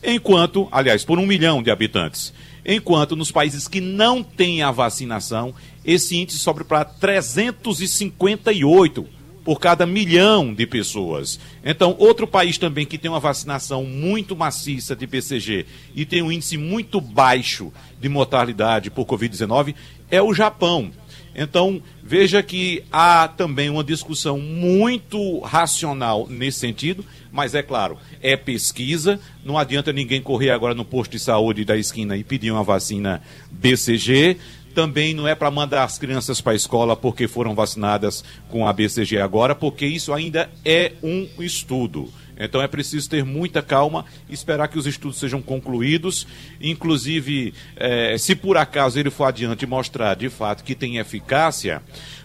Enquanto, 0.04 0.68
aliás, 0.72 1.06
por 1.06 1.20
um 1.20 1.26
milhão 1.26 1.64
de 1.64 1.72
habitantes. 1.72 2.34
Enquanto 2.66 3.16
nos 3.16 3.32
países 3.32 3.68
que 3.68 3.82
não 3.82 4.24
têm 4.24 4.62
a 4.62 4.70
vacinação, 4.72 5.54
esse 5.84 6.16
índice 6.18 6.40
sobe 6.40 6.64
para 6.64 6.86
358 6.86 9.06
por 9.44 9.60
cada 9.60 9.86
milhão 9.86 10.54
de 10.54 10.66
pessoas. 10.66 11.40
Então, 11.64 11.96
outro 12.00 12.26
país 12.26 12.58
também 12.58 12.86
que 12.86 12.98
tem 12.98 13.12
uma 13.12 13.20
vacinação 13.20 13.84
muito 13.84 14.36
maciça 14.36 14.96
de 14.96 15.06
BCG 15.06 15.66
e 15.94 16.06
tem 16.06 16.22
um 16.22 16.32
índice 16.32 16.58
muito 16.58 17.02
baixo 17.02 17.72
de 18.00 18.08
mortalidade 18.08 18.90
por 18.90 19.06
Covid-19 19.06 19.76
é 20.10 20.22
o 20.22 20.34
Japão. 20.34 20.92
Então, 21.36 21.82
veja 22.04 22.44
que 22.44 22.84
há 22.92 23.28
também 23.28 23.70
uma 23.70 23.84
discussão 23.84 24.38
muito 24.38 25.40
racional 25.40 26.28
nesse 26.30 26.60
sentido, 26.60 27.04
mas 27.32 27.56
é 27.56 27.64
claro, 27.64 27.98
é 28.22 28.38
pesquisa, 28.38 29.20
não 29.44 29.58
adianta 29.58 29.92
ninguém 29.92 30.22
correr 30.22 30.52
agora 30.52 30.76
no 30.76 30.86
posto 30.86 31.12
de 31.14 31.20
saúde 31.20 31.66
da 31.66 31.76
esquina 31.76 32.16
e 32.16 32.24
pedir 32.24 32.52
uma 32.52 32.64
vacina 32.64 33.22
BCG. 33.52 34.38
Também 34.76 35.14
não 35.14 35.28
é 35.28 35.36
para 35.36 35.52
mandar 35.52 35.84
as 35.84 36.00
crianças 36.00 36.42
para 36.42 36.54
a 36.54 36.56
escola 36.56 36.96
porque 36.96 37.28
foram 37.28 37.54
vacinadas 37.54 38.24
com 38.50 38.68
a 38.68 38.74
BCG 38.74 39.20
agora, 39.20 39.54
porque 39.54 39.86
isso 39.86 40.12
ainda 40.14 40.50
é 40.66 40.94
um 41.04 41.28
estudo. 41.40 42.12
Então 42.38 42.62
é 42.62 42.68
preciso 42.68 43.10
ter 43.10 43.24
muita 43.24 43.62
calma, 43.62 44.06
esperar 44.30 44.68
que 44.68 44.78
os 44.78 44.88
estudos 44.88 45.20
sejam 45.20 45.42
concluídos, 45.42 46.28
inclusive, 46.60 47.54
é, 47.76 48.18
se 48.18 48.36
por 48.36 48.58
acaso 48.58 49.00
ele 49.00 49.10
for 49.10 49.26
adiante 49.26 49.66
mostrar 49.66 50.16
de 50.16 50.30
fato 50.30 50.64
que 50.64 50.76
tem 50.76 50.98
eficácia, 50.98 51.82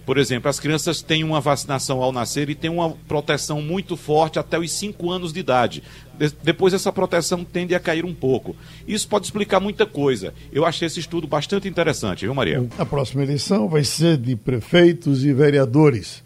por 0.08 0.16
exemplo, 0.16 0.48
as 0.48 0.58
crianças 0.58 1.02
têm 1.02 1.22
uma 1.22 1.38
vacinação 1.38 2.02
ao 2.02 2.10
nascer 2.10 2.48
e 2.48 2.54
têm 2.54 2.70
uma 2.70 2.92
proteção 3.06 3.60
muito 3.60 3.94
forte 3.94 4.38
até 4.38 4.58
os 4.58 4.72
5 4.72 5.10
anos 5.10 5.34
de 5.34 5.40
idade. 5.40 5.82
De 6.18 6.32
depois 6.42 6.72
essa 6.72 6.90
proteção 6.90 7.44
tende 7.44 7.74
a 7.74 7.80
cair 7.80 8.06
um 8.06 8.14
pouco. 8.14 8.56
Isso 8.86 9.06
pode 9.06 9.26
explicar 9.26 9.60
muita 9.60 9.84
coisa. 9.84 10.32
Eu 10.50 10.64
achei 10.64 10.86
esse 10.86 10.98
estudo 10.98 11.26
bastante 11.26 11.68
interessante, 11.68 12.24
viu, 12.24 12.34
Maria? 12.34 12.66
A 12.78 12.86
próxima 12.86 13.22
eleição 13.22 13.68
vai 13.68 13.84
ser 13.84 14.16
de 14.16 14.34
prefeitos 14.34 15.26
e 15.26 15.32
vereadores. 15.34 16.24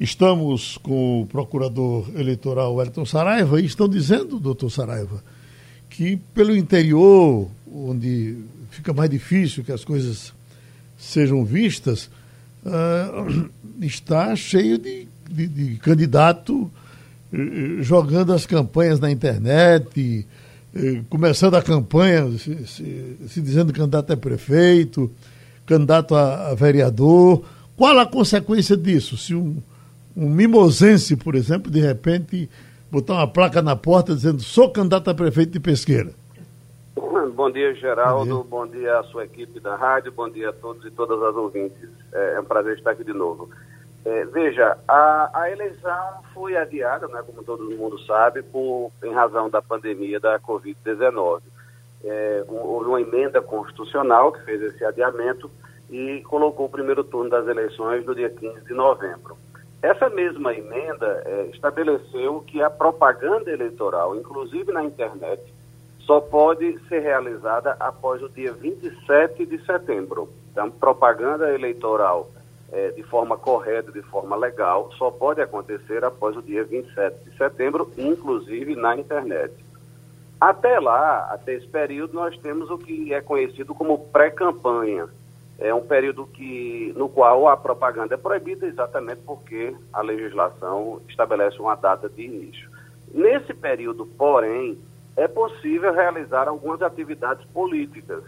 Estamos 0.00 0.78
com 0.78 1.22
o 1.22 1.26
procurador 1.26 2.08
eleitoral 2.14 2.74
Wellington 2.76 3.04
Saraiva 3.04 3.60
e 3.60 3.64
estão 3.64 3.88
dizendo, 3.88 4.38
doutor 4.38 4.70
Saraiva, 4.70 5.24
que 5.90 6.16
pelo 6.32 6.56
interior, 6.56 7.48
onde 7.72 8.36
fica 8.70 8.92
mais 8.92 9.10
difícil 9.10 9.64
que 9.64 9.72
as 9.72 9.84
coisas 9.84 10.32
sejam 10.96 11.44
vistas, 11.44 12.08
uh, 12.64 13.50
está 13.80 14.36
cheio 14.36 14.78
de, 14.78 15.08
de, 15.28 15.46
de 15.48 15.76
candidato 15.78 16.70
uh, 17.32 17.82
jogando 17.82 18.32
as 18.32 18.46
campanhas 18.46 19.00
na 19.00 19.10
internet, 19.10 20.26
uh, 20.76 21.04
começando 21.10 21.56
a 21.56 21.62
campanha 21.62 22.30
se, 22.38 22.66
se, 22.68 23.16
se, 23.28 23.40
dizendo 23.40 23.72
candidato 23.72 24.12
a 24.12 24.16
prefeito, 24.16 25.10
candidato 25.66 26.14
a, 26.14 26.50
a, 26.50 26.54
vereador. 26.54 27.44
Qual 27.76 27.98
a 27.98 28.06
consequência 28.06 28.76
disso? 28.76 29.16
Se 29.16 29.34
um, 29.34 29.56
um 30.18 30.28
mimosense, 30.28 31.16
por 31.16 31.36
exemplo, 31.36 31.70
de 31.70 31.78
repente 31.78 32.50
botar 32.90 33.14
uma 33.14 33.28
placa 33.28 33.62
na 33.62 33.76
porta 33.76 34.16
dizendo 34.16 34.42
sou 34.42 34.68
candidato 34.68 35.08
a 35.08 35.14
prefeito 35.14 35.52
de 35.52 35.60
Pesqueira. 35.60 36.10
Bom 37.34 37.50
dia, 37.52 37.72
Geraldo. 37.74 38.42
Bom 38.42 38.66
dia. 38.66 38.78
Bom 38.80 38.80
dia 38.80 38.98
à 38.98 39.04
sua 39.04 39.24
equipe 39.26 39.60
da 39.60 39.76
rádio. 39.76 40.10
Bom 40.10 40.28
dia 40.28 40.50
a 40.50 40.52
todos 40.52 40.84
e 40.84 40.90
todas 40.90 41.22
as 41.22 41.36
ouvintes. 41.36 41.88
É, 42.12 42.34
é 42.34 42.40
um 42.40 42.44
prazer 42.44 42.76
estar 42.76 42.90
aqui 42.90 43.04
de 43.04 43.12
novo. 43.12 43.48
É, 44.04 44.24
veja, 44.24 44.76
a, 44.88 45.30
a, 45.32 45.50
eleição 45.50 46.22
foi 46.34 46.56
adiada, 46.56 47.06
né, 47.08 47.22
como 47.24 47.44
todo 47.44 47.70
mundo 47.76 47.98
sabe, 48.00 48.42
por, 48.42 48.90
em 49.04 49.12
razão 49.12 49.48
da 49.48 49.62
pandemia 49.62 50.18
da 50.18 50.40
Covid-19. 50.40 51.40
É, 52.04 52.44
houve 52.48 52.88
uma 52.88 53.00
emenda 53.00 53.40
constitucional 53.40 54.32
que 54.32 54.44
fez 54.44 54.62
esse 54.62 54.84
adiamento 54.84 55.50
e 55.90 56.22
colocou 56.22 56.66
o 56.66 56.70
primeiro 56.70 57.04
turno 57.04 57.30
das 57.30 57.46
eleições 57.46 58.04
no 58.04 58.14
dia 58.14 58.30
15 58.30 58.64
de 58.64 58.74
novembro. 58.74 59.36
Essa 59.80 60.08
mesma 60.10 60.52
emenda 60.52 61.22
é, 61.24 61.50
estabeleceu 61.52 62.42
que 62.46 62.60
a 62.60 62.68
propaganda 62.68 63.50
eleitoral, 63.50 64.16
inclusive 64.16 64.72
na 64.72 64.82
internet, 64.82 65.40
só 66.00 66.20
pode 66.20 66.78
ser 66.88 67.00
realizada 67.00 67.76
após 67.78 68.22
o 68.22 68.28
dia 68.28 68.52
27 68.52 69.46
de 69.46 69.64
setembro. 69.64 70.28
Então, 70.50 70.70
propaganda 70.70 71.52
eleitoral 71.54 72.28
é, 72.72 72.90
de 72.90 73.02
forma 73.04 73.36
correta, 73.36 73.92
de 73.92 74.02
forma 74.02 74.34
legal, 74.34 74.90
só 74.98 75.10
pode 75.10 75.40
acontecer 75.40 76.04
após 76.04 76.36
o 76.36 76.42
dia 76.42 76.64
27 76.64 77.24
de 77.24 77.36
setembro, 77.36 77.90
inclusive 77.96 78.74
na 78.74 78.96
internet. 78.96 79.54
Até 80.40 80.78
lá, 80.80 81.28
até 81.30 81.54
esse 81.54 81.66
período, 81.66 82.14
nós 82.14 82.36
temos 82.38 82.70
o 82.70 82.78
que 82.78 83.12
é 83.12 83.20
conhecido 83.20 83.74
como 83.74 83.98
pré-campanha. 83.98 85.08
É 85.58 85.74
um 85.74 85.84
período 85.84 86.24
que, 86.26 86.94
no 86.96 87.08
qual 87.08 87.48
a 87.48 87.56
propaganda 87.56 88.14
é 88.14 88.16
proibida 88.16 88.66
exatamente 88.66 89.22
porque 89.26 89.74
a 89.92 90.00
legislação 90.00 91.00
estabelece 91.08 91.58
uma 91.58 91.74
data 91.74 92.08
de 92.08 92.22
início. 92.22 92.70
Nesse 93.12 93.52
período, 93.52 94.06
porém, 94.06 94.78
é 95.16 95.26
possível 95.26 95.92
realizar 95.92 96.46
algumas 96.46 96.80
atividades 96.80 97.44
políticas. 97.46 98.22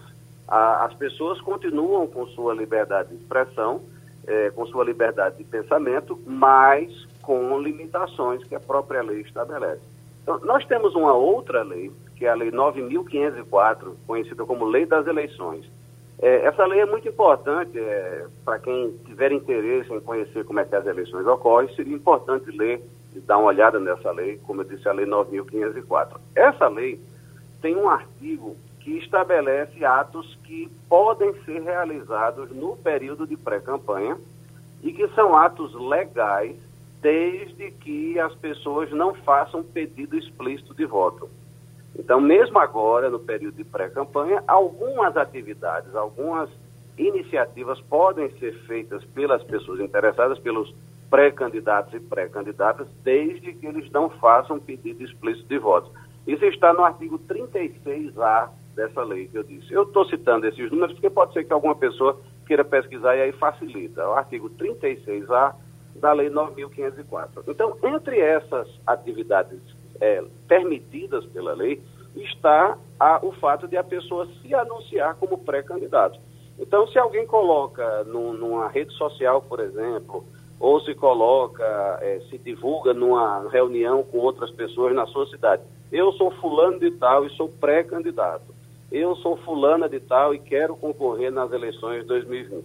as 0.48 0.92
pessoas 0.94 1.40
continuam 1.40 2.08
com 2.08 2.26
sua 2.26 2.52
liberdade 2.52 3.10
de 3.10 3.22
expressão, 3.22 3.80
é, 4.26 4.50
com 4.50 4.66
sua 4.66 4.84
liberdade 4.84 5.36
de 5.36 5.44
pensamento, 5.44 6.18
mas 6.26 7.06
com 7.22 7.60
limitações 7.60 8.42
que 8.42 8.56
a 8.56 8.60
própria 8.60 9.02
lei 9.02 9.20
estabelece. 9.20 9.82
Então, 10.22 10.40
nós 10.40 10.66
temos 10.66 10.96
uma 10.96 11.14
outra 11.14 11.62
lei, 11.62 11.92
que 12.16 12.26
é 12.26 12.30
a 12.30 12.34
Lei 12.34 12.50
9.504, 12.50 13.94
conhecida 14.06 14.44
como 14.44 14.64
Lei 14.64 14.84
das 14.84 15.06
Eleições. 15.06 15.64
É, 16.22 16.44
essa 16.44 16.66
lei 16.66 16.80
é 16.80 16.86
muito 16.86 17.08
importante 17.08 17.78
é, 17.78 18.26
para 18.44 18.58
quem 18.58 18.92
tiver 19.06 19.32
interesse 19.32 19.92
em 19.92 20.00
conhecer 20.00 20.44
como 20.44 20.60
é 20.60 20.64
que 20.64 20.76
as 20.76 20.86
eleições 20.86 21.26
ocorrem, 21.26 21.74
seria 21.74 21.94
importante 21.94 22.50
ler 22.50 22.82
e 23.16 23.20
dar 23.20 23.38
uma 23.38 23.48
olhada 23.48 23.80
nessa 23.80 24.10
lei, 24.12 24.38
como 24.46 24.60
eu 24.60 24.66
disse, 24.66 24.86
a 24.86 24.92
Lei 24.92 25.06
9.504. 25.06 26.20
Essa 26.34 26.68
lei 26.68 27.00
tem 27.62 27.74
um 27.74 27.88
artigo 27.88 28.54
que 28.80 28.98
estabelece 28.98 29.84
atos 29.84 30.38
que 30.44 30.70
podem 30.88 31.32
ser 31.44 31.62
realizados 31.62 32.50
no 32.50 32.76
período 32.76 33.26
de 33.26 33.36
pré-campanha 33.36 34.16
e 34.82 34.92
que 34.92 35.08
são 35.08 35.36
atos 35.36 35.74
legais 35.74 36.56
desde 37.00 37.70
que 37.70 38.18
as 38.18 38.34
pessoas 38.34 38.90
não 38.90 39.14
façam 39.14 39.62
pedido 39.62 40.16
explícito 40.16 40.74
de 40.74 40.84
voto. 40.84 41.28
Então, 41.98 42.20
mesmo 42.20 42.58
agora, 42.58 43.10
no 43.10 43.18
período 43.18 43.56
de 43.56 43.64
pré-campanha, 43.64 44.42
algumas 44.46 45.16
atividades, 45.16 45.94
algumas 45.94 46.48
iniciativas 46.96 47.80
podem 47.80 48.30
ser 48.38 48.52
feitas 48.66 49.04
pelas 49.06 49.42
pessoas 49.42 49.80
interessadas, 49.80 50.38
pelos 50.38 50.74
pré-candidatos 51.10 51.92
e 51.94 52.00
pré-candidatas, 52.00 52.86
desde 53.02 53.52
que 53.52 53.66
eles 53.66 53.90
não 53.90 54.08
façam 54.08 54.58
pedido 54.58 55.02
explícito 55.02 55.48
de 55.48 55.58
votos. 55.58 55.90
Isso 56.26 56.44
está 56.44 56.72
no 56.72 56.84
artigo 56.84 57.18
36A 57.18 58.50
dessa 58.74 59.02
lei 59.02 59.26
que 59.26 59.36
eu 59.36 59.42
disse. 59.42 59.72
Eu 59.72 59.82
estou 59.82 60.04
citando 60.06 60.46
esses 60.46 60.70
números 60.70 60.92
porque 60.92 61.10
pode 61.10 61.32
ser 61.32 61.44
que 61.44 61.52
alguma 61.52 61.74
pessoa 61.74 62.20
queira 62.46 62.64
pesquisar 62.64 63.16
e 63.16 63.22
aí 63.22 63.32
facilita. 63.32 64.08
O 64.08 64.12
artigo 64.12 64.50
36A 64.50 65.54
da 65.96 66.12
Lei 66.12 66.30
9.504. 66.30 67.44
Então, 67.48 67.76
entre 67.82 68.18
essas 68.20 68.68
atividades 68.86 69.60
é, 70.00 70.24
permitidas 70.48 71.24
pela 71.26 71.52
lei, 71.52 71.80
está 72.16 72.76
a, 72.98 73.24
o 73.24 73.32
fato 73.32 73.68
de 73.68 73.76
a 73.76 73.84
pessoa 73.84 74.26
se 74.40 74.54
anunciar 74.54 75.14
como 75.16 75.38
pré-candidato. 75.38 76.18
Então, 76.58 76.86
se 76.88 76.98
alguém 76.98 77.26
coloca 77.26 78.04
numa 78.04 78.68
rede 78.68 78.92
social, 78.94 79.40
por 79.40 79.60
exemplo, 79.60 80.24
ou 80.58 80.78
se 80.82 80.94
coloca, 80.94 81.64
é, 82.02 82.20
se 82.28 82.36
divulga 82.36 82.92
numa 82.92 83.48
reunião 83.48 84.02
com 84.02 84.18
outras 84.18 84.50
pessoas 84.50 84.94
na 84.94 85.06
sua 85.06 85.26
cidade. 85.26 85.62
Eu 85.90 86.12
sou 86.12 86.30
fulano 86.32 86.78
de 86.78 86.90
tal 86.92 87.24
e 87.24 87.30
sou 87.30 87.48
pré-candidato. 87.48 88.54
Eu 88.92 89.16
sou 89.16 89.36
fulana 89.38 89.88
de 89.88 90.00
tal 90.00 90.34
e 90.34 90.38
quero 90.38 90.76
concorrer 90.76 91.32
nas 91.32 91.50
eleições 91.50 92.02
de 92.02 92.08
2020. 92.08 92.64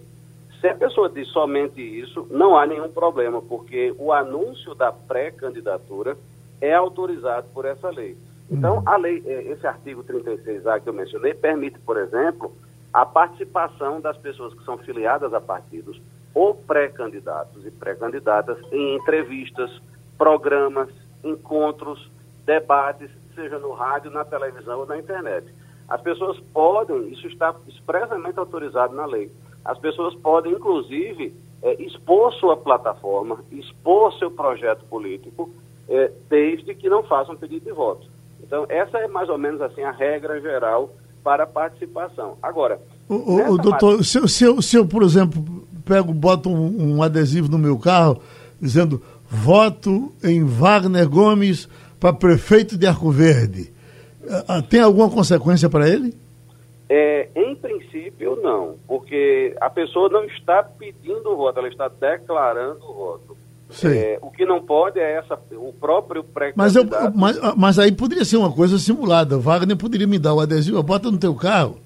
Se 0.60 0.68
a 0.68 0.74
pessoa 0.74 1.08
diz 1.08 1.28
somente 1.28 1.80
isso, 1.80 2.26
não 2.30 2.56
há 2.56 2.66
nenhum 2.66 2.88
problema, 2.88 3.40
porque 3.40 3.94
o 3.98 4.12
anúncio 4.12 4.74
da 4.74 4.92
pré-candidatura 4.92 6.16
é 6.60 6.74
autorizado 6.74 7.48
por 7.52 7.64
essa 7.64 7.88
lei. 7.90 8.16
Então, 8.50 8.82
a 8.86 8.96
lei, 8.96 9.22
é, 9.26 9.42
esse 9.52 9.66
artigo 9.66 10.04
36A 10.04 10.80
que 10.80 10.88
eu 10.88 10.92
mencionei, 10.92 11.34
permite, 11.34 11.78
por 11.80 11.96
exemplo, 11.96 12.52
a 12.92 13.04
participação 13.04 14.00
das 14.00 14.16
pessoas 14.16 14.54
que 14.54 14.64
são 14.64 14.78
filiadas 14.78 15.34
a 15.34 15.40
partidos 15.40 16.00
ou 16.32 16.54
pré-candidatos 16.54 17.66
e 17.66 17.70
pré-candidatas 17.70 18.58
em 18.72 18.96
entrevistas, 18.96 19.70
programas, 20.16 20.88
encontros, 21.24 22.10
debates, 22.44 23.10
seja 23.34 23.58
no 23.58 23.72
rádio, 23.72 24.10
na 24.10 24.24
televisão 24.24 24.80
ou 24.80 24.86
na 24.86 24.98
internet. 24.98 25.46
As 25.88 26.00
pessoas 26.00 26.38
podem, 26.52 27.08
isso 27.12 27.26
está 27.26 27.54
expressamente 27.66 28.38
autorizado 28.38 28.94
na 28.94 29.06
lei, 29.06 29.30
as 29.64 29.78
pessoas 29.78 30.14
podem, 30.14 30.52
inclusive, 30.52 31.34
é, 31.62 31.82
expor 31.82 32.32
sua 32.34 32.56
plataforma, 32.56 33.44
expor 33.50 34.12
seu 34.18 34.30
projeto 34.30 34.84
político, 34.86 35.50
é, 35.88 36.10
desde 36.28 36.74
que 36.74 36.88
não 36.88 37.02
façam 37.02 37.36
pedido 37.36 37.64
de 37.64 37.72
voto. 37.72 38.06
Então, 38.42 38.66
essa 38.68 38.98
é 38.98 39.08
mais 39.08 39.28
ou 39.28 39.38
menos 39.38 39.60
assim 39.60 39.82
a 39.82 39.90
regra 39.90 40.40
geral 40.40 40.90
para 41.22 41.44
a 41.44 41.46
participação. 41.46 42.36
Agora. 42.42 42.78
O, 43.08 43.52
o, 43.52 43.58
doutor, 43.58 44.04
se, 44.04 44.18
eu, 44.18 44.28
se, 44.28 44.44
eu, 44.44 44.62
se 44.62 44.76
eu, 44.76 44.86
por 44.86 45.02
exemplo, 45.02 45.42
pego, 45.84 46.12
boto 46.12 46.48
um, 46.48 46.96
um 46.96 47.02
adesivo 47.02 47.48
no 47.48 47.58
meu 47.58 47.78
carro 47.78 48.20
dizendo 48.60 49.02
voto 49.28 50.12
em 50.22 50.44
Wagner 50.44 51.08
Gomes 51.08 51.68
para 51.98 52.12
prefeito 52.12 52.76
de 52.76 52.86
Arco 52.86 53.10
Verde. 53.10 53.72
Tem 54.68 54.80
alguma 54.80 55.10
consequência 55.10 55.68
para 55.68 55.88
ele? 55.88 56.14
É, 56.88 57.28
em 57.34 57.54
princípio, 57.56 58.36
não, 58.42 58.76
porque 58.86 59.56
a 59.60 59.68
pessoa 59.68 60.08
não 60.08 60.24
está 60.24 60.62
pedindo 60.62 61.30
o 61.30 61.36
voto, 61.36 61.58
ela 61.58 61.68
está 61.68 61.88
declarando 61.88 62.84
o 62.84 62.94
voto. 62.94 63.36
É, 63.84 64.18
o 64.22 64.30
que 64.30 64.46
não 64.46 64.62
pode 64.62 64.98
é 64.98 65.14
essa, 65.14 65.38
o 65.52 65.72
próprio 65.72 66.22
pré-candidato... 66.22 67.12
Mas, 67.14 67.38
mas, 67.38 67.54
mas, 67.56 67.78
aí 67.78 67.90
poderia 67.90 68.24
ser 68.24 68.36
uma 68.36 68.52
coisa 68.52 68.78
simulada. 68.78 69.38
Wagner 69.38 69.76
poderia 69.76 70.06
me 70.06 70.18
dar 70.18 70.34
o 70.34 70.40
adesivo, 70.40 70.82
bota 70.82 71.10
no 71.10 71.18
teu 71.18 71.34
carro. 71.34 71.78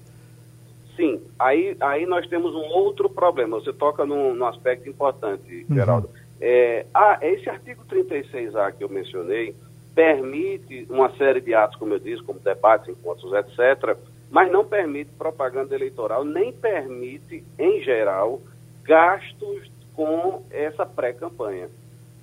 Sim, 0.95 1.19
aí, 1.39 1.75
aí 1.79 2.05
nós 2.05 2.27
temos 2.27 2.53
um 2.53 2.67
outro 2.69 3.09
problema. 3.09 3.59
Você 3.59 3.73
toca 3.73 4.05
num, 4.05 4.35
num 4.35 4.45
aspecto 4.45 4.87
importante, 4.87 5.65
uhum. 5.67 5.75
Geraldo. 5.75 6.09
É, 6.39 6.85
ah, 6.93 7.17
esse 7.21 7.49
artigo 7.49 7.83
36A 7.89 8.73
que 8.73 8.83
eu 8.83 8.89
mencionei 8.89 9.55
permite 9.95 10.85
uma 10.89 11.09
série 11.17 11.41
de 11.41 11.53
atos, 11.53 11.77
como 11.77 11.93
eu 11.93 11.99
disse, 11.99 12.23
como 12.23 12.39
debates, 12.39 12.89
encontros, 12.89 13.33
etc., 13.33 13.97
mas 14.29 14.51
não 14.51 14.63
permite 14.63 15.11
propaganda 15.17 15.75
eleitoral, 15.75 16.23
nem 16.23 16.53
permite, 16.53 17.43
em 17.59 17.81
geral, 17.81 18.39
gastos 18.83 19.70
com 19.95 20.43
essa 20.51 20.85
pré-campanha. 20.85 21.69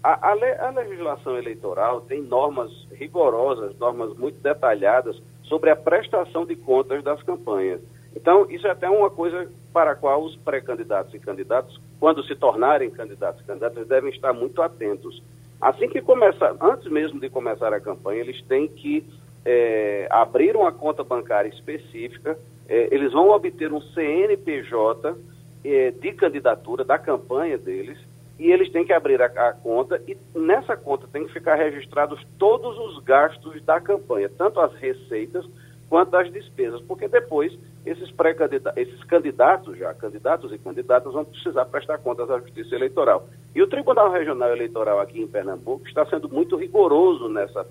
a, 0.03 0.31
a, 0.31 0.69
a 0.69 0.71
legislação 0.71 1.37
eleitoral 1.37 2.01
tem 2.03 2.23
normas 2.23 2.71
rigorosas, 2.93 3.79
normas 3.79 4.17
muito 4.17 4.41
detalhadas 4.41 5.21
sobre 5.45 5.71
a 5.71 5.77
prestação 5.77 6.45
de 6.45 6.55
contas 6.57 7.03
das 7.03 7.23
campanhas. 7.23 7.81
Então, 8.15 8.47
isso 8.51 8.67
é 8.67 8.71
até 8.71 8.89
uma 8.89 9.11
coisa 9.11 9.49
para 9.73 9.93
a 9.93 9.95
qual 9.95 10.23
os 10.23 10.37
pré-candidatos 10.37 11.15
e 11.15 11.19
candidatos, 11.19 11.81
quando 12.01 12.23
se 12.25 12.35
tornarem 12.35 12.91
candidatos 12.91 13.41
e 13.41 13.45
candidatas, 13.45 13.87
devem 13.87 14.11
estar 14.11 14.33
muito 14.33 14.61
atentos. 14.63 15.23
Assim 15.61 15.89
que 15.89 16.01
começar, 16.01 16.55
antes 16.61 16.91
mesmo 16.91 17.21
de 17.21 17.29
começar 17.29 17.73
a 17.73 17.81
campanha, 17.81 18.21
eles 18.21 18.43
têm 18.43 18.69
que 18.69 19.05
é, 19.45 20.07
abrir 20.11 20.57
uma 20.57 20.73
conta 20.73 21.03
bancária 21.03 21.49
específica, 21.49 22.39
é, 22.69 22.89
eles 22.93 23.13
vão 23.13 23.31
obter 23.31 23.73
um 23.73 23.81
CNPJ 23.81 25.15
é, 25.65 25.91
de 25.91 26.13
candidatura 26.13 26.85
da 26.85 26.99
campanha 26.99 27.59
deles, 27.59 27.99
e 28.39 28.53
eles 28.53 28.71
têm 28.71 28.85
que 28.85 28.93
abrir 28.93 29.21
a, 29.21 29.27
a, 29.27 29.53
conta 29.53 30.01
e 30.07 30.17
nessa 30.35 30.77
conta 30.77 31.09
tem 31.13 31.27
que 31.27 31.33
ficar 31.33 31.57
registrados 31.57 32.25
todos 32.39 32.79
os 32.79 33.03
gastos 33.03 33.61
da 33.65 33.81
campanha, 33.81 34.29
tanto 34.29 34.61
as 34.61 34.73
receitas 34.75 35.45
quanto 35.89 36.15
as 36.17 36.31
despesas, 36.31 36.81
porque 36.83 37.09
depois 37.09 37.59
esses 37.85 38.11
pré-candidatos, 38.11 38.81
esses 38.81 39.03
candidatos 39.05 39.79
já, 39.79 39.95
candidatos 39.95 40.53
e 40.53 40.59
candidatas 40.59 41.13
vão 41.13 41.25
precisar 41.25 41.65
prestar 41.65 41.99
contas 41.99 42.31
à 42.31 42.39
Justiça 42.39 42.75
Eleitoral. 42.75 43.27
E 43.55 43.63
o 43.63 43.67
Tribunal 43.67 44.11
Regional 44.11 44.51
Eleitoral 44.53 45.01
aqui 45.01 45.21
em 45.21 45.27
Pernambuco 45.27 45.89
está 45.89 46.05
sendo 46.05 46.29
muito 46.29 46.57
rigoroso 46.57 47.29
nessa, 47.29 47.67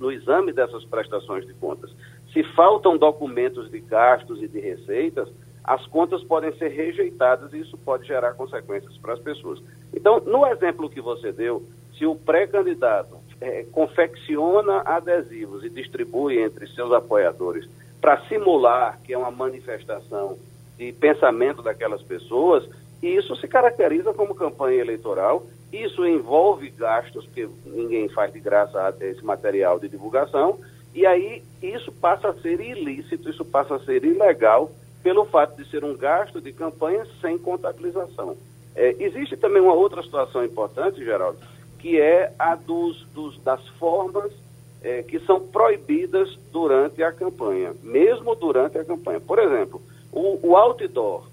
no 0.00 0.10
exame 0.10 0.52
dessas 0.52 0.84
prestações 0.84 1.46
de 1.46 1.52
contas. 1.54 1.90
Se 2.32 2.42
faltam 2.54 2.96
documentos 2.96 3.70
de 3.70 3.80
gastos 3.80 4.42
e 4.42 4.48
de 4.48 4.58
receitas, 4.58 5.28
as 5.68 5.84
contas 5.86 6.24
podem 6.24 6.50
ser 6.56 6.68
rejeitadas 6.68 7.52
e 7.52 7.60
isso 7.60 7.76
pode 7.76 8.06
gerar 8.06 8.32
consequências 8.32 8.96
para 8.96 9.12
as 9.12 9.20
pessoas. 9.20 9.62
Então, 9.92 10.18
no 10.20 10.46
exemplo 10.46 10.88
que 10.88 11.00
você 11.00 11.30
deu, 11.30 11.62
se 11.98 12.06
o 12.06 12.14
pré-candidato 12.14 13.18
é, 13.38 13.66
confecciona 13.70 14.80
adesivos 14.82 15.62
e 15.62 15.68
distribui 15.68 16.40
entre 16.40 16.66
seus 16.68 16.90
apoiadores 16.90 17.68
para 18.00 18.18
simular 18.28 18.98
que 19.04 19.12
é 19.12 19.18
uma 19.18 19.30
manifestação 19.30 20.38
de 20.78 20.90
pensamento 20.92 21.60
daquelas 21.60 22.00
pessoas, 22.00 22.66
isso 23.02 23.36
se 23.36 23.46
caracteriza 23.46 24.14
como 24.14 24.34
campanha 24.34 24.80
eleitoral. 24.80 25.44
Isso 25.70 26.06
envolve 26.06 26.70
gastos, 26.70 27.26
porque 27.26 27.46
ninguém 27.66 28.08
faz 28.08 28.32
de 28.32 28.40
graça 28.40 28.96
esse 29.00 29.22
material 29.22 29.78
de 29.78 29.86
divulgação, 29.86 30.58
e 30.94 31.04
aí 31.04 31.42
isso 31.62 31.92
passa 31.92 32.30
a 32.30 32.34
ser 32.34 32.58
ilícito, 32.58 33.28
isso 33.28 33.44
passa 33.44 33.74
a 33.74 33.80
ser 33.80 34.02
ilegal 34.02 34.72
pelo 35.02 35.24
fato 35.24 35.56
de 35.56 35.68
ser 35.70 35.84
um 35.84 35.96
gasto 35.96 36.40
de 36.40 36.52
campanha 36.52 37.06
sem 37.20 37.38
contabilização. 37.38 38.36
É, 38.74 38.94
existe 38.98 39.36
também 39.36 39.62
uma 39.62 39.74
outra 39.74 40.02
situação 40.02 40.44
importante, 40.44 41.04
Geraldo, 41.04 41.38
que 41.78 42.00
é 42.00 42.32
a 42.38 42.54
dos, 42.54 43.04
dos 43.14 43.38
das 43.42 43.66
formas 43.70 44.32
é, 44.82 45.02
que 45.02 45.18
são 45.20 45.40
proibidas 45.40 46.38
durante 46.52 47.02
a 47.02 47.12
campanha, 47.12 47.74
mesmo 47.82 48.34
durante 48.34 48.78
a 48.78 48.84
campanha. 48.84 49.20
Por 49.20 49.38
exemplo, 49.38 49.80
o, 50.12 50.38
o 50.42 50.56
outdoor, 50.56 51.26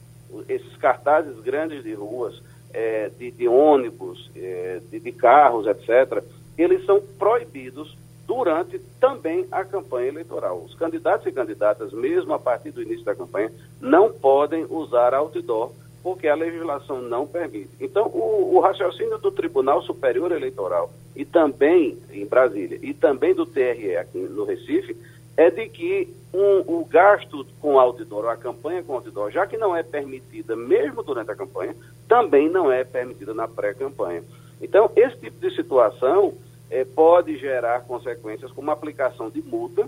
esses 0.49 0.76
cartazes 0.78 1.39
grandes 1.41 1.84
de 1.84 1.93
ruas, 1.93 2.41
é, 2.74 3.09
de, 3.09 3.32
de, 3.32 3.47
ônibus, 3.47 4.30
é, 4.36 4.82
de, 4.91 4.99
de 4.99 5.11
carros, 5.11 5.68
etc., 5.68 6.24
eles 6.57 6.86
são 6.86 7.01
proibidos 7.20 7.95
durante 8.36 8.79
também 8.99 9.47
a 9.49 9.63
campanha 9.63 10.09
eleitoral. 10.09 10.61
Os 10.65 10.75
candidatos 10.75 11.25
e 11.25 11.31
candidatas, 11.31 11.93
mesmo 11.93 12.33
a 12.33 12.39
partir 12.39 12.71
do 12.71 12.81
início 12.81 13.05
da 13.05 13.15
campanha, 13.15 13.49
não 13.79 14.11
podem 14.11 14.65
usar 14.69 15.13
outdoor 15.13 15.71
porque 16.03 16.27
a 16.27 16.36
legislação 16.36 17.01
não 17.01 17.25
permite. 17.25 17.71
Então, 17.79 18.07
o, 18.07 18.55
o, 18.55 18.59
raciocínio 18.59 19.17
do 19.17 19.31
Tribunal 19.31 19.81
Superior 19.81 20.31
Eleitoral 20.31 20.91
e 21.15 21.25
também 21.25 21.97
em 22.11 22.25
Brasília 22.25 22.77
e 22.81 22.93
também 22.93 23.33
do 23.33 23.45
TRE 23.45 23.95
aqui 23.95 24.19
no 24.19 24.43
Recife 24.43 24.95
é 25.38 25.49
de 25.49 25.67
que 25.69 26.13
um, 26.33 26.59
o 26.79 26.86
gasto 26.86 27.45
com 27.59 27.79
outdoor, 27.79 28.25
ou 28.25 28.29
a 28.29 28.38
campanha 28.38 28.83
com 28.83 28.93
outdoor, 28.93 29.31
já 29.31 29.47
que 29.47 29.57
não 29.57 29.75
é 29.75 29.81
permitida 29.81 30.55
mesmo 30.55 31.01
durante 31.01 31.31
a 31.31 31.36
campanha, 31.36 31.75
também 32.07 32.49
não 32.49 32.71
é 32.71 32.83
permitida 32.83 33.33
na 33.33 33.47
pré-campanha. 33.47 34.23
Então, 34.61 34.91
esse 34.95 35.17
tipo 35.17 35.39
de 35.39 35.55
situação 35.55 36.33
é, 36.70 36.84
pode 36.84 37.38
gerar 37.38 37.82
consequências 37.82 38.51
como 38.51 38.72
aplicação 38.72 39.30
de 39.30 39.41
multa, 39.41 39.88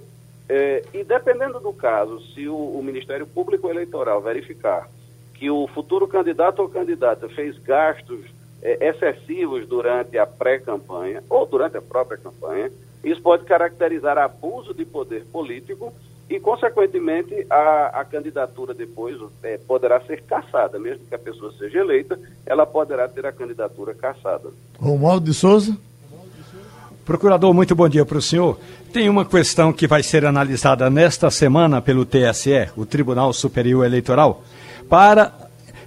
é, 0.50 0.84
e 0.94 1.04
dependendo 1.04 1.60
do 1.60 1.74
caso, 1.74 2.22
se 2.34 2.48
o, 2.48 2.56
o, 2.56 2.82
Ministério 2.82 3.28
Público 3.28 3.70
Eleitoral 3.70 4.22
verificar 4.22 4.90
que 5.34 5.50
o 5.50 5.68
futuro 5.68 6.08
candidato 6.08 6.62
ou 6.62 6.70
candidata 6.70 7.28
fez 7.28 7.58
gastos 7.60 8.26
é, 8.62 8.88
excessivos 8.90 9.68
durante 9.68 10.18
a 10.18 10.26
pré-campanha 10.26 11.22
ou 11.30 11.46
durante 11.46 11.78
a 11.78 11.82
própria 11.82 12.18
campanha, 12.18 12.72
isso 13.04 13.22
pode 13.22 13.44
caracterizar 13.44 14.18
abuso 14.18 14.74
de 14.74 14.86
poder 14.86 15.26
político 15.26 15.94
e, 16.30 16.40
consequentemente, 16.40 17.46
a, 17.50 18.02
a 18.02 18.06
candidatura 18.06 18.74
depois 18.74 19.18
é, 19.44 19.58
poderá 19.58 20.00
ser 20.02 20.24
cassada. 20.24 20.80
Mesmo 20.80 21.06
que 21.06 21.16
a 21.16 21.20
pessoa 21.20 21.54
seja 21.54 21.80
eleita, 21.80 22.20
ela 22.46 22.66
poderá 22.66 23.08
ter 23.08 23.26
a 23.26 23.32
candidatura 23.32 23.94
cassada. 23.94 24.50
Romualdo 24.80 25.26
de 25.26 25.34
Souza. 25.34 25.78
Procurador, 27.08 27.54
muito 27.54 27.74
bom 27.74 27.88
dia 27.88 28.06
para 28.06 28.18
o 28.18 28.22
senhor. 28.22 28.60
Tem 28.92 29.08
uma 29.08 29.24
questão 29.24 29.72
que 29.72 29.88
vai 29.88 30.04
ser 30.04 30.26
analisada 30.26 30.90
nesta 30.90 31.32
semana 31.32 31.82
pelo 31.82 32.04
TSE, 32.04 32.68
o 32.76 32.86
Tribunal 32.86 33.32
Superior 33.32 33.86
Eleitoral, 33.86 34.44
para 34.90 35.32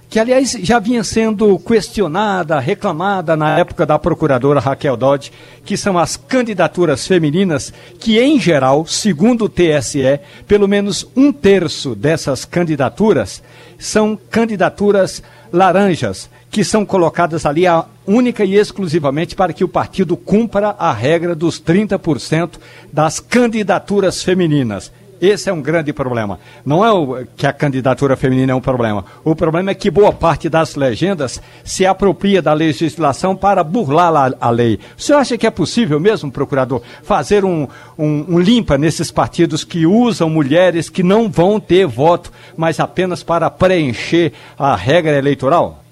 que 0.09 0.19
aliás 0.19 0.57
já 0.59 0.79
vinha 0.79 1.03
sendo 1.03 1.59
questionada, 1.59 2.59
reclamada 2.59 3.37
na 3.37 3.59
época 3.59 3.85
da 3.85 3.99
procuradora 3.99 4.59
Raquel 4.59 4.97
Dodge, 4.97 5.31
que 5.63 5.77
são 5.77 5.95
as 5.95 6.17
candidaturas 6.17 7.05
femininas, 7.05 7.71
que 7.99 8.19
em 8.19 8.39
geral, 8.39 8.87
segundo 8.87 9.45
o 9.45 9.49
TSE, 9.49 10.19
pelo 10.47 10.67
menos 10.67 11.07
um 11.15 11.31
terço 11.31 11.93
dessas 11.93 12.45
candidaturas 12.45 13.43
são 13.77 14.17
candidaturas 14.29 15.21
laranjas, 15.51 16.29
que 16.49 16.63
são 16.63 16.85
colocadas 16.85 17.45
ali 17.45 17.67
a, 17.67 17.85
única 18.05 18.43
e 18.43 18.55
exclusivamente 18.55 19.35
para 19.35 19.53
que 19.53 19.63
o 19.63 19.67
partido 19.67 20.17
cumpra 20.17 20.75
a 20.77 20.91
regra 20.91 21.35
dos 21.35 21.61
30% 21.61 22.51
das 22.91 23.19
candidaturas 23.19 24.23
femininas. 24.23 24.91
Esse 25.21 25.51
é 25.51 25.53
um 25.53 25.61
grande 25.61 25.93
problema. 25.93 26.39
Não 26.65 26.83
é 26.83 26.91
o, 26.91 27.23
que 27.37 27.45
a 27.45 27.53
candidatura 27.53 28.17
feminina 28.17 28.53
é 28.53 28.55
um 28.55 28.61
problema. 28.61 29.05
O 29.23 29.35
problema 29.35 29.69
é 29.69 29.75
que 29.75 29.91
boa 29.91 30.11
parte 30.11 30.49
das 30.49 30.75
legendas 30.75 31.39
se 31.63 31.85
apropria 31.85 32.41
da 32.41 32.53
legislação 32.53 33.35
para 33.35 33.63
burlar 33.63 34.15
a, 34.15 34.47
a 34.47 34.49
lei. 34.49 34.79
O 34.97 35.01
senhor 35.01 35.19
acha 35.19 35.37
que 35.37 35.45
é 35.45 35.51
possível 35.51 35.99
mesmo, 35.99 36.31
procurador, 36.31 36.81
fazer 37.03 37.45
um, 37.45 37.67
um, 37.95 38.25
um 38.29 38.39
limpa 38.39 38.79
nesses 38.79 39.11
partidos 39.11 39.63
que 39.63 39.85
usam 39.85 40.27
mulheres 40.27 40.89
que 40.89 41.03
não 41.03 41.29
vão 41.29 41.59
ter 41.59 41.85
voto, 41.85 42.31
mas 42.57 42.79
apenas 42.79 43.21
para 43.21 43.47
preencher 43.51 44.33
a 44.57 44.75
regra 44.75 45.15
eleitoral? 45.19 45.83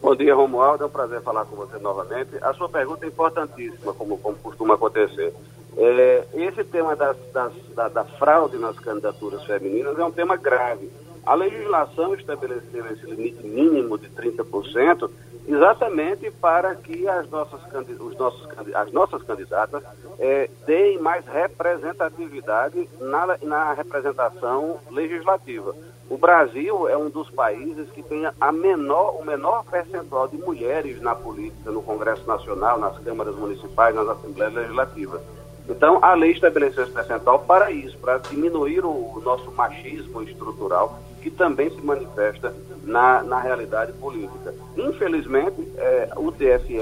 Bom 0.00 0.16
dia, 0.16 0.34
Romualdo. 0.34 0.82
É 0.82 0.86
um 0.86 0.90
prazer 0.90 1.20
falar 1.20 1.44
com 1.44 1.56
você 1.56 1.78
novamente. 1.78 2.30
A 2.40 2.54
sua 2.54 2.70
pergunta 2.70 3.04
é 3.04 3.08
importantíssima, 3.08 3.92
como, 3.92 4.16
como 4.16 4.36
costuma 4.38 4.74
acontecer. 4.74 5.32
É, 5.76 6.24
esse 6.34 6.64
tema 6.64 6.94
das, 6.94 7.16
das, 7.32 7.52
da, 7.74 7.88
da, 7.88 8.04
fraude 8.04 8.58
nas 8.58 8.78
candidaturas 8.78 9.44
femininas 9.44 9.98
é 9.98 10.04
um 10.04 10.12
tema 10.12 10.36
grave. 10.36 10.90
A 11.24 11.34
legislação 11.34 12.14
estabeleceu 12.14 12.86
esse 12.86 13.06
limite 13.06 13.46
mínimo 13.46 13.96
de 13.96 14.08
30% 14.10 15.08
exatamente 15.46 16.30
para 16.30 16.74
que 16.74 17.08
as 17.08 17.28
nossas, 17.28 17.60
os 18.00 18.16
nossos, 18.16 18.48
as 18.74 18.92
nossas 18.92 19.22
candidatas 19.22 19.82
é, 20.18 20.48
deem 20.66 20.98
mais 20.98 21.24
representatividade 21.26 22.88
na, 23.00 23.38
na 23.42 23.72
representação 23.72 24.78
legislativa. 24.90 25.74
O 26.08 26.18
Brasil 26.18 26.88
é 26.88 26.96
um 26.96 27.08
dos 27.08 27.30
países 27.30 27.90
que 27.90 28.02
tem 28.02 28.28
a 28.40 28.52
menor, 28.52 29.16
o 29.20 29.24
menor 29.24 29.64
percentual 29.64 30.28
de 30.28 30.36
mulheres 30.36 31.00
na 31.00 31.14
política, 31.14 31.70
no 31.70 31.82
Congresso 31.82 32.26
Nacional, 32.26 32.78
nas 32.78 32.98
câmaras 32.98 33.34
municipais, 33.34 33.94
nas 33.94 34.08
assembleias 34.08 34.54
legislativas. 34.54 35.22
Então, 35.68 35.98
a 36.02 36.14
lei 36.14 36.32
estabeleceu 36.32 36.84
esse 36.84 36.92
percentual 36.92 37.40
para 37.40 37.70
isso, 37.70 37.96
para 37.98 38.18
diminuir 38.18 38.84
o, 38.84 39.20
nosso 39.24 39.50
machismo 39.52 40.22
estrutural, 40.22 40.98
que 41.22 41.30
também 41.30 41.70
se 41.70 41.80
manifesta 41.80 42.52
na, 42.82 43.22
na 43.22 43.40
realidade 43.40 43.92
política. 43.92 44.52
Infelizmente, 44.76 45.72
é, 45.76 46.10
o 46.16 46.32
TSE 46.32 46.80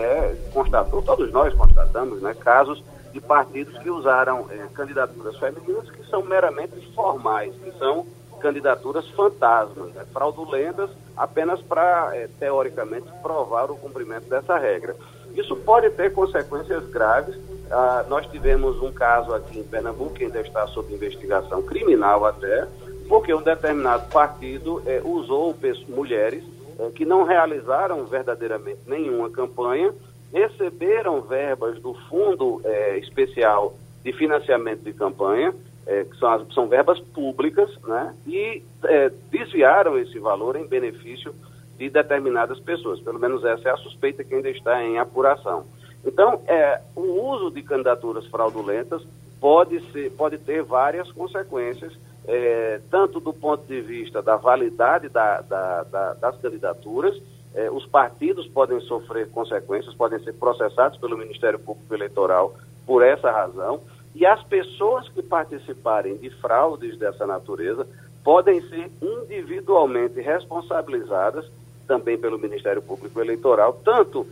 constatou, 0.52 1.02
todos 1.02 1.30
nós 1.30 1.52
constatamos, 1.54 2.22
né, 2.22 2.34
casos 2.34 2.82
de 3.12 3.20
partidos 3.20 3.76
que 3.78 3.90
usaram 3.90 4.46
é, 4.50 4.66
candidaturas 4.72 5.36
femininas 5.38 5.90
que 5.90 6.02
são 6.08 6.22
meramente 6.22 6.74
formais, 6.94 7.54
que 7.56 7.72
são 7.78 8.06
candidaturas 8.40 9.06
fantasmas, 9.10 9.92
né, 9.92 10.06
fraudulentas, 10.12 10.90
apenas 11.14 11.60
para, 11.60 12.16
é, 12.16 12.28
teoricamente, 12.38 13.06
provar 13.22 13.70
o 13.70 13.76
cumprimento 13.76 14.28
dessa 14.28 14.56
regra. 14.56 14.96
Isso 15.34 15.54
pode 15.56 15.90
ter 15.90 16.12
consequências 16.12 16.88
graves 16.88 17.36
ah, 17.70 18.04
nós 18.08 18.26
tivemos 18.26 18.80
um 18.82 18.92
caso 18.92 19.34
aqui 19.34 19.58
em 19.58 19.64
Pernambuco 19.64 20.14
que 20.14 20.24
ainda 20.24 20.40
está 20.40 20.66
sob 20.68 20.92
investigação 20.92 21.62
criminal 21.62 22.24
até, 22.24 22.66
porque 23.08 23.32
um 23.34 23.42
determinado 23.42 24.08
partido 24.10 24.82
eh, 24.86 25.00
usou 25.04 25.56
mulheres 25.88 26.44
eh, 26.78 26.90
que 26.94 27.04
não 27.04 27.24
realizaram 27.24 28.04
verdadeiramente 28.06 28.78
nenhuma 28.86 29.30
campanha 29.30 29.92
receberam 30.32 31.20
verbas 31.20 31.80
do 31.80 31.94
Fundo 32.08 32.60
é, 32.64 32.98
Especial 32.98 33.76
de 34.02 34.12
Financiamento 34.12 34.82
de 34.82 34.92
Campanha, 34.92 35.52
é, 35.86 36.04
que 36.04 36.16
são, 36.16 36.30
as, 36.32 36.54
são 36.54 36.68
verbas 36.68 37.00
públicas, 37.00 37.70
né? 37.82 38.14
e 38.26 38.62
é, 38.84 39.10
desviaram 39.30 39.98
esse 39.98 40.18
valor 40.18 40.56
em 40.56 40.66
benefício 40.66 41.34
de 41.76 41.90
determinadas 41.90 42.60
pessoas. 42.60 43.00
Pelo 43.00 43.18
menos 43.18 43.44
essa 43.44 43.68
é 43.68 43.72
a 43.72 43.76
suspeita 43.76 44.22
que 44.22 44.34
ainda 44.34 44.50
está 44.50 44.82
em 44.82 44.98
apuração. 44.98 45.64
Então, 46.04 46.40
é, 46.46 46.80
o 46.96 47.00
uso 47.00 47.50
de 47.50 47.62
candidaturas 47.62 48.26
fraudulentas 48.26 49.02
pode, 49.40 49.80
ser, 49.90 50.10
pode 50.12 50.38
ter 50.38 50.62
várias 50.62 51.10
consequências, 51.12 51.92
é, 52.26 52.80
tanto 52.90 53.20
do 53.20 53.32
ponto 53.32 53.66
de 53.66 53.80
vista 53.80 54.22
da 54.22 54.36
validade 54.36 55.08
da, 55.08 55.40
da, 55.40 55.82
da, 55.84 56.14
das 56.14 56.40
candidaturas, 56.40 57.20
é, 57.54 57.70
os 57.70 57.84
partidos 57.86 58.46
podem 58.46 58.80
sofrer 58.80 59.28
consequências, 59.30 59.94
podem 59.94 60.18
ser 60.20 60.34
processados 60.34 60.98
pelo 60.98 61.18
Ministério 61.18 61.58
Público 61.58 61.92
Eleitoral 61.92 62.54
por 62.86 63.02
essa 63.02 63.30
razão, 63.30 63.80
e 64.14 64.26
as 64.26 64.42
pessoas 64.44 65.08
que 65.08 65.22
participarem 65.22 66.16
de 66.16 66.30
fraudes 66.30 66.98
dessa 66.98 67.26
natureza 67.26 67.86
podem 68.22 68.60
ser 68.68 68.90
individualmente 69.00 70.20
responsabilizadas 70.20 71.46
também 71.86 72.18
pelo 72.18 72.38
Ministério 72.38 72.82
Público 72.82 73.20
Eleitoral, 73.20 73.80
tanto 73.84 74.26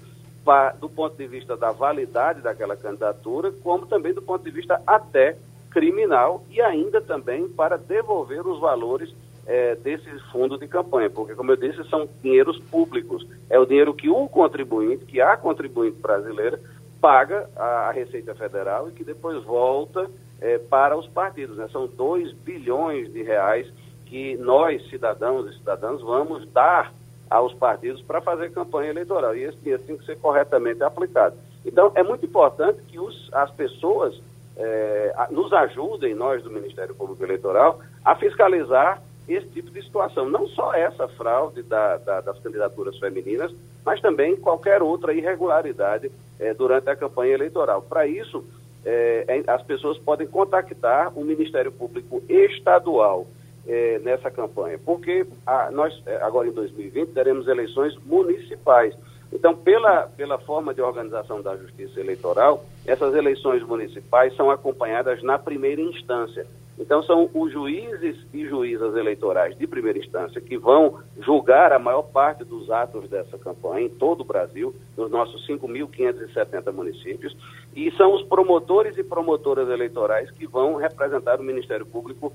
do 0.80 0.88
ponto 0.88 1.16
de 1.16 1.26
vista 1.26 1.56
da 1.56 1.72
validade 1.72 2.40
daquela 2.40 2.76
candidatura, 2.76 3.52
como 3.62 3.86
também 3.86 4.14
do 4.14 4.22
ponto 4.22 4.44
de 4.44 4.50
vista 4.50 4.80
até 4.86 5.36
criminal 5.70 6.44
e 6.50 6.60
ainda 6.60 7.00
também 7.00 7.48
para 7.48 7.76
devolver 7.76 8.46
os 8.46 8.58
valores 8.60 9.14
é, 9.46 9.74
desse 9.76 10.08
fundo 10.30 10.58
de 10.58 10.68
campanha, 10.68 11.08
porque, 11.08 11.34
como 11.34 11.52
eu 11.52 11.56
disse, 11.56 11.82
são 11.88 12.08
dinheiros 12.22 12.58
públicos. 12.58 13.26
É 13.48 13.58
o 13.58 13.64
dinheiro 13.64 13.94
que 13.94 14.08
o 14.08 14.28
contribuinte, 14.28 15.06
que 15.06 15.20
a 15.20 15.36
contribuinte 15.36 15.98
brasileira, 16.00 16.60
paga 17.00 17.48
à 17.56 17.90
Receita 17.90 18.34
Federal 18.34 18.88
e 18.88 18.92
que 18.92 19.04
depois 19.04 19.42
volta 19.44 20.10
é, 20.40 20.58
para 20.58 20.96
os 20.96 21.06
partidos. 21.06 21.56
Né? 21.56 21.68
São 21.72 21.86
2 21.86 22.32
bilhões 22.32 23.12
de 23.12 23.22
reais 23.22 23.66
que 24.04 24.36
nós, 24.36 24.86
cidadãos 24.88 25.50
e 25.50 25.58
cidadãs, 25.58 26.00
vamos 26.00 26.46
dar 26.50 26.92
aos 27.30 27.54
partidos 27.54 28.02
para 28.02 28.20
fazer 28.20 28.52
campanha 28.52 28.90
eleitoral. 28.90 29.36
E 29.36 29.44
esse 29.44 29.58
dinheiro 29.58 29.82
tem 29.82 29.96
que 29.96 30.04
ser 30.04 30.18
corretamente 30.18 30.82
aplicado. 30.82 31.36
Então, 31.64 31.92
é 31.94 32.02
muito 32.02 32.24
importante 32.24 32.80
que 32.88 32.98
os, 32.98 33.28
as 33.32 33.50
pessoas 33.50 34.20
é, 34.56 35.12
nos 35.30 35.52
ajudem, 35.52 36.14
nós 36.14 36.42
do 36.42 36.50
Ministério 36.50 36.94
Público 36.94 37.22
Eleitoral, 37.22 37.80
a 38.04 38.14
fiscalizar 38.14 39.02
esse 39.28 39.46
tipo 39.48 39.70
de 39.70 39.82
situação. 39.82 40.28
Não 40.28 40.48
só 40.48 40.72
essa 40.74 41.06
fraude 41.08 41.62
da, 41.62 41.98
da, 41.98 42.20
das 42.20 42.38
candidaturas 42.40 42.98
femininas, 42.98 43.52
mas 43.84 44.00
também 44.00 44.36
qualquer 44.36 44.82
outra 44.82 45.12
irregularidade 45.12 46.10
é, 46.40 46.54
durante 46.54 46.88
a 46.88 46.96
campanha 46.96 47.34
eleitoral. 47.34 47.82
Para 47.82 48.06
isso, 48.06 48.44
é, 48.84 49.42
as 49.46 49.62
pessoas 49.62 49.98
podem 49.98 50.26
contactar 50.26 51.12
o 51.16 51.24
Ministério 51.24 51.70
Público 51.70 52.22
Estadual 52.28 53.26
é, 53.68 53.98
nessa 53.98 54.30
campanha, 54.30 54.78
porque 54.82 55.26
a, 55.46 55.70
nós, 55.70 56.02
é, 56.06 56.16
agora 56.16 56.48
em 56.48 56.52
2020, 56.52 57.10
teremos 57.10 57.46
eleições 57.46 57.94
municipais. 58.06 58.94
Então, 59.30 59.54
pela, 59.54 60.04
pela 60.16 60.38
forma 60.38 60.72
de 60.72 60.80
organização 60.80 61.42
da 61.42 61.54
Justiça 61.54 62.00
Eleitoral, 62.00 62.64
essas 62.86 63.14
eleições 63.14 63.62
municipais 63.62 64.34
são 64.34 64.50
acompanhadas 64.50 65.22
na 65.22 65.38
primeira 65.38 65.82
instância. 65.82 66.46
Então, 66.78 67.02
são 67.02 67.28
os 67.34 67.52
juízes 67.52 68.16
e 68.32 68.46
juízas 68.46 68.94
eleitorais 68.94 69.58
de 69.58 69.66
primeira 69.66 69.98
instância 69.98 70.40
que 70.40 70.56
vão 70.56 71.00
julgar 71.20 71.72
a 71.72 71.78
maior 71.78 72.02
parte 72.02 72.44
dos 72.44 72.70
atos 72.70 73.10
dessa 73.10 73.36
campanha 73.36 73.86
em 73.86 73.88
todo 73.88 74.20
o 74.20 74.24
Brasil, 74.24 74.74
nos 74.96 75.10
nossos 75.10 75.46
5.570 75.48 76.72
municípios, 76.72 77.36
e 77.74 77.90
são 77.92 78.14
os 78.14 78.22
promotores 78.22 78.96
e 78.96 79.02
promotoras 79.02 79.68
eleitorais 79.68 80.30
que 80.30 80.46
vão 80.46 80.76
representar 80.76 81.40
o 81.40 81.44
Ministério 81.44 81.84
Público 81.84 82.32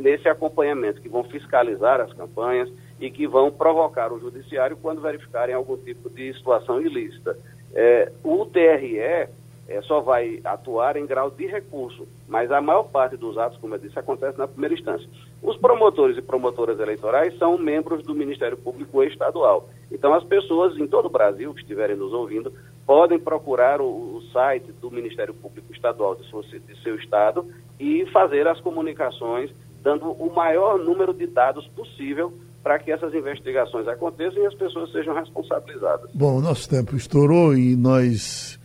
nesse 0.00 0.28
acompanhamento, 0.28 1.00
que 1.00 1.08
vão 1.08 1.22
fiscalizar 1.22 2.00
as 2.00 2.12
campanhas 2.12 2.68
e 3.00 3.10
que 3.10 3.28
vão 3.28 3.50
provocar 3.50 4.12
o 4.12 4.18
Judiciário 4.18 4.76
quando 4.80 5.00
verificarem 5.00 5.54
algum 5.54 5.76
tipo 5.76 6.10
de 6.10 6.32
situação 6.34 6.80
ilícita. 6.80 7.36
É, 7.74 8.10
o 8.24 8.44
TRE 8.46 9.28
é, 9.68 9.82
só 9.82 10.00
vai 10.00 10.40
atuar 10.42 10.96
em 10.96 11.04
grau 11.04 11.30
de 11.30 11.46
recurso, 11.46 12.08
mas 12.26 12.50
a 12.50 12.60
maior 12.60 12.84
parte 12.84 13.18
dos 13.18 13.36
atos, 13.36 13.58
como 13.58 13.74
eu 13.74 13.78
disse, 13.78 13.98
acontece 13.98 14.38
na 14.38 14.48
primeira 14.48 14.74
instância. 14.74 15.06
Os 15.42 15.58
promotores 15.58 16.16
e 16.16 16.22
promotoras 16.22 16.80
eleitorais 16.80 17.36
são 17.38 17.58
membros 17.58 18.02
do 18.02 18.14
Ministério 18.14 18.56
Público 18.56 19.02
Estadual. 19.04 19.68
Então, 19.92 20.14
as 20.14 20.24
pessoas 20.24 20.76
em 20.78 20.86
todo 20.86 21.06
o 21.06 21.10
Brasil 21.10 21.52
que 21.52 21.60
estiverem 21.60 21.96
nos 21.96 22.14
ouvindo 22.14 22.50
podem 22.86 23.18
procurar 23.18 23.82
o, 23.82 24.16
o 24.16 24.22
site 24.32 24.72
do 24.80 24.90
Ministério 24.90 25.34
Público 25.34 25.70
Estadual 25.70 26.14
de 26.14 26.28
seu, 26.30 26.40
de 26.40 26.82
seu 26.82 26.96
estado 26.96 27.44
e 27.78 28.06
fazer 28.06 28.48
as 28.48 28.58
comunicações, 28.60 29.50
dando 29.82 30.10
o 30.12 30.34
maior 30.34 30.78
número 30.78 31.12
de 31.12 31.26
dados 31.26 31.66
possível 31.68 32.32
para 32.62 32.78
que 32.78 32.90
essas 32.90 33.14
investigações 33.14 33.86
aconteçam 33.86 34.42
e 34.42 34.46
as 34.46 34.54
pessoas 34.54 34.90
sejam 34.90 35.14
responsabilizadas. 35.14 36.10
Bom, 36.14 36.38
o 36.38 36.40
nosso 36.40 36.68
tempo 36.68 36.96
estourou 36.96 37.54
e 37.54 37.76
nós 37.76 38.58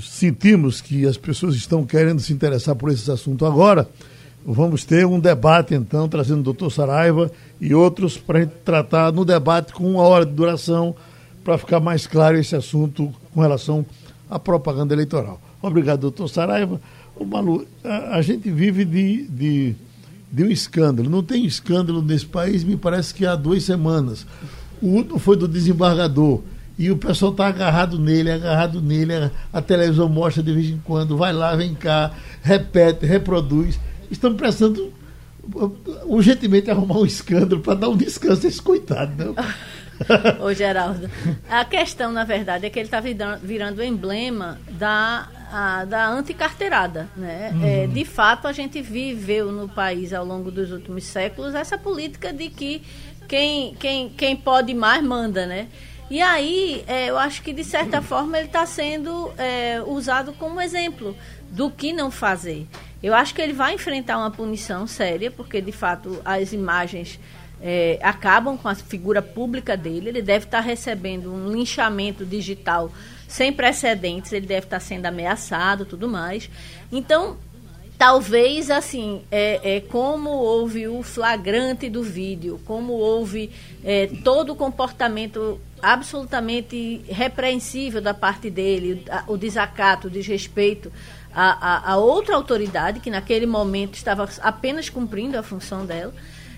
sentimos 0.00 0.80
que 0.80 1.06
as 1.06 1.16
pessoas 1.16 1.54
estão 1.54 1.84
querendo 1.84 2.20
se 2.20 2.32
interessar 2.32 2.74
por 2.74 2.90
esse 2.90 3.10
assunto 3.10 3.46
agora, 3.46 3.88
vamos 4.44 4.84
ter 4.84 5.06
um 5.06 5.20
debate 5.20 5.74
então, 5.74 6.08
trazendo 6.08 6.40
o 6.40 6.44
doutor 6.44 6.70
Saraiva 6.70 7.30
e 7.60 7.74
outros 7.74 8.16
para 8.16 8.46
tratar 8.46 9.12
no 9.12 9.24
debate 9.24 9.72
com 9.72 9.88
uma 9.90 10.02
hora 10.02 10.26
de 10.26 10.32
duração 10.32 10.94
para 11.44 11.58
ficar 11.58 11.80
mais 11.80 12.06
claro 12.06 12.36
esse 12.36 12.56
assunto 12.56 13.12
com 13.32 13.40
relação 13.40 13.86
à 14.28 14.38
propaganda 14.38 14.94
eleitoral. 14.94 15.40
Obrigado, 15.62 16.00
doutor 16.00 16.28
Saraiva. 16.28 16.80
O 17.16 17.24
Malu, 17.24 17.66
a, 17.82 18.16
a 18.16 18.22
gente 18.22 18.50
vive 18.50 18.84
de, 18.84 19.26
de, 19.28 19.74
de 20.30 20.44
um 20.44 20.50
escândalo. 20.50 21.08
Não 21.08 21.22
tem 21.22 21.44
escândalo 21.44 22.02
nesse 22.02 22.26
país, 22.26 22.64
me 22.64 22.76
parece 22.76 23.14
que 23.14 23.26
há 23.26 23.34
duas 23.34 23.64
semanas. 23.64 24.26
O 24.80 24.88
último 24.88 25.18
foi 25.18 25.36
do 25.36 25.48
desembargador 25.48 26.42
e 26.78 26.90
o 26.92 26.96
pessoal 26.96 27.32
está 27.32 27.48
agarrado 27.48 27.98
nele, 27.98 28.30
agarrado 28.30 28.80
nele. 28.80 29.30
A, 29.52 29.60
televisão 29.60 30.08
mostra 30.08 30.42
de 30.42 30.52
vez 30.52 30.66
em 30.68 30.78
quando, 30.78 31.16
vai 31.16 31.32
lá, 31.32 31.56
vem 31.56 31.74
cá, 31.74 32.12
repete, 32.40 33.04
reproduz. 33.04 33.80
Estão 34.10 34.34
prestando 34.34 34.92
urgentemente 36.04 36.70
arrumar 36.70 36.98
um 36.98 37.06
escândalo 37.06 37.60
para 37.60 37.74
dar 37.74 37.88
um 37.88 37.96
descanso 37.96 38.46
a 38.46 38.48
esse 38.48 38.62
coitado, 38.62 39.12
não? 39.16 39.34
Ô 40.40 40.52
Geraldo, 40.52 41.10
a 41.50 41.64
questão, 41.64 42.12
na 42.12 42.22
verdade, 42.22 42.66
é 42.66 42.70
que 42.70 42.78
ele 42.78 42.86
está 42.86 43.00
virando, 43.00 43.40
virando 43.44 43.82
emblema 43.82 44.58
da, 44.70 45.28
a, 45.50 45.84
da 45.84 46.08
anticarteirada. 46.10 47.08
Né? 47.16 47.50
Uhum. 47.54 47.66
É, 47.66 47.86
de 47.88 48.04
fato, 48.04 48.46
a 48.46 48.52
gente 48.52 48.80
viveu 48.80 49.50
no 49.50 49.68
país 49.68 50.12
ao 50.12 50.24
longo 50.24 50.52
dos 50.52 50.70
últimos 50.70 51.02
séculos 51.02 51.54
essa 51.54 51.76
política 51.76 52.32
de 52.32 52.48
que 52.48 52.82
quem, 53.26 53.74
quem, 53.74 54.08
quem 54.10 54.36
pode 54.36 54.72
mais 54.72 55.04
manda, 55.04 55.44
né? 55.44 55.66
E 56.10 56.22
aí, 56.22 56.84
é, 56.86 57.10
eu 57.10 57.18
acho 57.18 57.42
que 57.42 57.52
de 57.52 57.62
certa 57.62 58.00
forma 58.00 58.38
ele 58.38 58.46
está 58.46 58.64
sendo 58.64 59.30
é, 59.36 59.82
usado 59.86 60.32
como 60.32 60.60
exemplo 60.60 61.14
do 61.50 61.70
que 61.70 61.92
não 61.92 62.10
fazer. 62.10 62.66
Eu 63.02 63.14
acho 63.14 63.34
que 63.34 63.42
ele 63.42 63.52
vai 63.52 63.74
enfrentar 63.74 64.16
uma 64.16 64.30
punição 64.30 64.86
séria, 64.86 65.30
porque 65.30 65.60
de 65.60 65.70
fato 65.70 66.20
as 66.24 66.52
imagens 66.52 67.20
é, 67.60 67.98
acabam 68.02 68.56
com 68.56 68.68
a 68.68 68.74
figura 68.74 69.20
pública 69.20 69.76
dele. 69.76 70.08
Ele 70.08 70.22
deve 70.22 70.46
estar 70.46 70.58
tá 70.58 70.64
recebendo 70.64 71.32
um 71.32 71.52
linchamento 71.52 72.24
digital 72.24 72.90
sem 73.26 73.52
precedentes, 73.52 74.32
ele 74.32 74.46
deve 74.46 74.66
estar 74.66 74.78
tá 74.78 74.80
sendo 74.80 75.04
ameaçado 75.04 75.84
tudo 75.84 76.08
mais. 76.08 76.48
Então, 76.90 77.36
talvez 77.98 78.70
assim 78.70 79.22
é, 79.30 79.76
é, 79.76 79.80
como 79.80 80.30
houve 80.30 80.88
o 80.88 81.02
flagrante 81.02 81.90
do 81.90 82.02
vídeo, 82.02 82.58
como 82.64 82.94
houve 82.94 83.50
é, 83.84 84.06
todo 84.24 84.54
o 84.54 84.56
comportamento 84.56 85.60
absolutamente 85.82 87.02
repreensível 87.08 88.00
da 88.00 88.14
parte 88.14 88.50
dele, 88.50 89.04
o 89.26 89.36
desacato, 89.36 90.08
o 90.08 90.10
desrespeito 90.10 90.92
a, 91.32 91.90
a, 91.90 91.92
a, 91.92 91.96
outra 91.96 92.34
autoridade 92.34 93.00
que 93.00 93.10
naquele 93.10 93.46
momento 93.46 93.94
estava 93.94 94.28
apenas 94.40 94.88
cumprindo 94.88 95.38
a 95.38 95.42
função 95.42 95.84
dela 95.84 96.12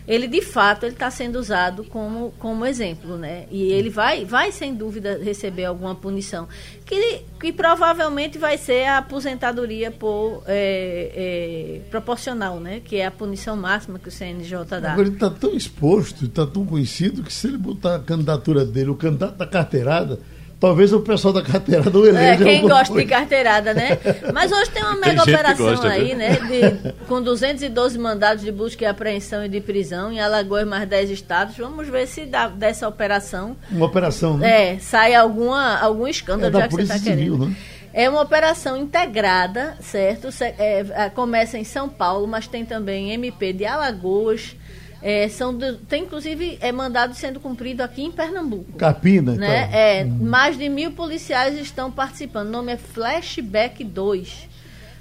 ele 0.06 0.26
de 0.26 0.42
fato 0.42 0.84
ele 0.84 0.92
está 0.92 1.10
sendo 1.10 1.38
usado 1.38 1.84
como, 1.84 2.32
como 2.38 2.66
exemplo, 2.66 3.16
né? 3.16 3.44
E 3.50 3.72
ele 3.72 3.90
vai, 3.90 4.24
vai 4.24 4.52
sem 4.52 4.74
dúvida 4.74 5.18
receber 5.22 5.64
alguma 5.64 5.94
punição, 5.94 6.48
que, 6.84 7.22
que 7.38 7.52
provavelmente 7.52 8.38
vai 8.38 8.58
ser 8.58 8.84
a 8.84 8.98
aposentadoria 8.98 9.90
por 9.90 10.42
é, 10.46 11.12
é, 11.14 11.80
proporcional, 11.90 12.58
né? 12.58 12.80
Que 12.80 12.96
é 12.96 13.06
a 13.06 13.10
punição 13.10 13.56
máxima 13.56 13.98
que 13.98 14.08
o 14.08 14.12
CNJ 14.12 14.80
dá. 14.80 14.92
Agora 14.92 15.08
ele 15.08 15.14
está 15.14 15.30
tão 15.30 15.54
exposto, 15.54 16.24
está 16.24 16.46
tão 16.46 16.64
conhecido 16.64 17.22
que 17.22 17.32
se 17.32 17.46
ele 17.46 17.58
botar 17.58 17.96
a 17.96 18.00
candidatura 18.00 18.64
dele, 18.64 18.90
o 18.90 18.96
candidato 18.96 19.36
da 19.36 19.46
carteirada 19.46 20.18
talvez 20.60 20.92
o 20.92 21.00
pessoal 21.00 21.32
da 21.32 21.42
carteirada 21.42 21.90
não 21.90 22.04
eleja. 22.04 22.44
É, 22.44 22.46
quem 22.46 22.62
gosta 22.62 22.88
coisa. 22.88 23.02
de 23.02 23.10
carteirada, 23.10 23.72
né? 23.72 23.98
Mas 24.32 24.52
hoje 24.52 24.70
tem 24.70 24.82
uma 24.82 24.96
mega 24.96 25.24
tem 25.24 25.34
operação 25.34 25.66
gosta, 25.66 25.88
aí, 25.88 26.08
viu? 26.08 26.16
né? 26.16 26.30
De, 26.36 26.92
com 27.06 27.22
212 27.22 27.98
mandados 27.98 28.44
de 28.44 28.52
busca 28.52 28.84
e 28.84 28.86
apreensão 28.86 29.44
e 29.44 29.48
de 29.48 29.60
prisão 29.60 30.12
em 30.12 30.20
Alagoas, 30.20 30.68
mais 30.68 30.86
10 30.86 31.10
estados. 31.10 31.56
Vamos 31.56 31.88
ver 31.88 32.06
se 32.06 32.26
dá, 32.26 32.48
dessa 32.48 32.86
operação. 32.86 33.56
Uma 33.70 33.86
operação, 33.86 34.36
né? 34.36 34.74
É, 34.74 34.78
sai 34.78 35.14
alguma, 35.14 35.78
algum 35.78 36.06
escândalo, 36.06 36.58
é 36.58 36.60
já 36.60 36.68
que 36.68 36.74
você 36.74 36.82
está 36.82 36.98
querendo. 36.98 37.46
Né? 37.46 37.56
É 37.92 38.08
uma 38.08 38.20
operação 38.20 38.76
integrada, 38.76 39.76
certo? 39.80 40.28
É, 40.40 40.86
é, 40.90 41.10
começa 41.10 41.58
em 41.58 41.64
São 41.64 41.88
Paulo, 41.88 42.26
mas 42.26 42.46
tem 42.46 42.64
também 42.64 43.10
MP 43.12 43.52
de 43.52 43.64
Alagoas. 43.64 44.54
É, 45.02 45.28
são 45.28 45.56
do, 45.56 45.76
tem 45.76 46.02
inclusive 46.04 46.58
é 46.60 46.70
mandado 46.70 47.14
sendo 47.14 47.40
cumprido 47.40 47.82
aqui 47.82 48.02
em 48.02 48.12
Pernambuco. 48.12 48.72
Capina, 48.74 49.34
né? 49.34 49.64
Então. 49.66 49.78
É, 49.78 50.04
hum. 50.04 50.28
Mais 50.28 50.58
de 50.58 50.68
mil 50.68 50.92
policiais 50.92 51.58
estão 51.58 51.90
participando. 51.90 52.48
O 52.48 52.50
nome 52.50 52.72
é 52.72 52.76
Flashback 52.76 53.82
2. 53.82 54.50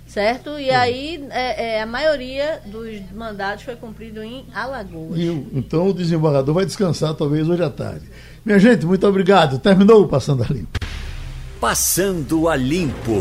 Certo? 0.08 0.58
E 0.60 0.72
aí 0.72 1.24
é, 1.30 1.76
é, 1.76 1.82
a 1.84 1.86
maioria 1.86 2.60
dos 2.66 3.00
mandados 3.14 3.64
foi 3.64 3.76
cumprido 3.76 4.24
em 4.24 4.44
Alagoas. 4.56 5.20
E, 5.20 5.28
então 5.54 5.88
o 5.88 5.94
desembargador 5.94 6.56
vai 6.56 6.66
descansar 6.66 7.14
talvez 7.14 7.48
hoje 7.48 7.62
à 7.62 7.70
tarde. 7.70 8.06
Minha 8.44 8.58
gente, 8.58 8.88
muito 8.88 9.06
obrigado. 9.06 9.60
Terminou 9.60 10.04
o 10.04 10.08
Passando 10.08 10.44
a 10.44 10.48
Limpo. 10.48 10.80
Passando 11.60 12.50
a 12.50 12.56
Limpo. 12.56 13.14